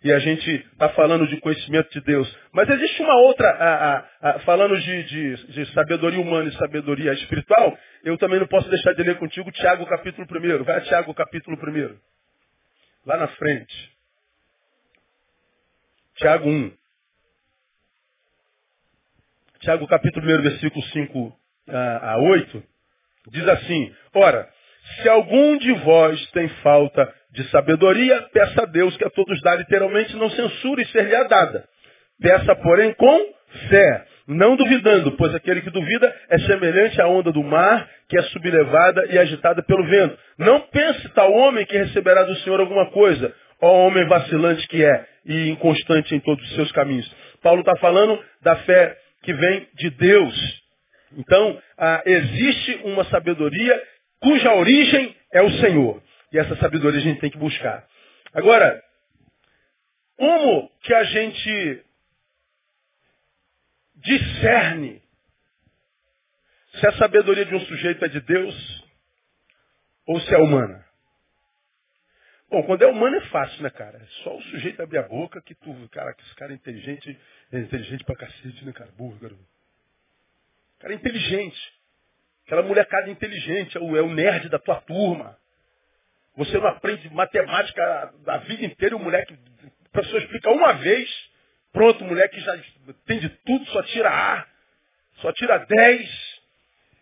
E 0.03 0.11
a 0.11 0.17
gente 0.17 0.49
está 0.49 0.89
falando 0.89 1.27
de 1.27 1.39
conhecimento 1.39 1.91
de 1.91 2.01
Deus. 2.01 2.37
Mas 2.51 2.67
existe 2.67 3.03
uma 3.03 3.15
outra, 3.21 3.47
a, 3.47 3.97
a, 3.97 4.05
a, 4.31 4.39
falando 4.39 4.75
de, 4.79 5.03
de, 5.03 5.47
de, 5.53 5.73
sabedoria 5.73 6.19
humana 6.19 6.49
e 6.49 6.57
sabedoria 6.57 7.13
espiritual, 7.13 7.77
eu 8.03 8.17
também 8.17 8.39
não 8.39 8.47
posso 8.47 8.67
deixar 8.67 8.93
de 8.93 9.03
ler 9.03 9.17
contigo 9.17 9.51
Tiago 9.51 9.85
capítulo 9.85 10.27
1. 10.27 10.63
Vai 10.63 10.77
a 10.77 10.81
Tiago 10.81 11.13
capítulo 11.13 11.55
1. 11.55 11.95
Lá 13.05 13.17
na 13.17 13.27
frente. 13.27 13.91
Tiago 16.21 16.47
1. 16.47 16.71
Tiago 19.61 19.87
capítulo 19.87 20.23
1, 20.23 20.41
versículo 20.43 20.85
5 20.85 21.35
a 21.67 22.17
8, 22.19 22.63
diz 23.31 23.47
assim, 23.47 23.91
Ora, 24.13 24.47
se 25.01 25.09
algum 25.09 25.57
de 25.57 25.73
vós 25.79 26.23
tem 26.31 26.47
falta 26.61 27.11
de 27.31 27.43
sabedoria, 27.49 28.21
peça 28.33 28.61
a 28.61 28.65
Deus 28.65 28.95
que 28.97 29.03
a 29.03 29.09
todos 29.09 29.41
dá 29.41 29.55
literalmente, 29.55 30.15
não 30.15 30.29
censure 30.29 30.85
ser-lhe 30.89 31.23
dada. 31.27 31.67
Peça, 32.21 32.55
porém, 32.57 32.93
com 32.93 33.33
fé, 33.69 34.05
não 34.27 34.55
duvidando, 34.55 35.13
pois 35.13 35.33
aquele 35.33 35.61
que 35.61 35.71
duvida 35.71 36.15
é 36.29 36.37
semelhante 36.39 37.01
à 37.01 37.07
onda 37.07 37.31
do 37.31 37.43
mar, 37.43 37.89
que 38.07 38.17
é 38.17 38.21
sublevada 38.23 39.07
e 39.07 39.17
agitada 39.17 39.63
pelo 39.63 39.85
vento. 39.85 40.17
Não 40.37 40.61
pense 40.67 41.09
tal 41.09 41.31
homem 41.33 41.65
que 41.65 41.77
receberá 41.77 42.23
do 42.23 42.35
Senhor 42.37 42.59
alguma 42.59 42.91
coisa, 42.91 43.33
ó 43.61 43.87
homem 43.87 44.07
vacilante 44.07 44.67
que 44.67 44.83
é, 44.83 45.07
e 45.25 45.49
inconstante 45.49 46.15
em 46.15 46.19
todos 46.19 46.43
os 46.49 46.55
seus 46.55 46.71
caminhos. 46.71 47.09
Paulo 47.41 47.61
está 47.61 47.75
falando 47.77 48.23
da 48.41 48.55
fé 48.57 48.97
que 49.23 49.33
vem 49.33 49.67
de 49.75 49.89
Deus. 49.91 50.61
Então, 51.17 51.61
ah, 51.77 52.01
existe 52.05 52.81
uma 52.85 53.03
sabedoria 53.05 53.81
cuja 54.19 54.53
origem 54.53 55.15
é 55.33 55.41
o 55.41 55.51
Senhor. 55.59 56.01
E 56.31 56.37
essa 56.37 56.55
sabedoria 56.57 56.99
a 56.99 57.03
gente 57.03 57.19
tem 57.19 57.29
que 57.29 57.37
buscar. 57.37 57.85
Agora, 58.33 58.81
como 60.17 60.71
que 60.81 60.93
a 60.93 61.03
gente 61.03 61.83
discerne 63.95 65.01
se 66.79 66.87
a 66.87 66.93
sabedoria 66.93 67.45
de 67.45 67.55
um 67.55 67.59
sujeito 67.61 68.05
é 68.05 68.07
de 68.07 68.21
Deus 68.21 68.85
ou 70.07 70.19
se 70.21 70.33
é 70.33 70.37
humana? 70.37 70.85
Bom, 72.51 72.63
quando 72.63 72.81
é 72.81 72.87
humano 72.87 73.15
é 73.15 73.21
fácil, 73.27 73.63
né, 73.63 73.69
cara? 73.69 73.97
É 73.97 74.05
só 74.23 74.35
o 74.35 74.41
sujeito 74.43 74.83
abrir 74.83 74.97
a 74.97 75.03
boca 75.03 75.41
que 75.41 75.55
tu, 75.55 75.73
cara, 75.89 76.13
que 76.13 76.21
esse 76.21 76.35
cara 76.35 76.51
é 76.51 76.55
inteligente, 76.55 77.17
é 77.49 77.59
inteligente 77.59 78.03
pra 78.03 78.13
cacete, 78.13 78.65
né, 78.65 78.73
cara? 78.73 78.91
Burro, 78.91 79.17
garoto. 79.17 79.41
Cara 80.81 80.93
é 80.93 80.97
inteligente. 80.97 81.73
Aquela 82.45 82.63
molecada 82.63 83.09
inteligente, 83.09 83.77
é 83.77 83.79
o, 83.79 83.95
é 83.95 84.01
o 84.01 84.13
nerd 84.13 84.49
da 84.49 84.59
tua 84.59 84.81
turma. 84.81 85.37
Você 86.35 86.57
não 86.57 86.67
aprende 86.67 87.09
matemática 87.13 88.13
a 88.27 88.37
vida 88.39 88.65
inteira, 88.65 88.97
o 88.97 88.99
moleque, 88.99 89.33
a 89.85 89.97
pessoa 89.97 90.21
explica 90.21 90.49
uma 90.49 90.73
vez, 90.73 91.09
pronto, 91.71 92.03
o 92.03 92.07
moleque 92.07 92.37
já 92.41 92.59
tem 93.05 93.19
de 93.19 93.29
tudo, 93.29 93.65
só 93.67 93.81
tira 93.83 94.09
A, 94.09 94.45
só 95.21 95.31
tira 95.31 95.57
10, 95.57 96.30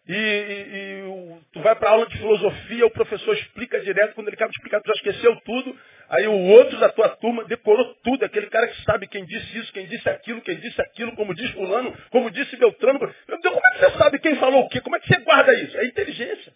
e, 0.10 0.16
e, 0.16 1.06
e 1.06 1.42
tu 1.54 1.62
vai 1.62 1.76
para 1.76 1.92
aula 1.92 2.08
de 2.08 2.18
filosofia, 2.18 2.84
o 2.84 2.90
professor 2.90 3.32
explica 3.38 3.80
direto, 3.80 4.16
quando 4.16 4.28
ele 4.28 4.36
acaba 4.36 4.50
de 4.50 4.58
explicar, 4.58 4.82
tu 4.82 4.88
já 4.88 4.94
esqueceu 4.94 5.36
tudo. 5.42 5.78
Aí 6.10 6.28
o 6.28 6.34
outro 6.34 6.80
da 6.80 6.90
tua 6.90 7.10
turma 7.10 7.46
decorou 7.46 7.94
tudo, 8.04 8.26
aquele 8.26 8.48
cara 8.48 8.68
que 8.68 8.84
sabe 8.86 9.06
quem 9.08 9.24
disse 9.24 9.60
isso, 9.60 9.72
quem 9.72 9.86
disse 9.86 10.10
aquilo, 10.10 10.42
quem 10.42 10.56
disse 10.56 10.82
aquilo, 10.82 11.16
como 11.16 11.36
diz 11.36 11.52
fulano, 11.52 11.96
como 12.10 12.32
disse 12.32 12.58
Beltrano. 12.58 12.98
Meu 13.00 13.40
Deus, 13.40 13.54
como 13.54 13.68
é 13.68 13.72
que 13.72 13.78
você 13.78 13.98
sabe 14.00 14.18
quem 14.18 14.36
falou 14.38 14.62
o 14.62 14.70
quê? 14.70 14.82
Como 14.82 14.96
é 14.96 15.00
que 15.00 15.08
você 15.08 15.20
guarda 15.20 15.54
isso? 15.54 15.78
É 15.78 15.86
inteligência. 15.86 16.54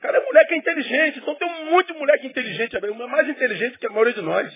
Cara 0.00 0.18
é 0.18 0.24
moleque 0.26 0.52
é 0.52 0.56
inteligente, 0.58 1.18
então 1.20 1.34
tem 1.36 1.48
um 1.48 1.70
monte 1.70 1.86
de 1.86 1.98
moleque 1.98 2.26
inteligente, 2.26 2.76
é 2.76 2.80
mais 2.80 3.26
inteligente 3.30 3.78
que 3.78 3.86
a 3.86 3.90
maioria 3.90 4.12
de 4.12 4.20
nós. 4.20 4.52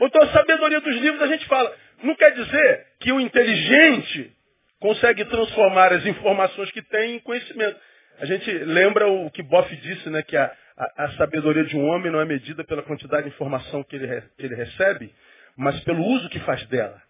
Então 0.00 0.22
a 0.22 0.28
sabedoria 0.28 0.80
dos 0.80 0.94
livros 0.94 1.20
a 1.20 1.26
gente 1.26 1.44
fala. 1.46 1.76
Não 2.04 2.14
quer 2.14 2.30
dizer 2.30 2.86
que 3.00 3.10
o 3.10 3.18
inteligente 3.18 4.37
consegue 4.80 5.24
transformar 5.24 5.92
as 5.92 6.06
informações 6.06 6.70
que 6.70 6.82
tem 6.82 7.16
em 7.16 7.20
conhecimento. 7.20 7.78
A 8.18 8.26
gente 8.26 8.50
lembra 8.50 9.08
o 9.08 9.30
que 9.30 9.42
Boff 9.42 9.74
disse, 9.76 10.08
né, 10.10 10.22
que 10.22 10.36
a, 10.36 10.52
a, 10.76 11.04
a 11.04 11.12
sabedoria 11.12 11.64
de 11.64 11.76
um 11.76 11.84
homem 11.86 12.10
não 12.10 12.20
é 12.20 12.24
medida 12.24 12.64
pela 12.64 12.82
quantidade 12.82 13.24
de 13.24 13.34
informação 13.34 13.82
que 13.84 13.96
ele, 13.96 14.20
que 14.36 14.46
ele 14.46 14.54
recebe, 14.54 15.12
mas 15.56 15.78
pelo 15.80 16.04
uso 16.04 16.28
que 16.28 16.40
faz 16.40 16.64
dela. 16.66 17.00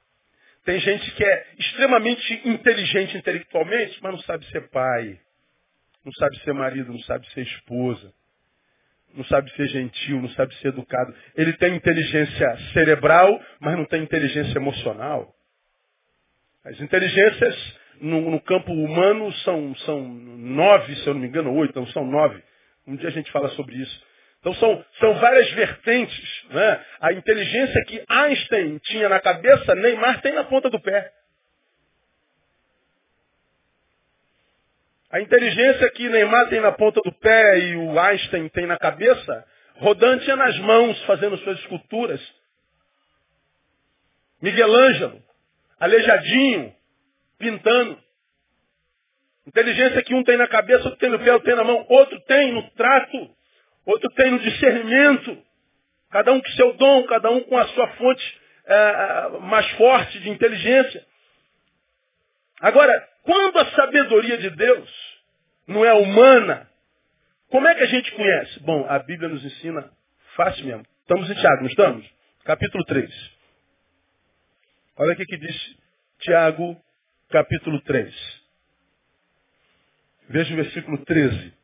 Tem 0.64 0.78
gente 0.80 1.10
que 1.12 1.24
é 1.24 1.46
extremamente 1.58 2.42
inteligente 2.44 3.16
intelectualmente, 3.16 3.98
mas 4.02 4.12
não 4.12 4.20
sabe 4.20 4.44
ser 4.46 4.68
pai, 4.68 5.18
não 6.04 6.12
sabe 6.12 6.38
ser 6.40 6.52
marido, 6.52 6.92
não 6.92 7.00
sabe 7.00 7.26
ser 7.32 7.42
esposa, 7.42 8.12
não 9.14 9.24
sabe 9.24 9.50
ser 9.52 9.66
gentil, 9.68 10.20
não 10.20 10.28
sabe 10.30 10.54
ser 10.56 10.68
educado. 10.68 11.14
Ele 11.34 11.54
tem 11.54 11.74
inteligência 11.74 12.56
cerebral, 12.74 13.42
mas 13.60 13.76
não 13.76 13.84
tem 13.86 14.02
inteligência 14.02 14.58
emocional. 14.58 15.34
As 16.68 16.78
inteligências 16.80 17.78
no, 17.98 18.30
no, 18.30 18.40
campo 18.42 18.70
humano 18.70 19.32
são, 19.38 19.74
são 19.76 20.06
nove, 20.06 20.94
se 20.96 21.06
eu 21.06 21.14
não 21.14 21.20
me 21.22 21.26
engano, 21.26 21.54
oito, 21.54 21.70
então 21.70 21.86
são 21.88 22.04
nove. 22.04 22.42
Um 22.86 22.94
dia 22.94 23.08
a 23.08 23.12
gente 23.12 23.32
fala 23.32 23.48
sobre 23.50 23.74
isso. 23.76 24.06
Então 24.40 24.52
são, 24.54 24.84
são 25.00 25.14
várias 25.14 25.50
vertentes. 25.52 26.44
Né? 26.50 26.84
A 27.00 27.12
inteligência 27.14 27.84
que 27.86 28.04
Einstein 28.06 28.78
tinha 28.84 29.08
na 29.08 29.18
cabeça, 29.18 29.74
Neymar 29.74 30.20
tem 30.20 30.34
na 30.34 30.44
ponta 30.44 30.68
do 30.68 30.78
pé. 30.78 31.10
A 35.10 35.22
inteligência 35.22 35.90
que 35.92 36.06
Neymar 36.06 36.50
tem 36.50 36.60
na 36.60 36.72
ponta 36.72 37.00
do 37.00 37.12
pé 37.12 37.60
e 37.60 37.76
o 37.76 37.98
Einstein 37.98 38.46
tem 38.50 38.66
na 38.66 38.76
cabeça, 38.76 39.46
Rodin 39.76 40.18
tinha 40.18 40.36
nas 40.36 40.58
mãos 40.58 41.02
fazendo 41.04 41.38
suas 41.38 41.58
esculturas. 41.60 42.20
Miguel 44.42 44.70
Ângelo 44.70 45.27
aleijadinho, 45.78 46.74
pintando. 47.38 47.98
Inteligência 49.46 50.02
que 50.02 50.14
um 50.14 50.22
tem 50.22 50.36
na 50.36 50.46
cabeça, 50.46 50.84
outro 50.84 50.98
tem 50.98 51.08
no 51.08 51.18
pé, 51.18 51.32
outro 51.32 51.46
tem 51.46 51.56
na 51.56 51.64
mão, 51.64 51.86
outro 51.88 52.20
tem 52.22 52.52
no 52.52 52.70
trato, 52.70 53.30
outro 53.86 54.10
tem 54.10 54.30
no 54.30 54.38
discernimento. 54.40 55.42
Cada 56.10 56.32
um 56.32 56.40
com 56.40 56.48
seu 56.50 56.72
dom, 56.74 57.04
cada 57.04 57.30
um 57.30 57.40
com 57.40 57.56
a 57.56 57.66
sua 57.68 57.88
fonte 57.92 58.40
é, 58.66 59.28
mais 59.40 59.66
forte 59.72 60.20
de 60.20 60.30
inteligência. 60.30 61.04
Agora, 62.60 62.92
quando 63.22 63.58
a 63.58 63.66
sabedoria 63.72 64.36
de 64.38 64.50
Deus 64.50 64.90
não 65.66 65.84
é 65.84 65.92
humana, 65.94 66.68
como 67.50 67.66
é 67.66 67.74
que 67.74 67.82
a 67.82 67.86
gente 67.86 68.10
conhece? 68.12 68.60
Bom, 68.60 68.84
a 68.88 68.98
Bíblia 68.98 69.28
nos 69.28 69.44
ensina 69.44 69.90
fácil 70.36 70.66
mesmo. 70.66 70.84
Estamos 71.00 71.30
em 71.30 71.34
Tiago, 71.34 71.62
não 71.62 71.68
estamos? 71.68 72.06
Capítulo 72.44 72.84
3. 72.84 73.37
Olha 75.00 75.12
o 75.12 75.16
que 75.16 75.36
diz 75.36 75.76
Tiago, 76.18 76.76
capítulo 77.30 77.80
3. 77.82 78.12
Veja 80.28 80.52
o 80.52 80.56
versículo 80.56 80.98
13. 81.04 81.54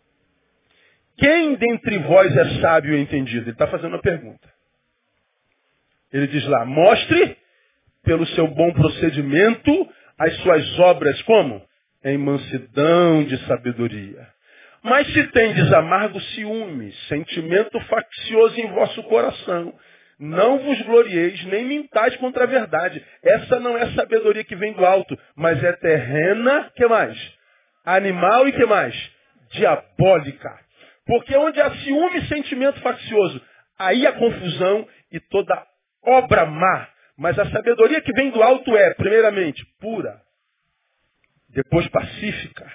Quem 1.18 1.56
dentre 1.56 1.98
vós 1.98 2.34
é 2.36 2.60
sábio 2.60 2.94
e 2.94 3.00
entendido? 3.00 3.46
Ele 3.46 3.50
está 3.50 3.66
fazendo 3.66 3.94
uma 3.94 4.00
pergunta. 4.00 4.48
Ele 6.12 6.28
diz 6.28 6.46
lá, 6.46 6.64
mostre 6.64 7.36
pelo 8.04 8.24
seu 8.28 8.46
bom 8.46 8.72
procedimento 8.72 9.92
as 10.16 10.36
suas 10.36 10.78
obras 10.78 11.20
como? 11.22 11.60
Em 12.04 12.16
mansidão 12.16 13.24
de 13.24 13.36
sabedoria. 13.46 14.28
Mas 14.80 15.12
se 15.12 15.26
tendes 15.32 15.72
amargo 15.72 16.20
ciúme, 16.20 16.92
sentimento 17.08 17.80
faccioso 17.80 18.60
em 18.60 18.70
vosso 18.70 19.02
coração, 19.04 19.74
não 20.18 20.58
vos 20.58 20.80
glorieis, 20.82 21.44
nem 21.46 21.64
mintais 21.64 22.16
contra 22.16 22.44
a 22.44 22.46
verdade. 22.46 23.04
Essa 23.22 23.58
não 23.60 23.76
é 23.76 23.92
sabedoria 23.92 24.44
que 24.44 24.56
vem 24.56 24.72
do 24.72 24.84
alto, 24.84 25.18
mas 25.36 25.62
é 25.62 25.72
terrena, 25.72 26.70
que 26.76 26.86
mais? 26.86 27.16
Animal 27.84 28.48
e 28.48 28.52
que 28.52 28.64
mais? 28.64 28.94
Diabólica. 29.50 30.58
Porque 31.06 31.36
onde 31.36 31.60
há 31.60 31.70
ciúme 31.76 32.18
e 32.18 32.28
sentimento 32.28 32.80
faccioso, 32.80 33.40
aí 33.78 34.06
há 34.06 34.12
confusão 34.12 34.88
e 35.12 35.20
toda 35.20 35.66
obra 36.02 36.46
má. 36.46 36.88
Mas 37.16 37.38
a 37.38 37.50
sabedoria 37.50 38.00
que 38.00 38.12
vem 38.12 38.30
do 38.30 38.42
alto 38.42 38.76
é, 38.76 38.94
primeiramente, 38.94 39.64
pura, 39.80 40.20
depois 41.50 41.86
pacífica, 41.88 42.70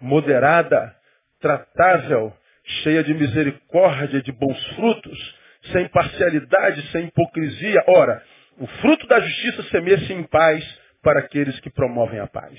moderada, 0.00 0.94
tratável, 1.40 2.36
cheia 2.82 3.04
de 3.04 3.14
misericórdia, 3.14 4.20
de 4.20 4.32
bons 4.32 4.66
frutos, 4.74 5.35
sem 5.72 5.88
parcialidade, 5.88 6.90
sem 6.90 7.06
hipocrisia. 7.06 7.82
Ora, 7.88 8.22
o 8.58 8.66
fruto 8.66 9.06
da 9.06 9.20
justiça 9.20 9.62
semeia-se 9.64 10.12
em 10.12 10.22
paz 10.24 10.64
para 11.02 11.20
aqueles 11.20 11.58
que 11.60 11.70
promovem 11.70 12.20
a 12.20 12.26
paz. 12.26 12.58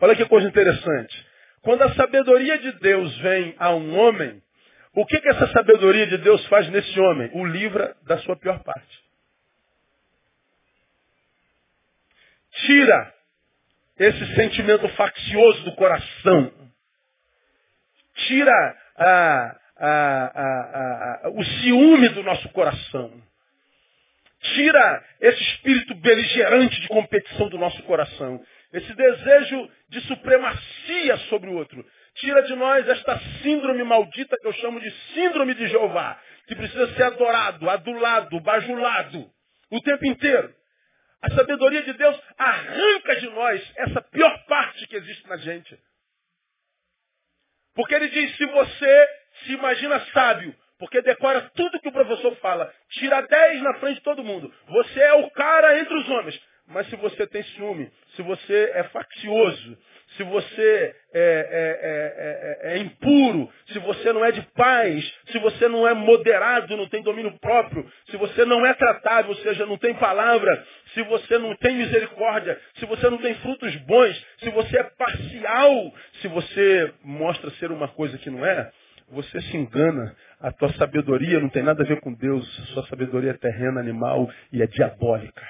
Olha 0.00 0.16
que 0.16 0.24
coisa 0.26 0.48
interessante. 0.48 1.26
Quando 1.62 1.82
a 1.82 1.94
sabedoria 1.94 2.58
de 2.58 2.72
Deus 2.80 3.16
vem 3.18 3.54
a 3.58 3.74
um 3.74 3.98
homem, 3.98 4.42
o 4.94 5.06
que, 5.06 5.20
que 5.20 5.28
essa 5.28 5.46
sabedoria 5.52 6.06
de 6.06 6.18
Deus 6.18 6.44
faz 6.46 6.68
nesse 6.70 6.98
homem? 6.98 7.30
O 7.34 7.44
livra 7.44 7.94
da 8.02 8.18
sua 8.18 8.36
pior 8.36 8.62
parte. 8.62 9.00
Tira 12.66 13.14
esse 13.98 14.34
sentimento 14.34 14.88
faccioso 14.90 15.64
do 15.64 15.76
coração. 15.76 16.52
Tira 18.26 18.76
a, 18.96 19.59
a, 19.80 21.24
a, 21.24 21.30
o 21.30 21.44
ciúme 21.44 22.08
do 22.10 22.22
nosso 22.22 22.48
coração. 22.50 23.10
Tira 24.42 25.04
esse 25.20 25.42
espírito 25.42 25.94
beligerante 25.96 26.80
de 26.80 26.88
competição 26.88 27.48
do 27.48 27.58
nosso 27.58 27.82
coração. 27.84 28.42
Esse 28.72 28.94
desejo 28.94 29.70
de 29.88 30.00
supremacia 30.02 31.16
sobre 31.28 31.50
o 31.50 31.54
outro. 31.54 31.84
Tira 32.16 32.42
de 32.42 32.54
nós 32.54 32.88
esta 32.88 33.18
síndrome 33.42 33.82
maldita 33.82 34.36
que 34.40 34.46
eu 34.46 34.52
chamo 34.54 34.80
de 34.80 34.90
síndrome 35.14 35.54
de 35.54 35.66
Jeová, 35.68 36.20
que 36.46 36.54
precisa 36.54 36.94
ser 36.94 37.02
adorado, 37.04 37.68
adulado, 37.68 38.40
bajulado 38.40 39.30
o 39.70 39.80
tempo 39.80 40.06
inteiro. 40.06 40.54
A 41.22 41.30
sabedoria 41.30 41.82
de 41.82 41.92
Deus 41.92 42.18
arranca 42.38 43.16
de 43.16 43.28
nós 43.30 43.72
essa 43.76 44.00
pior 44.02 44.44
parte 44.46 44.86
que 44.86 44.96
existe 44.96 45.26
na 45.28 45.36
gente. 45.36 45.78
Porque 47.74 47.94
ele 47.94 48.08
diz, 48.08 48.36
se 48.36 48.46
você 48.46 49.08
se 49.44 49.52
imagina 49.52 50.00
sábio, 50.12 50.54
porque 50.78 51.02
decora 51.02 51.50
tudo 51.54 51.80
que 51.80 51.88
o 51.88 51.92
professor 51.92 52.34
fala, 52.36 52.72
tira 52.90 53.20
10 53.20 53.62
na 53.62 53.74
frente 53.74 53.96
de 53.96 54.02
todo 54.02 54.24
mundo. 54.24 54.52
Você 54.68 55.00
é 55.00 55.12
o 55.14 55.30
cara 55.30 55.78
entre 55.78 55.94
os 55.94 56.08
homens. 56.08 56.40
Mas 56.70 56.88
se 56.88 56.96
você 56.96 57.26
tem 57.26 57.42
ciúme, 57.42 57.90
se 58.14 58.22
você 58.22 58.70
é 58.74 58.84
faccioso, 58.84 59.76
se 60.16 60.22
você 60.22 60.94
é, 61.12 62.60
é, 62.62 62.70
é, 62.70 62.74
é, 62.74 62.78
impuro, 62.78 63.50
se 63.66 63.78
você 63.80 64.12
não 64.12 64.24
é 64.24 64.30
de 64.30 64.42
paz, 64.54 65.12
se 65.30 65.38
você 65.38 65.68
não 65.68 65.86
é 65.86 65.94
moderado, 65.94 66.76
não 66.76 66.88
tem 66.88 67.02
domínio 67.02 67.36
próprio, 67.40 67.90
se 68.08 68.16
você 68.16 68.44
não 68.44 68.64
é 68.64 68.72
tratável, 68.74 69.30
ou 69.30 69.36
seja, 69.36 69.66
não 69.66 69.76
tem 69.78 69.94
palavra, 69.94 70.64
se 70.94 71.02
você 71.02 71.38
não 71.38 71.56
tem 71.56 71.76
misericórdia, 71.76 72.60
se 72.76 72.86
você 72.86 73.10
não 73.10 73.18
tem 73.18 73.34
frutos 73.36 73.74
bons, 73.76 74.26
se 74.38 74.50
você 74.50 74.78
é 74.78 74.84
parcial, 74.84 75.94
se 76.20 76.28
você 76.28 76.92
mostra 77.02 77.50
ser 77.52 77.72
uma 77.72 77.88
coisa 77.88 78.16
que 78.18 78.30
não 78.30 78.46
é, 78.46 78.70
você 79.10 79.40
se 79.42 79.56
engana. 79.56 80.16
A 80.38 80.52
tua 80.52 80.72
sabedoria 80.74 81.40
não 81.40 81.48
tem 81.48 81.62
nada 81.62 81.82
a 81.82 81.86
ver 81.86 82.00
com 82.00 82.12
Deus. 82.12 82.46
A 82.60 82.66
sua 82.66 82.86
sabedoria 82.86 83.32
é 83.32 83.36
terrena, 83.36 83.80
animal 83.80 84.30
e 84.52 84.62
é 84.62 84.66
diabólica. 84.66 85.46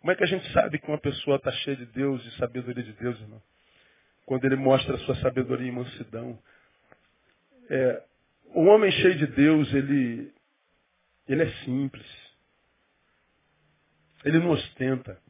Como 0.00 0.12
é 0.12 0.14
que 0.14 0.24
a 0.24 0.28
gente 0.28 0.50
sabe 0.52 0.78
que 0.78 0.88
uma 0.88 0.98
pessoa 0.98 1.36
está 1.36 1.50
cheia 1.50 1.76
de 1.76 1.86
Deus 1.86 2.24
e 2.24 2.30
sabedoria 2.38 2.82
de 2.82 2.92
Deus, 2.92 3.20
irmão? 3.20 3.42
Quando 4.24 4.44
ele 4.44 4.56
mostra 4.56 4.94
a 4.94 4.98
sua 5.00 5.16
sabedoria 5.16 5.68
e 5.68 5.72
mansidão. 5.72 6.38
É, 7.68 8.02
o 8.54 8.64
homem 8.64 8.90
cheio 8.90 9.16
de 9.16 9.26
Deus, 9.26 9.72
ele, 9.74 10.32
ele 11.28 11.42
é 11.42 11.50
simples. 11.64 12.06
Ele 14.24 14.38
não 14.38 14.50
ostenta. 14.50 15.20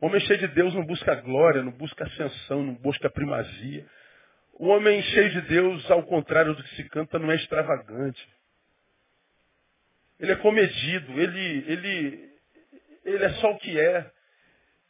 O 0.00 0.06
homem 0.06 0.20
cheio 0.20 0.38
de 0.38 0.48
Deus 0.48 0.74
não 0.74 0.84
busca 0.84 1.14
glória, 1.16 1.62
não 1.62 1.72
busca 1.72 2.04
ascensão, 2.04 2.62
não 2.62 2.74
busca 2.74 3.08
primazia. 3.08 3.86
O 4.54 4.68
homem 4.68 5.02
cheio 5.02 5.30
de 5.30 5.40
Deus, 5.42 5.90
ao 5.90 6.02
contrário 6.02 6.54
do 6.54 6.62
que 6.62 6.76
se 6.76 6.84
canta, 6.88 7.18
não 7.18 7.30
é 7.30 7.36
extravagante. 7.36 8.26
Ele 10.18 10.32
é 10.32 10.36
comedido, 10.36 11.20
ele, 11.20 11.64
ele, 11.66 12.30
ele 13.04 13.24
é 13.24 13.30
só 13.34 13.52
o 13.52 13.58
que 13.58 13.78
é. 13.78 14.10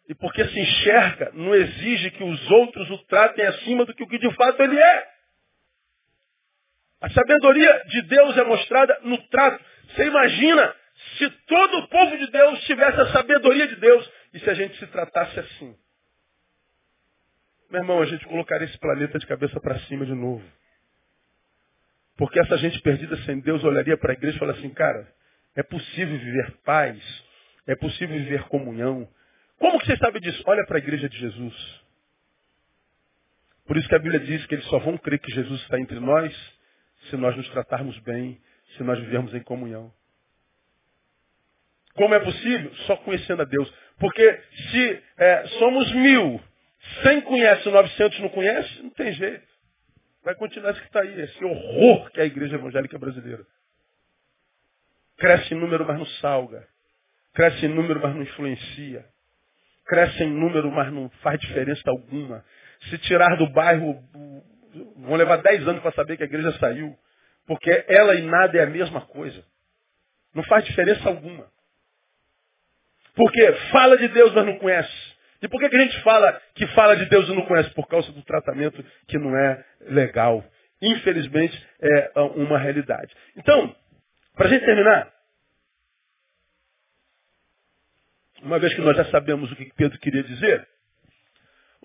E 0.09 0.15
porque 0.15 0.45
se 0.45 0.61
enxerga, 0.61 1.33
não 1.35 1.55
exige 1.55 2.11
que 2.13 2.23
os 2.23 2.51
outros 2.51 2.89
o 2.91 2.99
tratem 3.07 3.45
acima 3.45 3.85
do 3.85 3.95
que 3.95 4.05
o 4.05 4.09
que 4.09 4.19
de 4.19 4.33
fato 4.35 4.63
ele 4.63 4.79
é. 4.79 5.09
A 7.01 7.11
sabedoria 7.11 7.85
de 7.87 8.03
Deus 8.03 8.37
é 8.37 8.45
mostrada 8.45 8.99
no 9.03 9.19
trato. 9.29 9.63
Você 9.89 10.07
imagina 10.07 10.75
se 11.19 11.29
todo 11.47 11.79
o 11.79 11.89
povo 11.89 12.17
de 12.17 12.31
Deus 12.31 12.65
tivesse 12.65 13.01
a 13.01 13.13
sabedoria 13.13 13.67
de 13.67 13.77
Deus 13.77 14.11
e 14.37 14.41
se 14.41 14.51
a 14.51 14.55
gente 14.55 14.79
se 14.79 14.87
tratasse 14.89 15.41
assim? 15.41 15.75
Meu 17.71 17.81
irmão, 17.81 18.03
a 18.03 18.05
gente 18.05 18.25
colocaria 18.27 18.67
esse 18.67 18.79
planeta 18.79 19.19
de 19.19 19.27
cabeça 19.27 19.59
para 19.61 19.79
cima 19.81 20.05
de 20.05 20.13
novo. 20.13 20.45
Porque 22.19 22.39
essa 22.39 22.59
gente 22.59 22.79
perdida 22.83 23.17
sem 23.25 23.41
Deus 23.41 23.65
olharia 23.65 23.97
para 23.97 24.13
a 24.13 24.15
igreja 24.15 24.37
e 24.37 24.39
falaria 24.39 24.61
assim, 24.61 24.75
cara, 24.75 25.11
é 25.55 25.63
possível 25.63 26.19
viver 26.19 26.51
paz, 26.65 27.03
é 27.67 27.75
possível 27.75 28.15
viver 28.15 28.43
comunhão. 28.49 29.09
Como 29.59 29.79
que 29.81 29.87
você 29.87 29.97
sabe 29.97 30.21
disso? 30.21 30.43
Olha 30.47 30.67
para 30.67 30.77
a 30.77 30.81
igreja 30.81 31.09
de 31.09 31.19
Jesus. 31.19 31.81
Por 33.67 33.79
isso 33.79 33.89
que 33.89 33.95
a 33.95 33.99
Bíblia 33.99 34.21
diz 34.21 34.45
que 34.45 34.55
eles 34.55 34.67
só 34.67 34.79
vão 34.81 34.99
crer 34.99 35.19
que 35.19 35.33
Jesus 35.33 35.63
está 35.63 35.81
entre 35.81 35.99
nós 35.99 36.35
se 37.09 37.17
nós 37.17 37.35
nos 37.35 37.49
tratarmos 37.51 37.99
bem, 38.01 38.39
se 38.77 38.83
nós 38.83 38.99
vivermos 38.99 39.35
em 39.35 39.43
comunhão. 39.43 39.91
Como 41.97 42.15
é 42.15 42.21
possível? 42.21 42.75
Só 42.87 42.97
conhecendo 42.99 43.43
a 43.43 43.45
Deus. 43.45 43.73
Porque 43.99 44.43
se 44.71 45.03
é, 45.17 45.47
somos 45.59 45.91
mil, 45.93 46.41
cem 47.03 47.21
conhece, 47.23 47.69
900 47.69 48.21
não 48.21 48.29
conhece, 48.29 48.83
não 48.83 48.91
tem 48.91 49.13
jeito. 49.13 49.47
Vai 50.23 50.35
continuar 50.35 50.73
isso 50.73 50.81
que 50.81 50.87
está 50.87 51.01
aí, 51.03 51.21
esse 51.21 51.45
horror 51.45 52.11
que 52.11 52.21
é 52.21 52.25
a 52.25 52.27
igreja 52.27 52.57
evangélica 52.57 52.99
brasileira. 52.99 53.47
Cresce 55.17 55.55
em 55.55 55.57
número, 55.57 55.87
mas 55.87 55.99
não 55.99 56.07
salga. 56.21 56.67
Cresce 57.33 57.67
em 57.67 57.69
número, 57.69 58.01
mas 58.01 58.15
não 58.15 58.23
influencia. 58.23 59.07
Cresce 59.87 60.25
em 60.25 60.31
número, 60.31 60.71
mas 60.71 60.93
não 60.93 61.09
faz 61.23 61.41
diferença 61.41 61.83
alguma. 61.87 62.45
Se 62.91 62.99
tirar 62.99 63.37
do 63.37 63.49
bairro, 63.51 64.03
vão 64.97 65.15
levar 65.15 65.37
dez 65.39 65.67
anos 65.67 65.81
para 65.81 65.93
saber 65.93 66.17
que 66.17 66.23
a 66.25 66.27
igreja 66.27 66.53
saiu. 66.59 66.99
Porque 67.47 67.85
ela 67.89 68.15
e 68.17 68.23
nada 68.23 68.59
é 68.59 68.65
a 68.65 68.71
mesma 68.71 69.03
coisa. 69.03 69.45
Não 70.35 70.43
faz 70.43 70.65
diferença 70.65 71.09
alguma. 71.09 71.51
Porque 73.17 73.53
fala 73.73 73.97
de 73.97 74.09
Deus, 74.09 74.33
mas 74.35 74.47
não 74.47 74.59
conhece. 74.59 75.17
E 75.43 75.49
por 75.49 75.59
que, 75.59 75.69
que 75.69 75.77
a 75.77 75.81
gente 75.81 76.01
fala 76.03 76.41
que 76.55 76.67
fala 76.69 76.97
de 76.97 77.07
Deus 77.07 77.29
e 77.29 77.35
não 77.35 77.47
conhece? 77.47 77.71
Por 77.71 77.89
causa 77.89 78.13
do 78.13 78.23
tratamento 78.23 78.85
que 79.09 79.19
não 79.19 79.37
é 79.37 79.65
legal. 79.81 80.45
Infelizmente, 80.81 81.67
é 81.81 82.21
uma 82.21 82.59
realidade. 82.59 83.13
Então, 83.37 83.75
para 84.35 84.47
a 84.47 84.51
gente 84.51 84.65
terminar, 84.65 85.11
uma 88.43 88.59
vez 88.59 88.75
que 88.75 88.83
nós 88.83 88.97
já 88.97 89.07
sabemos 89.07 89.51
o 89.51 89.57
que 89.57 89.73
Pedro 89.75 89.99
queria 89.99 90.23
dizer, 90.23 90.69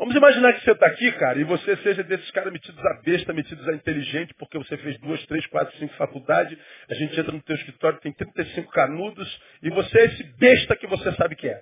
Vamos 0.01 0.15
imaginar 0.15 0.53
que 0.53 0.63
você 0.63 0.71
está 0.71 0.87
aqui, 0.87 1.11
cara, 1.11 1.37
e 1.37 1.43
você 1.43 1.77
seja 1.77 2.03
desses 2.03 2.31
caras 2.31 2.51
metidos 2.51 2.83
a 2.83 3.01
besta, 3.03 3.31
metidos 3.33 3.69
a 3.69 3.73
inteligente, 3.73 4.33
porque 4.33 4.57
você 4.57 4.75
fez 4.77 4.97
duas, 4.97 5.23
três, 5.27 5.45
quatro, 5.45 5.77
cinco 5.77 5.93
faculdades, 5.93 6.57
a 6.89 6.95
gente 6.95 7.19
entra 7.19 7.31
no 7.31 7.39
teu 7.43 7.55
escritório, 7.55 7.99
tem 7.99 8.11
35 8.11 8.71
canudos, 8.71 9.41
e 9.61 9.69
você 9.69 9.99
é 9.99 10.05
esse 10.05 10.23
besta 10.39 10.75
que 10.75 10.87
você 10.87 11.11
sabe 11.11 11.35
que 11.35 11.47
é. 11.47 11.61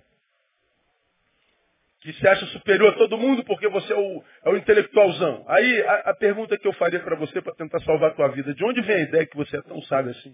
Que 2.00 2.14
se 2.14 2.26
acha 2.26 2.46
superior 2.46 2.94
a 2.94 2.98
todo 2.98 3.18
mundo 3.18 3.44
porque 3.44 3.68
você 3.68 3.92
é 3.92 3.98
o, 3.98 4.24
é 4.46 4.50
o 4.52 4.56
intelectualzão. 4.56 5.44
Aí 5.50 5.82
a, 5.82 5.94
a 6.12 6.14
pergunta 6.16 6.58
que 6.58 6.66
eu 6.66 6.72
faria 6.72 7.02
para 7.02 7.18
você 7.18 7.42
para 7.42 7.54
tentar 7.56 7.82
salvar 7.82 8.12
a 8.12 8.14
tua 8.14 8.30
vida, 8.30 8.54
de 8.54 8.64
onde 8.64 8.80
vem 8.80 8.96
a 8.96 9.02
ideia 9.02 9.26
que 9.26 9.36
você 9.36 9.58
é 9.58 9.62
tão 9.64 9.82
sábio 9.82 10.12
assim? 10.12 10.34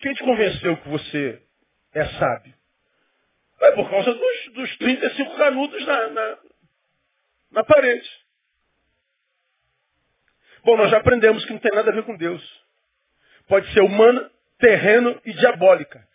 Quem 0.00 0.12
te 0.12 0.24
convenceu 0.24 0.76
que 0.78 0.88
você 0.88 1.40
é 1.94 2.04
sábio? 2.04 2.52
É 3.60 3.70
por 3.72 3.88
causa 3.88 4.12
dos, 4.12 4.54
dos 4.54 4.76
35 4.78 5.36
canudos 5.36 5.86
na, 5.86 6.08
na, 6.08 6.38
na 7.50 7.64
parede. 7.64 8.08
Bom, 10.64 10.76
nós 10.76 10.90
já 10.90 10.98
aprendemos 10.98 11.44
que 11.44 11.52
não 11.52 11.60
tem 11.60 11.72
nada 11.72 11.90
a 11.90 11.94
ver 11.94 12.04
com 12.04 12.16
Deus. 12.16 12.42
Pode 13.48 13.72
ser 13.72 13.80
humana, 13.80 14.30
terreno 14.58 15.20
e 15.24 15.32
diabólica. 15.32 16.06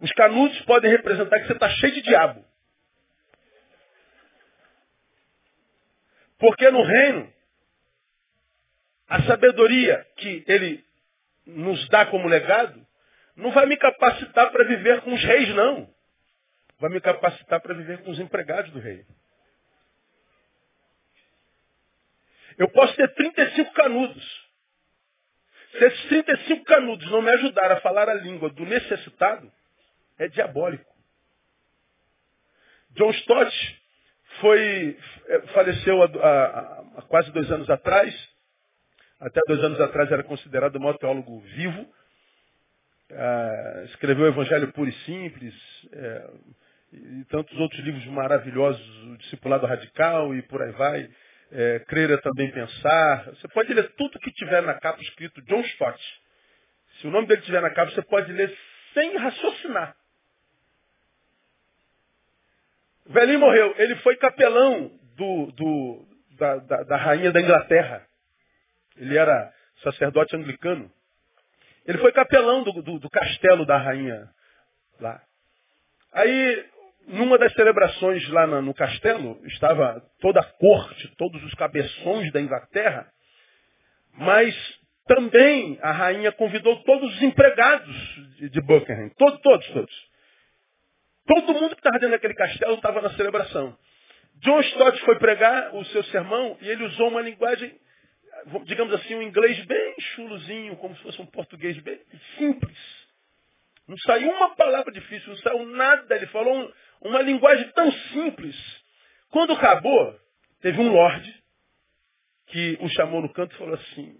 Os 0.00 0.12
canudos 0.12 0.60
podem 0.62 0.90
representar 0.90 1.40
que 1.40 1.46
você 1.46 1.54
está 1.54 1.68
cheio 1.70 1.94
de 1.94 2.02
diabo. 2.02 2.44
Porque 6.38 6.70
no 6.70 6.82
reino, 6.82 7.32
a 9.08 9.22
sabedoria 9.22 10.06
que 10.16 10.44
ele 10.46 10.84
nos 11.46 11.88
dá 11.88 12.06
como 12.06 12.28
legado 12.28 12.84
não 13.36 13.50
vai 13.50 13.66
me 13.66 13.76
capacitar 13.76 14.50
para 14.52 14.64
viver 14.64 15.00
com 15.00 15.12
os 15.12 15.22
reis, 15.24 15.48
não. 15.54 15.92
Vai 16.78 16.90
me 16.90 17.00
capacitar 17.00 17.60
para 17.60 17.74
viver 17.74 18.02
com 18.02 18.10
os 18.10 18.18
empregados 18.18 18.70
do 18.72 18.78
rei. 18.78 19.04
Eu 22.58 22.68
posso 22.70 22.94
ter 22.94 23.12
35 23.14 23.72
canudos. 23.72 24.44
Se 25.72 25.84
esses 25.84 26.04
35 26.06 26.64
canudos 26.64 27.10
não 27.10 27.20
me 27.20 27.30
ajudarem 27.30 27.76
a 27.76 27.80
falar 27.80 28.08
a 28.08 28.14
língua 28.14 28.48
do 28.50 28.64
necessitado, 28.64 29.50
é 30.18 30.28
diabólico. 30.28 30.94
John 32.90 33.10
Stott 33.10 33.82
foi, 34.40 34.96
é, 35.26 35.40
faleceu 35.48 36.02
há, 36.02 37.02
quase 37.08 37.32
dois 37.32 37.50
anos 37.50 37.68
atrás. 37.68 38.14
Até 39.18 39.40
dois 39.48 39.62
anos 39.64 39.80
atrás 39.80 40.10
era 40.12 40.22
considerado 40.22 40.76
o 40.76 40.80
maior 40.80 40.96
teólogo 40.98 41.40
vivo. 41.40 41.92
Ah, 43.10 43.82
escreveu 43.86 44.26
o 44.26 44.28
Evangelho 44.28 44.72
Puro 44.72 44.88
e 44.88 44.92
Simples. 45.04 45.54
É, 45.92 46.30
e 46.92 47.24
tantos 47.24 47.58
outros 47.58 47.80
livros 47.80 48.06
maravilhosos, 48.06 49.04
o 49.06 49.16
Discipulado 49.18 49.66
Radical 49.66 50.32
e 50.34 50.42
por 50.42 50.62
aí 50.62 50.70
vai 50.72 51.10
é, 51.54 51.78
crer 51.80 52.10
é 52.10 52.16
também 52.16 52.50
pensar. 52.50 53.26
Você 53.26 53.46
pode 53.48 53.72
ler 53.72 53.88
tudo 53.92 54.18
que 54.18 54.32
tiver 54.32 54.60
na 54.62 54.74
capa 54.74 55.00
escrito 55.00 55.40
John 55.42 55.60
Stott. 55.60 56.22
Se 57.00 57.06
o 57.06 57.10
nome 57.10 57.28
dele 57.28 57.40
estiver 57.40 57.62
na 57.62 57.70
capa, 57.70 57.92
você 57.92 58.02
pode 58.02 58.32
ler 58.32 58.52
sem 58.92 59.16
raciocinar. 59.16 59.96
O 63.06 63.12
velhinho 63.12 63.38
morreu. 63.38 63.72
Ele 63.78 63.94
foi 63.96 64.16
capelão 64.16 64.90
do, 65.16 65.52
do, 65.52 66.08
da, 66.36 66.56
da, 66.56 66.82
da 66.82 66.96
rainha 66.96 67.30
da 67.30 67.40
Inglaterra. 67.40 68.04
Ele 68.96 69.16
era 69.16 69.52
sacerdote 69.82 70.34
anglicano. 70.34 70.90
Ele 71.86 71.98
foi 71.98 72.12
capelão 72.12 72.64
do, 72.64 72.82
do, 72.82 72.98
do, 72.98 73.10
castelo 73.10 73.64
da 73.64 73.76
rainha 73.76 74.28
lá. 74.98 75.22
Aí 76.12 76.70
numa 77.06 77.38
das 77.38 77.52
celebrações 77.52 78.28
lá 78.30 78.46
no 78.46 78.74
castelo, 78.74 79.40
estava 79.46 80.02
toda 80.20 80.40
a 80.40 80.44
corte, 80.44 81.14
todos 81.16 81.42
os 81.44 81.54
cabeções 81.54 82.32
da 82.32 82.40
Inglaterra, 82.40 83.06
mas 84.14 84.54
também 85.06 85.78
a 85.82 85.92
rainha 85.92 86.32
convidou 86.32 86.82
todos 86.82 87.14
os 87.14 87.22
empregados 87.22 87.94
de 88.50 88.60
Buckingham, 88.60 89.10
todos, 89.18 89.40
todos, 89.40 89.66
todos. 89.68 90.14
Todo 91.26 91.54
mundo 91.54 91.74
que 91.74 91.80
estava 91.80 91.98
dentro 91.98 92.10
daquele 92.10 92.34
castelo 92.34 92.74
estava 92.74 93.00
na 93.00 93.10
celebração. 93.14 93.76
John 94.40 94.60
Stott 94.60 95.00
foi 95.04 95.18
pregar 95.18 95.74
o 95.74 95.84
seu 95.86 96.02
sermão 96.04 96.56
e 96.60 96.68
ele 96.68 96.84
usou 96.84 97.08
uma 97.08 97.20
linguagem, 97.20 97.74
digamos 98.64 98.92
assim, 98.94 99.14
um 99.14 99.22
inglês 99.22 99.64
bem 99.64 99.94
chulozinho, 100.00 100.76
como 100.76 100.94
se 100.96 101.02
fosse 101.02 101.20
um 101.20 101.26
português 101.26 101.78
bem 101.78 101.98
simples. 102.36 103.03
Não 103.86 103.98
saiu 103.98 104.30
uma 104.30 104.54
palavra 104.54 104.92
difícil, 104.92 105.28
não 105.28 105.36
saiu 105.38 105.66
nada. 105.66 106.14
Ele 106.14 106.26
falou 106.28 106.54
um, 106.54 106.72
uma 107.02 107.22
linguagem 107.22 107.70
tão 107.72 107.90
simples. 107.92 108.56
Quando 109.30 109.52
acabou, 109.52 110.18
teve 110.60 110.80
um 110.80 110.92
lorde 110.92 111.44
que 112.46 112.78
o 112.80 112.88
chamou 112.90 113.20
no 113.20 113.32
canto 113.32 113.54
e 113.54 113.58
falou 113.58 113.74
assim, 113.74 114.18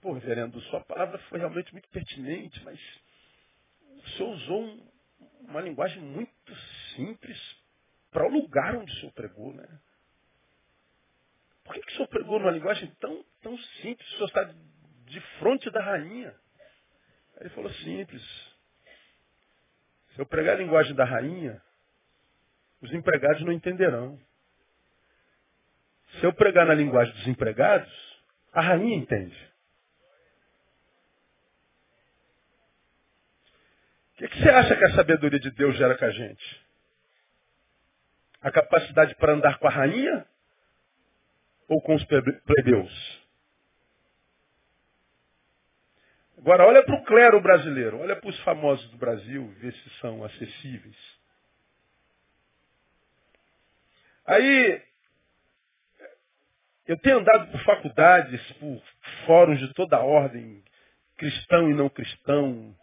pô, 0.00 0.12
reverendo, 0.12 0.60
sua 0.62 0.80
palavra 0.80 1.18
foi 1.30 1.38
realmente 1.38 1.72
muito 1.72 1.88
pertinente, 1.88 2.62
mas 2.64 2.78
o 3.80 4.08
senhor 4.10 4.30
usou 4.30 4.64
um, 4.64 4.88
uma 5.48 5.60
linguagem 5.60 6.00
muito 6.02 6.56
simples 6.94 7.38
para 8.10 8.26
o 8.26 8.30
lugar 8.30 8.76
onde 8.76 8.92
o 8.92 8.96
senhor 8.96 9.12
pregou, 9.12 9.52
né? 9.52 9.66
Por 11.64 11.74
que, 11.74 11.80
que 11.80 11.92
o 11.92 11.96
senhor 11.96 12.08
pregou 12.08 12.38
numa 12.38 12.52
linguagem 12.52 12.88
tão, 13.00 13.24
tão 13.42 13.58
simples? 13.58 14.06
O 14.12 14.16
senhor 14.16 14.26
está 14.26 14.54
de 15.06 15.20
frente 15.38 15.70
da 15.70 15.82
rainha. 15.82 16.34
Ele 17.40 17.50
falou 17.50 17.70
simples. 17.74 18.22
Se 20.14 20.20
eu 20.20 20.26
pregar 20.26 20.54
a 20.54 20.58
linguagem 20.58 20.94
da 20.94 21.04
rainha, 21.04 21.60
os 22.80 22.92
empregados 22.92 23.42
não 23.42 23.52
entenderão. 23.52 24.18
Se 26.18 26.24
eu 26.24 26.32
pregar 26.32 26.66
na 26.66 26.74
linguagem 26.74 27.12
dos 27.14 27.26
empregados, 27.26 27.92
a 28.52 28.60
rainha 28.60 28.96
entende. 28.96 29.36
O 34.14 34.18
que, 34.18 34.28
que 34.28 34.42
você 34.42 34.48
acha 34.48 34.74
que 34.74 34.84
a 34.84 34.94
sabedoria 34.94 35.38
de 35.38 35.50
Deus 35.50 35.76
gera 35.76 35.96
com 35.98 36.04
a 36.06 36.10
gente? 36.10 36.66
A 38.40 38.50
capacidade 38.50 39.14
para 39.16 39.34
andar 39.34 39.58
com 39.58 39.66
a 39.66 39.70
rainha 39.70 40.26
ou 41.68 41.82
com 41.82 41.94
os 41.94 42.04
plebeus? 42.04 43.25
Agora, 46.38 46.66
olha 46.66 46.84
para 46.84 46.94
o 46.94 47.04
clero 47.04 47.40
brasileiro, 47.40 47.98
olha 47.98 48.16
para 48.16 48.28
os 48.28 48.38
famosos 48.40 48.88
do 48.90 48.98
Brasil, 48.98 49.48
vê 49.58 49.72
se 49.72 49.90
são 50.00 50.22
acessíveis. 50.22 50.96
Aí, 54.26 54.82
eu 56.86 56.98
tenho 56.98 57.18
andado 57.18 57.50
por 57.50 57.60
faculdades, 57.64 58.52
por 58.54 58.82
fóruns 59.24 59.58
de 59.58 59.72
toda 59.74 59.98
ordem, 60.00 60.62
cristão 61.16 61.70
e 61.70 61.74
não 61.74 61.88
cristão, 61.88 62.76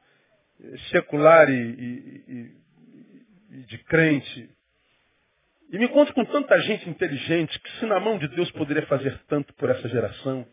secular 0.92 1.50
e, 1.50 1.54
e, 1.54 2.24
e, 2.28 3.58
e 3.58 3.58
de 3.66 3.78
crente. 3.80 4.50
E 5.72 5.78
me 5.78 5.86
encontro 5.86 6.14
com 6.14 6.26
tanta 6.26 6.60
gente 6.62 6.90
inteligente 6.90 7.60
que 7.60 7.72
se 7.80 7.86
na 7.86 8.00
mão 8.00 8.18
de 8.18 8.28
Deus 8.30 8.52
poderia 8.52 8.86
fazer 8.88 9.18
tanto 9.28 9.54
por 9.56 9.70
essa 9.70 9.88
geração. 9.90 10.48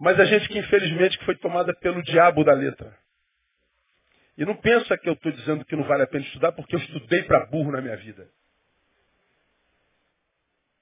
Mas 0.00 0.18
a 0.18 0.24
gente 0.24 0.48
que 0.48 0.58
infelizmente 0.58 1.22
foi 1.26 1.36
tomada 1.36 1.74
pelo 1.74 2.02
diabo 2.02 2.42
da 2.42 2.54
letra. 2.54 2.98
E 4.38 4.46
não 4.46 4.56
pensa 4.56 4.96
que 4.96 5.06
eu 5.06 5.12
estou 5.12 5.30
dizendo 5.30 5.62
que 5.62 5.76
não 5.76 5.84
vale 5.84 6.02
a 6.02 6.06
pena 6.06 6.24
estudar, 6.24 6.52
porque 6.52 6.74
eu 6.74 6.80
estudei 6.80 7.22
para 7.24 7.44
burro 7.44 7.70
na 7.70 7.82
minha 7.82 7.96
vida. 7.98 8.26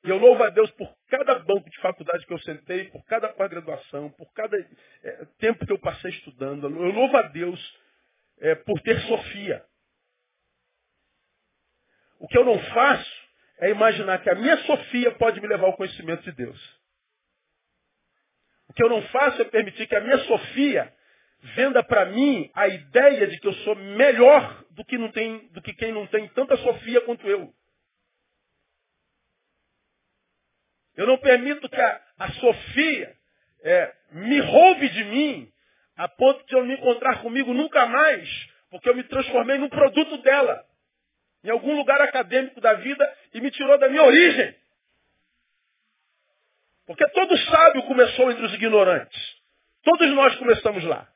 E 0.04 0.08
eu 0.08 0.18
louvo 0.18 0.44
a 0.44 0.50
Deus 0.50 0.70
por 0.70 0.88
cada 1.08 1.36
banco 1.40 1.68
de 1.68 1.80
faculdade 1.80 2.24
que 2.24 2.32
eu 2.32 2.38
sentei, 2.38 2.84
por 2.90 3.04
cada 3.06 3.28
pós-graduação, 3.30 4.08
por 4.10 4.32
cada 4.32 4.56
é, 5.02 5.26
tempo 5.40 5.66
que 5.66 5.72
eu 5.72 5.80
passei 5.80 6.12
estudando. 6.12 6.66
Eu 6.66 6.92
louvo 6.92 7.16
a 7.16 7.22
Deus 7.22 7.80
é, 8.38 8.54
por 8.54 8.80
ter 8.82 9.00
Sofia. 9.00 9.64
O 12.20 12.28
que 12.28 12.38
eu 12.38 12.44
não 12.44 12.58
faço 12.72 13.28
é 13.58 13.70
imaginar 13.70 14.22
que 14.22 14.30
a 14.30 14.36
minha 14.36 14.58
Sofia 14.58 15.10
pode 15.16 15.40
me 15.40 15.48
levar 15.48 15.66
ao 15.66 15.76
conhecimento 15.76 16.22
de 16.22 16.30
Deus. 16.30 16.77
O 18.68 18.72
que 18.72 18.82
eu 18.82 18.88
não 18.88 19.02
faço 19.08 19.40
é 19.42 19.44
permitir 19.46 19.86
que 19.86 19.96
a 19.96 20.00
minha 20.00 20.18
Sofia 20.18 20.92
venda 21.54 21.82
para 21.82 22.06
mim 22.06 22.50
a 22.54 22.68
ideia 22.68 23.26
de 23.26 23.38
que 23.38 23.46
eu 23.46 23.52
sou 23.54 23.74
melhor 23.74 24.64
do 24.70 24.84
que, 24.84 24.98
não 24.98 25.10
tem, 25.10 25.48
do 25.48 25.62
que 25.62 25.72
quem 25.72 25.92
não 25.92 26.06
tem 26.06 26.28
tanta 26.28 26.56
Sofia 26.58 27.00
quanto 27.02 27.26
eu. 27.28 27.52
Eu 30.96 31.06
não 31.06 31.16
permito 31.18 31.68
que 31.68 31.80
a, 31.80 32.02
a 32.18 32.32
Sofia 32.32 33.16
é, 33.62 33.94
me 34.12 34.40
roube 34.40 34.88
de 34.88 35.04
mim 35.04 35.52
a 35.96 36.08
ponto 36.08 36.44
de 36.46 36.54
eu 36.54 36.64
me 36.64 36.74
encontrar 36.74 37.22
comigo 37.22 37.52
nunca 37.52 37.86
mais, 37.86 38.28
porque 38.70 38.88
eu 38.88 38.94
me 38.94 39.02
transformei 39.04 39.58
num 39.58 39.68
produto 39.68 40.18
dela, 40.18 40.64
em 41.42 41.50
algum 41.50 41.76
lugar 41.76 42.00
acadêmico 42.00 42.60
da 42.60 42.74
vida 42.74 43.16
e 43.34 43.40
me 43.40 43.50
tirou 43.50 43.78
da 43.78 43.88
minha 43.88 44.02
origem. 44.02 44.54
Porque 46.88 47.06
todo 47.10 47.36
sábio 47.36 47.82
começou 47.82 48.32
entre 48.32 48.46
os 48.46 48.54
ignorantes. 48.54 49.36
Todos 49.84 50.10
nós 50.14 50.34
começamos 50.36 50.82
lá. 50.84 51.06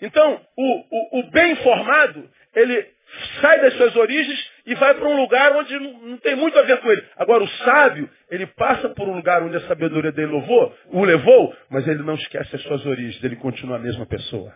Então, 0.00 0.40
o, 0.56 0.62
o, 0.62 1.18
o 1.18 1.30
bem 1.30 1.52
informado, 1.52 2.30
ele 2.54 2.94
sai 3.40 3.60
das 3.60 3.74
suas 3.74 3.96
origens 3.96 4.52
e 4.66 4.74
vai 4.76 4.94
para 4.94 5.08
um 5.08 5.20
lugar 5.20 5.52
onde 5.56 5.78
não, 5.80 5.98
não, 6.00 6.16
tem 6.18 6.36
muito 6.36 6.56
a 6.56 6.62
ver 6.62 6.80
com 6.80 6.92
ele. 6.92 7.04
Agora, 7.16 7.42
o 7.42 7.48
sábio, 7.48 8.08
ele 8.30 8.46
passa 8.46 8.88
por 8.90 9.08
um 9.08 9.16
lugar 9.16 9.42
onde 9.42 9.56
a 9.56 9.66
sabedoria 9.66 10.12
dele 10.12 10.32
o 10.92 11.04
levou, 11.04 11.56
mas 11.68 11.88
ele 11.88 12.04
não 12.04 12.14
esquece 12.14 12.54
as 12.54 12.62
suas 12.62 12.86
origens, 12.86 13.22
ele 13.24 13.36
continua 13.36 13.76
a 13.76 13.80
mesma 13.80 14.06
pessoa. 14.06 14.54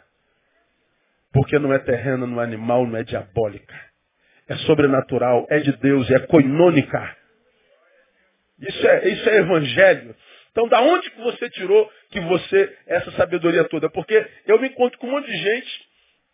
Porque 1.33 1.59
não 1.59 1.73
é 1.73 1.81
terreno, 1.81 2.29
não 2.29 2.41
é 2.41 2.45
animal, 2.45 2.87
não 2.87 2.97
é 2.97 3.03
diabólica. 3.03 3.75
É 4.49 4.57
sobrenatural, 4.59 5.47
é 5.51 5.59
de 5.59 5.73
Deus, 5.79 6.09
é 6.11 6.21
coinônica. 6.21 7.18
Isso 8.61 8.87
é, 8.87 9.09
isso 9.09 9.29
é 9.29 9.37
evangelho. 9.39 10.17
Então, 10.51 10.69
da 10.69 10.81
onde 10.81 11.11
que 11.11 11.21
você 11.21 11.49
tirou 11.51 11.91
que 12.11 12.21
você, 12.21 12.77
essa 12.87 13.11
sabedoria 13.13 13.65
toda? 13.65 13.89
Porque 13.91 14.27
eu 14.47 14.59
me 14.61 14.69
encontro 14.69 14.99
com 14.99 15.07
um 15.07 15.13
monte 15.13 15.27
de 15.27 15.37
gente 15.37 15.89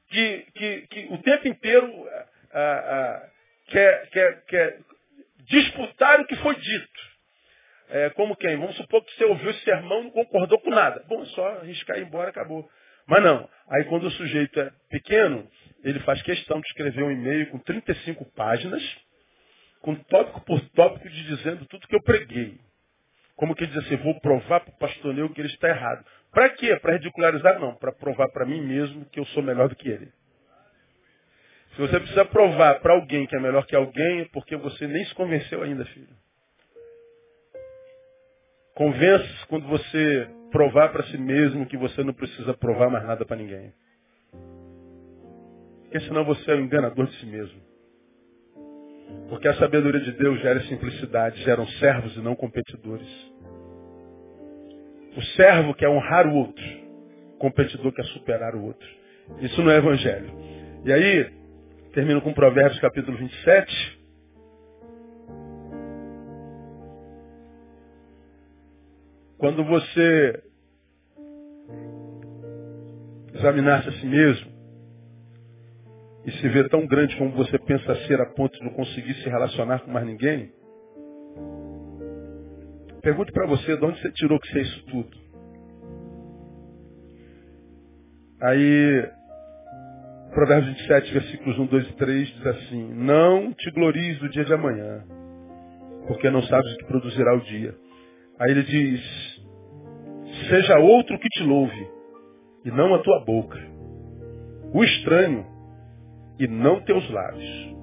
que, 0.08 0.46
que, 0.54 0.86
que 0.86 1.06
o 1.10 1.18
tempo 1.18 1.48
inteiro 1.48 2.08
ah, 2.52 2.60
ah, 2.60 3.28
quer, 3.68 4.08
quer, 4.10 4.44
quer 4.46 4.78
disputar 5.40 6.20
o 6.20 6.26
que 6.26 6.36
foi 6.36 6.54
dito. 6.56 7.14
É, 7.90 8.10
como 8.10 8.36
quem? 8.36 8.56
Vamos 8.56 8.76
supor 8.76 9.04
que 9.04 9.14
você 9.14 9.24
ouviu 9.24 9.50
esse 9.50 9.62
sermão 9.62 10.00
e 10.00 10.04
não 10.04 10.10
concordou 10.10 10.58
com 10.60 10.70
nada. 10.70 11.04
Bom, 11.06 11.22
é 11.22 11.26
só 11.26 11.46
arriscar 11.58 11.98
e 11.98 12.00
ir 12.00 12.06
embora, 12.06 12.30
acabou. 12.30 12.68
Mas 13.06 13.22
não. 13.22 13.48
Aí 13.68 13.84
quando 13.84 14.04
o 14.04 14.10
sujeito 14.12 14.58
é 14.58 14.70
pequeno, 14.88 15.48
ele 15.82 16.00
faz 16.00 16.22
questão 16.22 16.60
de 16.60 16.66
escrever 16.68 17.02
um 17.02 17.10
e-mail 17.10 17.50
com 17.50 17.58
35 17.58 18.24
páginas, 18.32 18.82
com 19.84 19.94
tópico 19.94 20.40
por 20.46 20.58
tópico, 20.70 21.06
de 21.10 21.24
dizendo 21.24 21.66
tudo 21.66 21.86
que 21.86 21.94
eu 21.94 22.02
preguei. 22.02 22.58
Como 23.36 23.54
que 23.54 23.66
diz 23.66 23.76
assim, 23.84 23.96
vou 23.96 24.18
provar 24.18 24.60
para 24.60 24.72
o 24.72 24.78
pastor 24.78 25.12
Neu 25.12 25.28
que 25.28 25.42
ele 25.42 25.48
está 25.48 25.68
errado. 25.68 26.02
Para 26.32 26.48
quê? 26.50 26.74
Para 26.76 26.94
ridicularizar? 26.94 27.60
Não, 27.60 27.74
para 27.74 27.92
provar 27.92 28.30
para 28.30 28.46
mim 28.46 28.62
mesmo 28.62 29.04
que 29.04 29.20
eu 29.20 29.26
sou 29.26 29.42
melhor 29.42 29.68
do 29.68 29.76
que 29.76 29.86
ele. 29.86 30.10
Se 31.74 31.80
você 31.82 32.00
precisa 32.00 32.24
provar 32.24 32.80
para 32.80 32.94
alguém 32.94 33.26
que 33.26 33.36
é 33.36 33.38
melhor 33.38 33.66
que 33.66 33.76
alguém, 33.76 34.20
é 34.20 34.24
porque 34.32 34.56
você 34.56 34.86
nem 34.86 35.04
se 35.04 35.14
convenceu 35.14 35.62
ainda, 35.62 35.84
filho. 35.84 36.16
Convence 38.74 39.46
quando 39.48 39.68
você 39.68 40.30
provar 40.50 40.92
para 40.92 41.02
si 41.04 41.18
mesmo 41.18 41.66
que 41.66 41.76
você 41.76 42.02
não 42.02 42.14
precisa 42.14 42.54
provar 42.54 42.88
mais 42.88 43.04
nada 43.04 43.26
para 43.26 43.36
ninguém. 43.36 43.70
Porque 45.82 46.00
senão 46.00 46.24
você 46.24 46.52
é 46.52 46.54
um 46.54 46.60
enganador 46.60 47.06
de 47.06 47.16
si 47.16 47.26
mesmo. 47.26 47.73
Porque 49.28 49.48
a 49.48 49.54
sabedoria 49.54 50.00
de 50.00 50.12
Deus 50.12 50.40
gera 50.40 50.60
simplicidade, 50.62 51.42
geram 51.42 51.66
servos 51.66 52.16
e 52.16 52.20
não 52.20 52.36
competidores. 52.36 53.08
O 55.16 55.22
servo 55.36 55.74
quer 55.74 55.88
honrar 55.88 56.26
o 56.26 56.34
outro, 56.34 56.64
o 57.34 57.38
competidor 57.38 57.92
quer 57.92 58.04
superar 58.06 58.54
o 58.54 58.64
outro. 58.64 58.88
Isso 59.40 59.62
não 59.62 59.70
é 59.70 59.76
evangelho. 59.76 60.30
E 60.84 60.92
aí, 60.92 61.30
termino 61.92 62.20
com 62.20 62.34
Provérbios 62.34 62.80
capítulo 62.80 63.16
27. 63.16 64.00
Quando 69.38 69.64
você 69.64 70.42
examinar-se 73.34 73.88
a 73.88 73.92
si 73.92 74.06
mesmo 74.06 74.53
e 76.26 76.32
se 76.32 76.48
vê 76.48 76.68
tão 76.68 76.86
grande 76.86 77.16
como 77.16 77.32
você 77.32 77.58
pensa 77.58 77.94
ser 78.06 78.20
a 78.20 78.26
ponto 78.26 78.58
de 78.58 78.64
não 78.64 78.72
conseguir 78.72 79.14
se 79.14 79.28
relacionar 79.28 79.80
com 79.80 79.90
mais 79.90 80.06
ninguém, 80.06 80.52
pergunte 83.02 83.30
para 83.32 83.46
você 83.46 83.76
de 83.76 83.84
onde 83.84 84.00
você 84.00 84.10
tirou 84.12 84.40
que 84.40 84.48
você 84.48 84.58
é 84.58 84.62
isso 84.62 84.86
tudo. 84.86 85.24
Aí, 88.40 89.08
Provérbios 90.34 90.76
27, 90.78 91.12
versículos 91.12 91.58
1, 91.58 91.66
2 91.66 91.88
e 91.88 91.92
3 91.92 92.28
diz 92.28 92.46
assim, 92.46 92.94
Não 92.94 93.52
te 93.52 93.70
glories 93.70 94.18
do 94.18 94.28
dia 94.28 94.44
de 94.44 94.52
amanhã, 94.52 95.04
porque 96.08 96.28
não 96.28 96.42
sabes 96.42 96.72
o 96.72 96.76
que 96.78 96.86
produzirá 96.86 97.34
o 97.34 97.40
dia. 97.40 97.74
Aí 98.40 98.50
ele 98.50 98.62
diz, 98.64 99.00
Seja 100.48 100.78
outro 100.80 101.18
que 101.18 101.28
te 101.28 101.44
louve, 101.44 101.88
e 102.64 102.70
não 102.70 102.94
a 102.94 102.98
tua 103.02 103.24
boca. 103.24 103.58
O 104.72 104.82
estranho, 104.82 105.46
e 106.38 106.46
não 106.46 106.80
teus 106.80 107.08
lábios. 107.10 107.74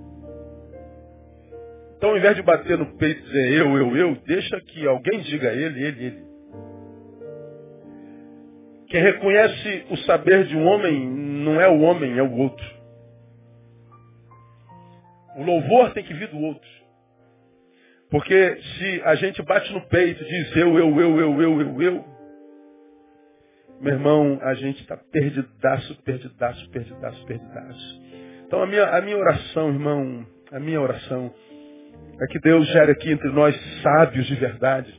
Então, 1.98 2.10
ao 2.10 2.18
invés 2.18 2.36
de 2.36 2.42
bater 2.42 2.78
no 2.78 2.98
peito 2.98 3.20
e 3.20 3.24
dizer 3.24 3.54
eu, 3.54 3.78
eu, 3.78 3.96
eu, 3.96 4.16
deixa 4.26 4.60
que 4.62 4.88
alguém 4.88 5.20
diga 5.22 5.54
ele, 5.54 5.84
ele, 5.84 6.06
ele. 6.06 6.32
Quem 8.88 9.02
reconhece 9.02 9.86
o 9.90 9.98
saber 9.98 10.46
de 10.46 10.58
um 10.58 10.66
homem 10.66 11.08
não 11.08 11.62
é 11.62 11.70
o 11.70 11.80
homem, 11.82 12.18
é 12.18 12.24
o 12.24 12.34
outro. 12.34 12.66
O 15.38 15.44
louvor 15.44 15.94
tem 15.94 16.04
que 16.04 16.14
vir 16.14 16.28
do 16.28 16.40
outro. 16.40 16.70
Porque 18.10 18.58
se 18.62 19.02
a 19.06 19.16
gente 19.16 19.42
bate 19.44 19.72
no 19.72 19.88
peito 19.88 20.22
e 20.22 20.28
diz 20.28 20.58
eu, 20.58 20.78
eu, 20.78 21.00
eu, 21.00 21.20
eu, 21.20 21.42
eu, 21.42 21.62
eu, 21.62 21.82
eu, 21.82 22.06
meu 23.80 23.94
irmão, 23.94 24.38
a 24.42 24.54
gente 24.54 24.82
está 24.82 24.98
perdidaço, 24.98 25.96
perdidaço, 26.04 26.70
perdidaço, 26.70 27.26
perdidaço. 27.26 28.02
Então 28.52 28.64
a 28.64 28.68
minha, 28.68 28.84
a 28.84 29.00
minha 29.00 29.18
oração, 29.18 29.70
irmão, 29.70 30.28
a 30.52 30.60
minha 30.60 30.82
oração 30.82 31.34
é 32.22 32.28
que 32.28 32.38
Deus 32.38 32.68
gere 32.68 32.92
aqui 32.92 33.10
entre 33.10 33.30
nós 33.30 33.56
sábios 33.82 34.28
de 34.28 34.36
verdade. 34.36 34.94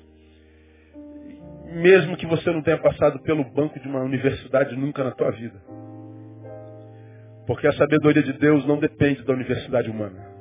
Mesmo 1.75 2.17
que 2.17 2.25
você 2.25 2.51
não 2.51 2.63
tenha 2.63 2.79
passado 2.79 3.21
pelo 3.21 3.45
banco 3.45 3.79
de 3.79 3.87
uma 3.87 4.01
universidade 4.01 4.75
nunca 4.75 5.05
na 5.05 5.11
tua 5.11 5.31
vida. 5.33 5.63
Porque 7.47 7.67
a 7.67 7.73
sabedoria 7.75 8.23
de 8.23 8.33
Deus 8.33 8.67
não 8.67 8.79
depende 8.79 9.23
da 9.23 9.35
universidade 9.35 9.91
humana. 9.91 10.33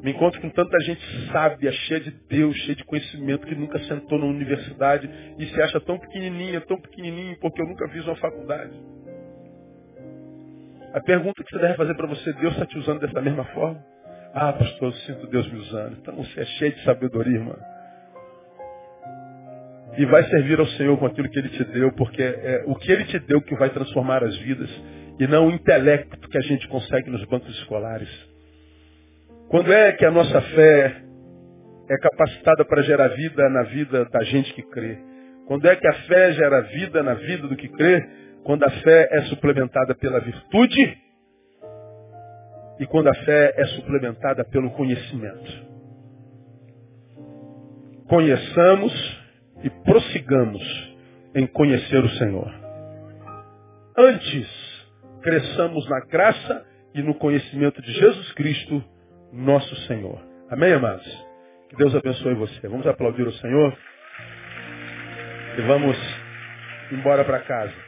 Me 0.00 0.12
encontro 0.12 0.40
com 0.40 0.48
tanta 0.48 0.78
gente 0.82 1.02
sábia, 1.32 1.72
cheia 1.72 2.02
de 2.02 2.12
Deus, 2.28 2.56
cheia 2.58 2.76
de 2.76 2.84
conhecimento, 2.84 3.48
que 3.48 3.56
nunca 3.56 3.80
sentou 3.80 4.16
na 4.16 4.26
universidade 4.26 5.10
e 5.36 5.46
se 5.46 5.60
acha 5.60 5.80
tão 5.80 5.98
pequenininha, 5.98 6.60
tão 6.60 6.80
pequenininho, 6.80 7.36
porque 7.40 7.60
eu 7.60 7.66
nunca 7.66 7.88
fiz 7.88 8.06
uma 8.06 8.14
faculdade. 8.14 9.01
A 10.94 11.00
pergunta 11.00 11.42
que 11.42 11.50
você 11.50 11.58
deve 11.58 11.74
fazer 11.74 11.94
para 11.94 12.06
você, 12.06 12.32
Deus 12.34 12.52
está 12.52 12.66
te 12.66 12.78
usando 12.78 13.00
dessa 13.00 13.20
mesma 13.20 13.44
forma? 13.46 13.82
Ah, 14.34 14.52
pastor, 14.52 14.88
eu 14.88 14.92
sinto 14.92 15.26
Deus 15.26 15.50
me 15.50 15.58
usando. 15.58 15.96
Então 16.00 16.14
você 16.16 16.40
é 16.40 16.44
cheio 16.44 16.74
de 16.74 16.84
sabedoria, 16.84 17.36
irmão. 17.36 17.58
E 19.96 20.04
vai 20.06 20.24
servir 20.24 20.58
ao 20.58 20.66
Senhor 20.66 20.98
com 20.98 21.06
aquilo 21.06 21.28
que 21.30 21.38
Ele 21.38 21.48
te 21.50 21.64
deu, 21.64 21.92
porque 21.92 22.22
é 22.22 22.64
o 22.66 22.74
que 22.74 22.90
Ele 22.90 23.04
te 23.04 23.18
deu 23.20 23.40
que 23.42 23.54
vai 23.56 23.70
transformar 23.70 24.22
as 24.22 24.36
vidas, 24.38 24.70
e 25.18 25.26
não 25.26 25.48
o 25.48 25.50
intelecto 25.50 26.28
que 26.28 26.38
a 26.38 26.42
gente 26.42 26.66
consegue 26.68 27.10
nos 27.10 27.24
bancos 27.26 27.54
escolares. 27.58 28.08
Quando 29.48 29.72
é 29.72 29.92
que 29.92 30.04
a 30.04 30.10
nossa 30.10 30.40
fé 30.40 31.02
é 31.90 31.98
capacitada 31.98 32.64
para 32.64 32.82
gerar 32.82 33.08
vida 33.08 33.48
na 33.50 33.62
vida 33.64 34.04
da 34.06 34.22
gente 34.24 34.52
que 34.54 34.62
crê? 34.62 34.98
Quando 35.46 35.66
é 35.66 35.76
que 35.76 35.86
a 35.86 35.92
fé 35.92 36.32
gera 36.32 36.60
vida 36.62 37.02
na 37.02 37.14
vida 37.14 37.48
do 37.48 37.56
que 37.56 37.68
crê? 37.68 38.08
Quando 38.44 38.64
a 38.64 38.70
fé 38.70 39.08
é 39.10 39.22
suplementada 39.22 39.94
pela 39.94 40.20
virtude 40.20 40.98
e 42.78 42.86
quando 42.86 43.08
a 43.08 43.14
fé 43.14 43.54
é 43.56 43.64
suplementada 43.66 44.44
pelo 44.44 44.70
conhecimento. 44.70 45.72
Conheçamos 48.08 48.92
e 49.62 49.70
prossigamos 49.70 50.62
em 51.34 51.46
conhecer 51.46 52.04
o 52.04 52.10
Senhor. 52.10 52.52
Antes, 53.96 54.48
cresçamos 55.22 55.88
na 55.88 56.00
graça 56.00 56.66
e 56.94 57.02
no 57.02 57.14
conhecimento 57.14 57.80
de 57.80 57.92
Jesus 57.92 58.32
Cristo, 58.32 58.84
nosso 59.32 59.74
Senhor. 59.86 60.20
Amém, 60.50 60.72
amados? 60.72 61.06
Que 61.70 61.76
Deus 61.76 61.94
abençoe 61.94 62.34
você. 62.34 62.68
Vamos 62.68 62.86
aplaudir 62.86 63.26
o 63.26 63.32
Senhor 63.32 63.78
e 65.56 65.62
vamos 65.62 65.96
embora 66.90 67.24
para 67.24 67.40
casa. 67.40 67.81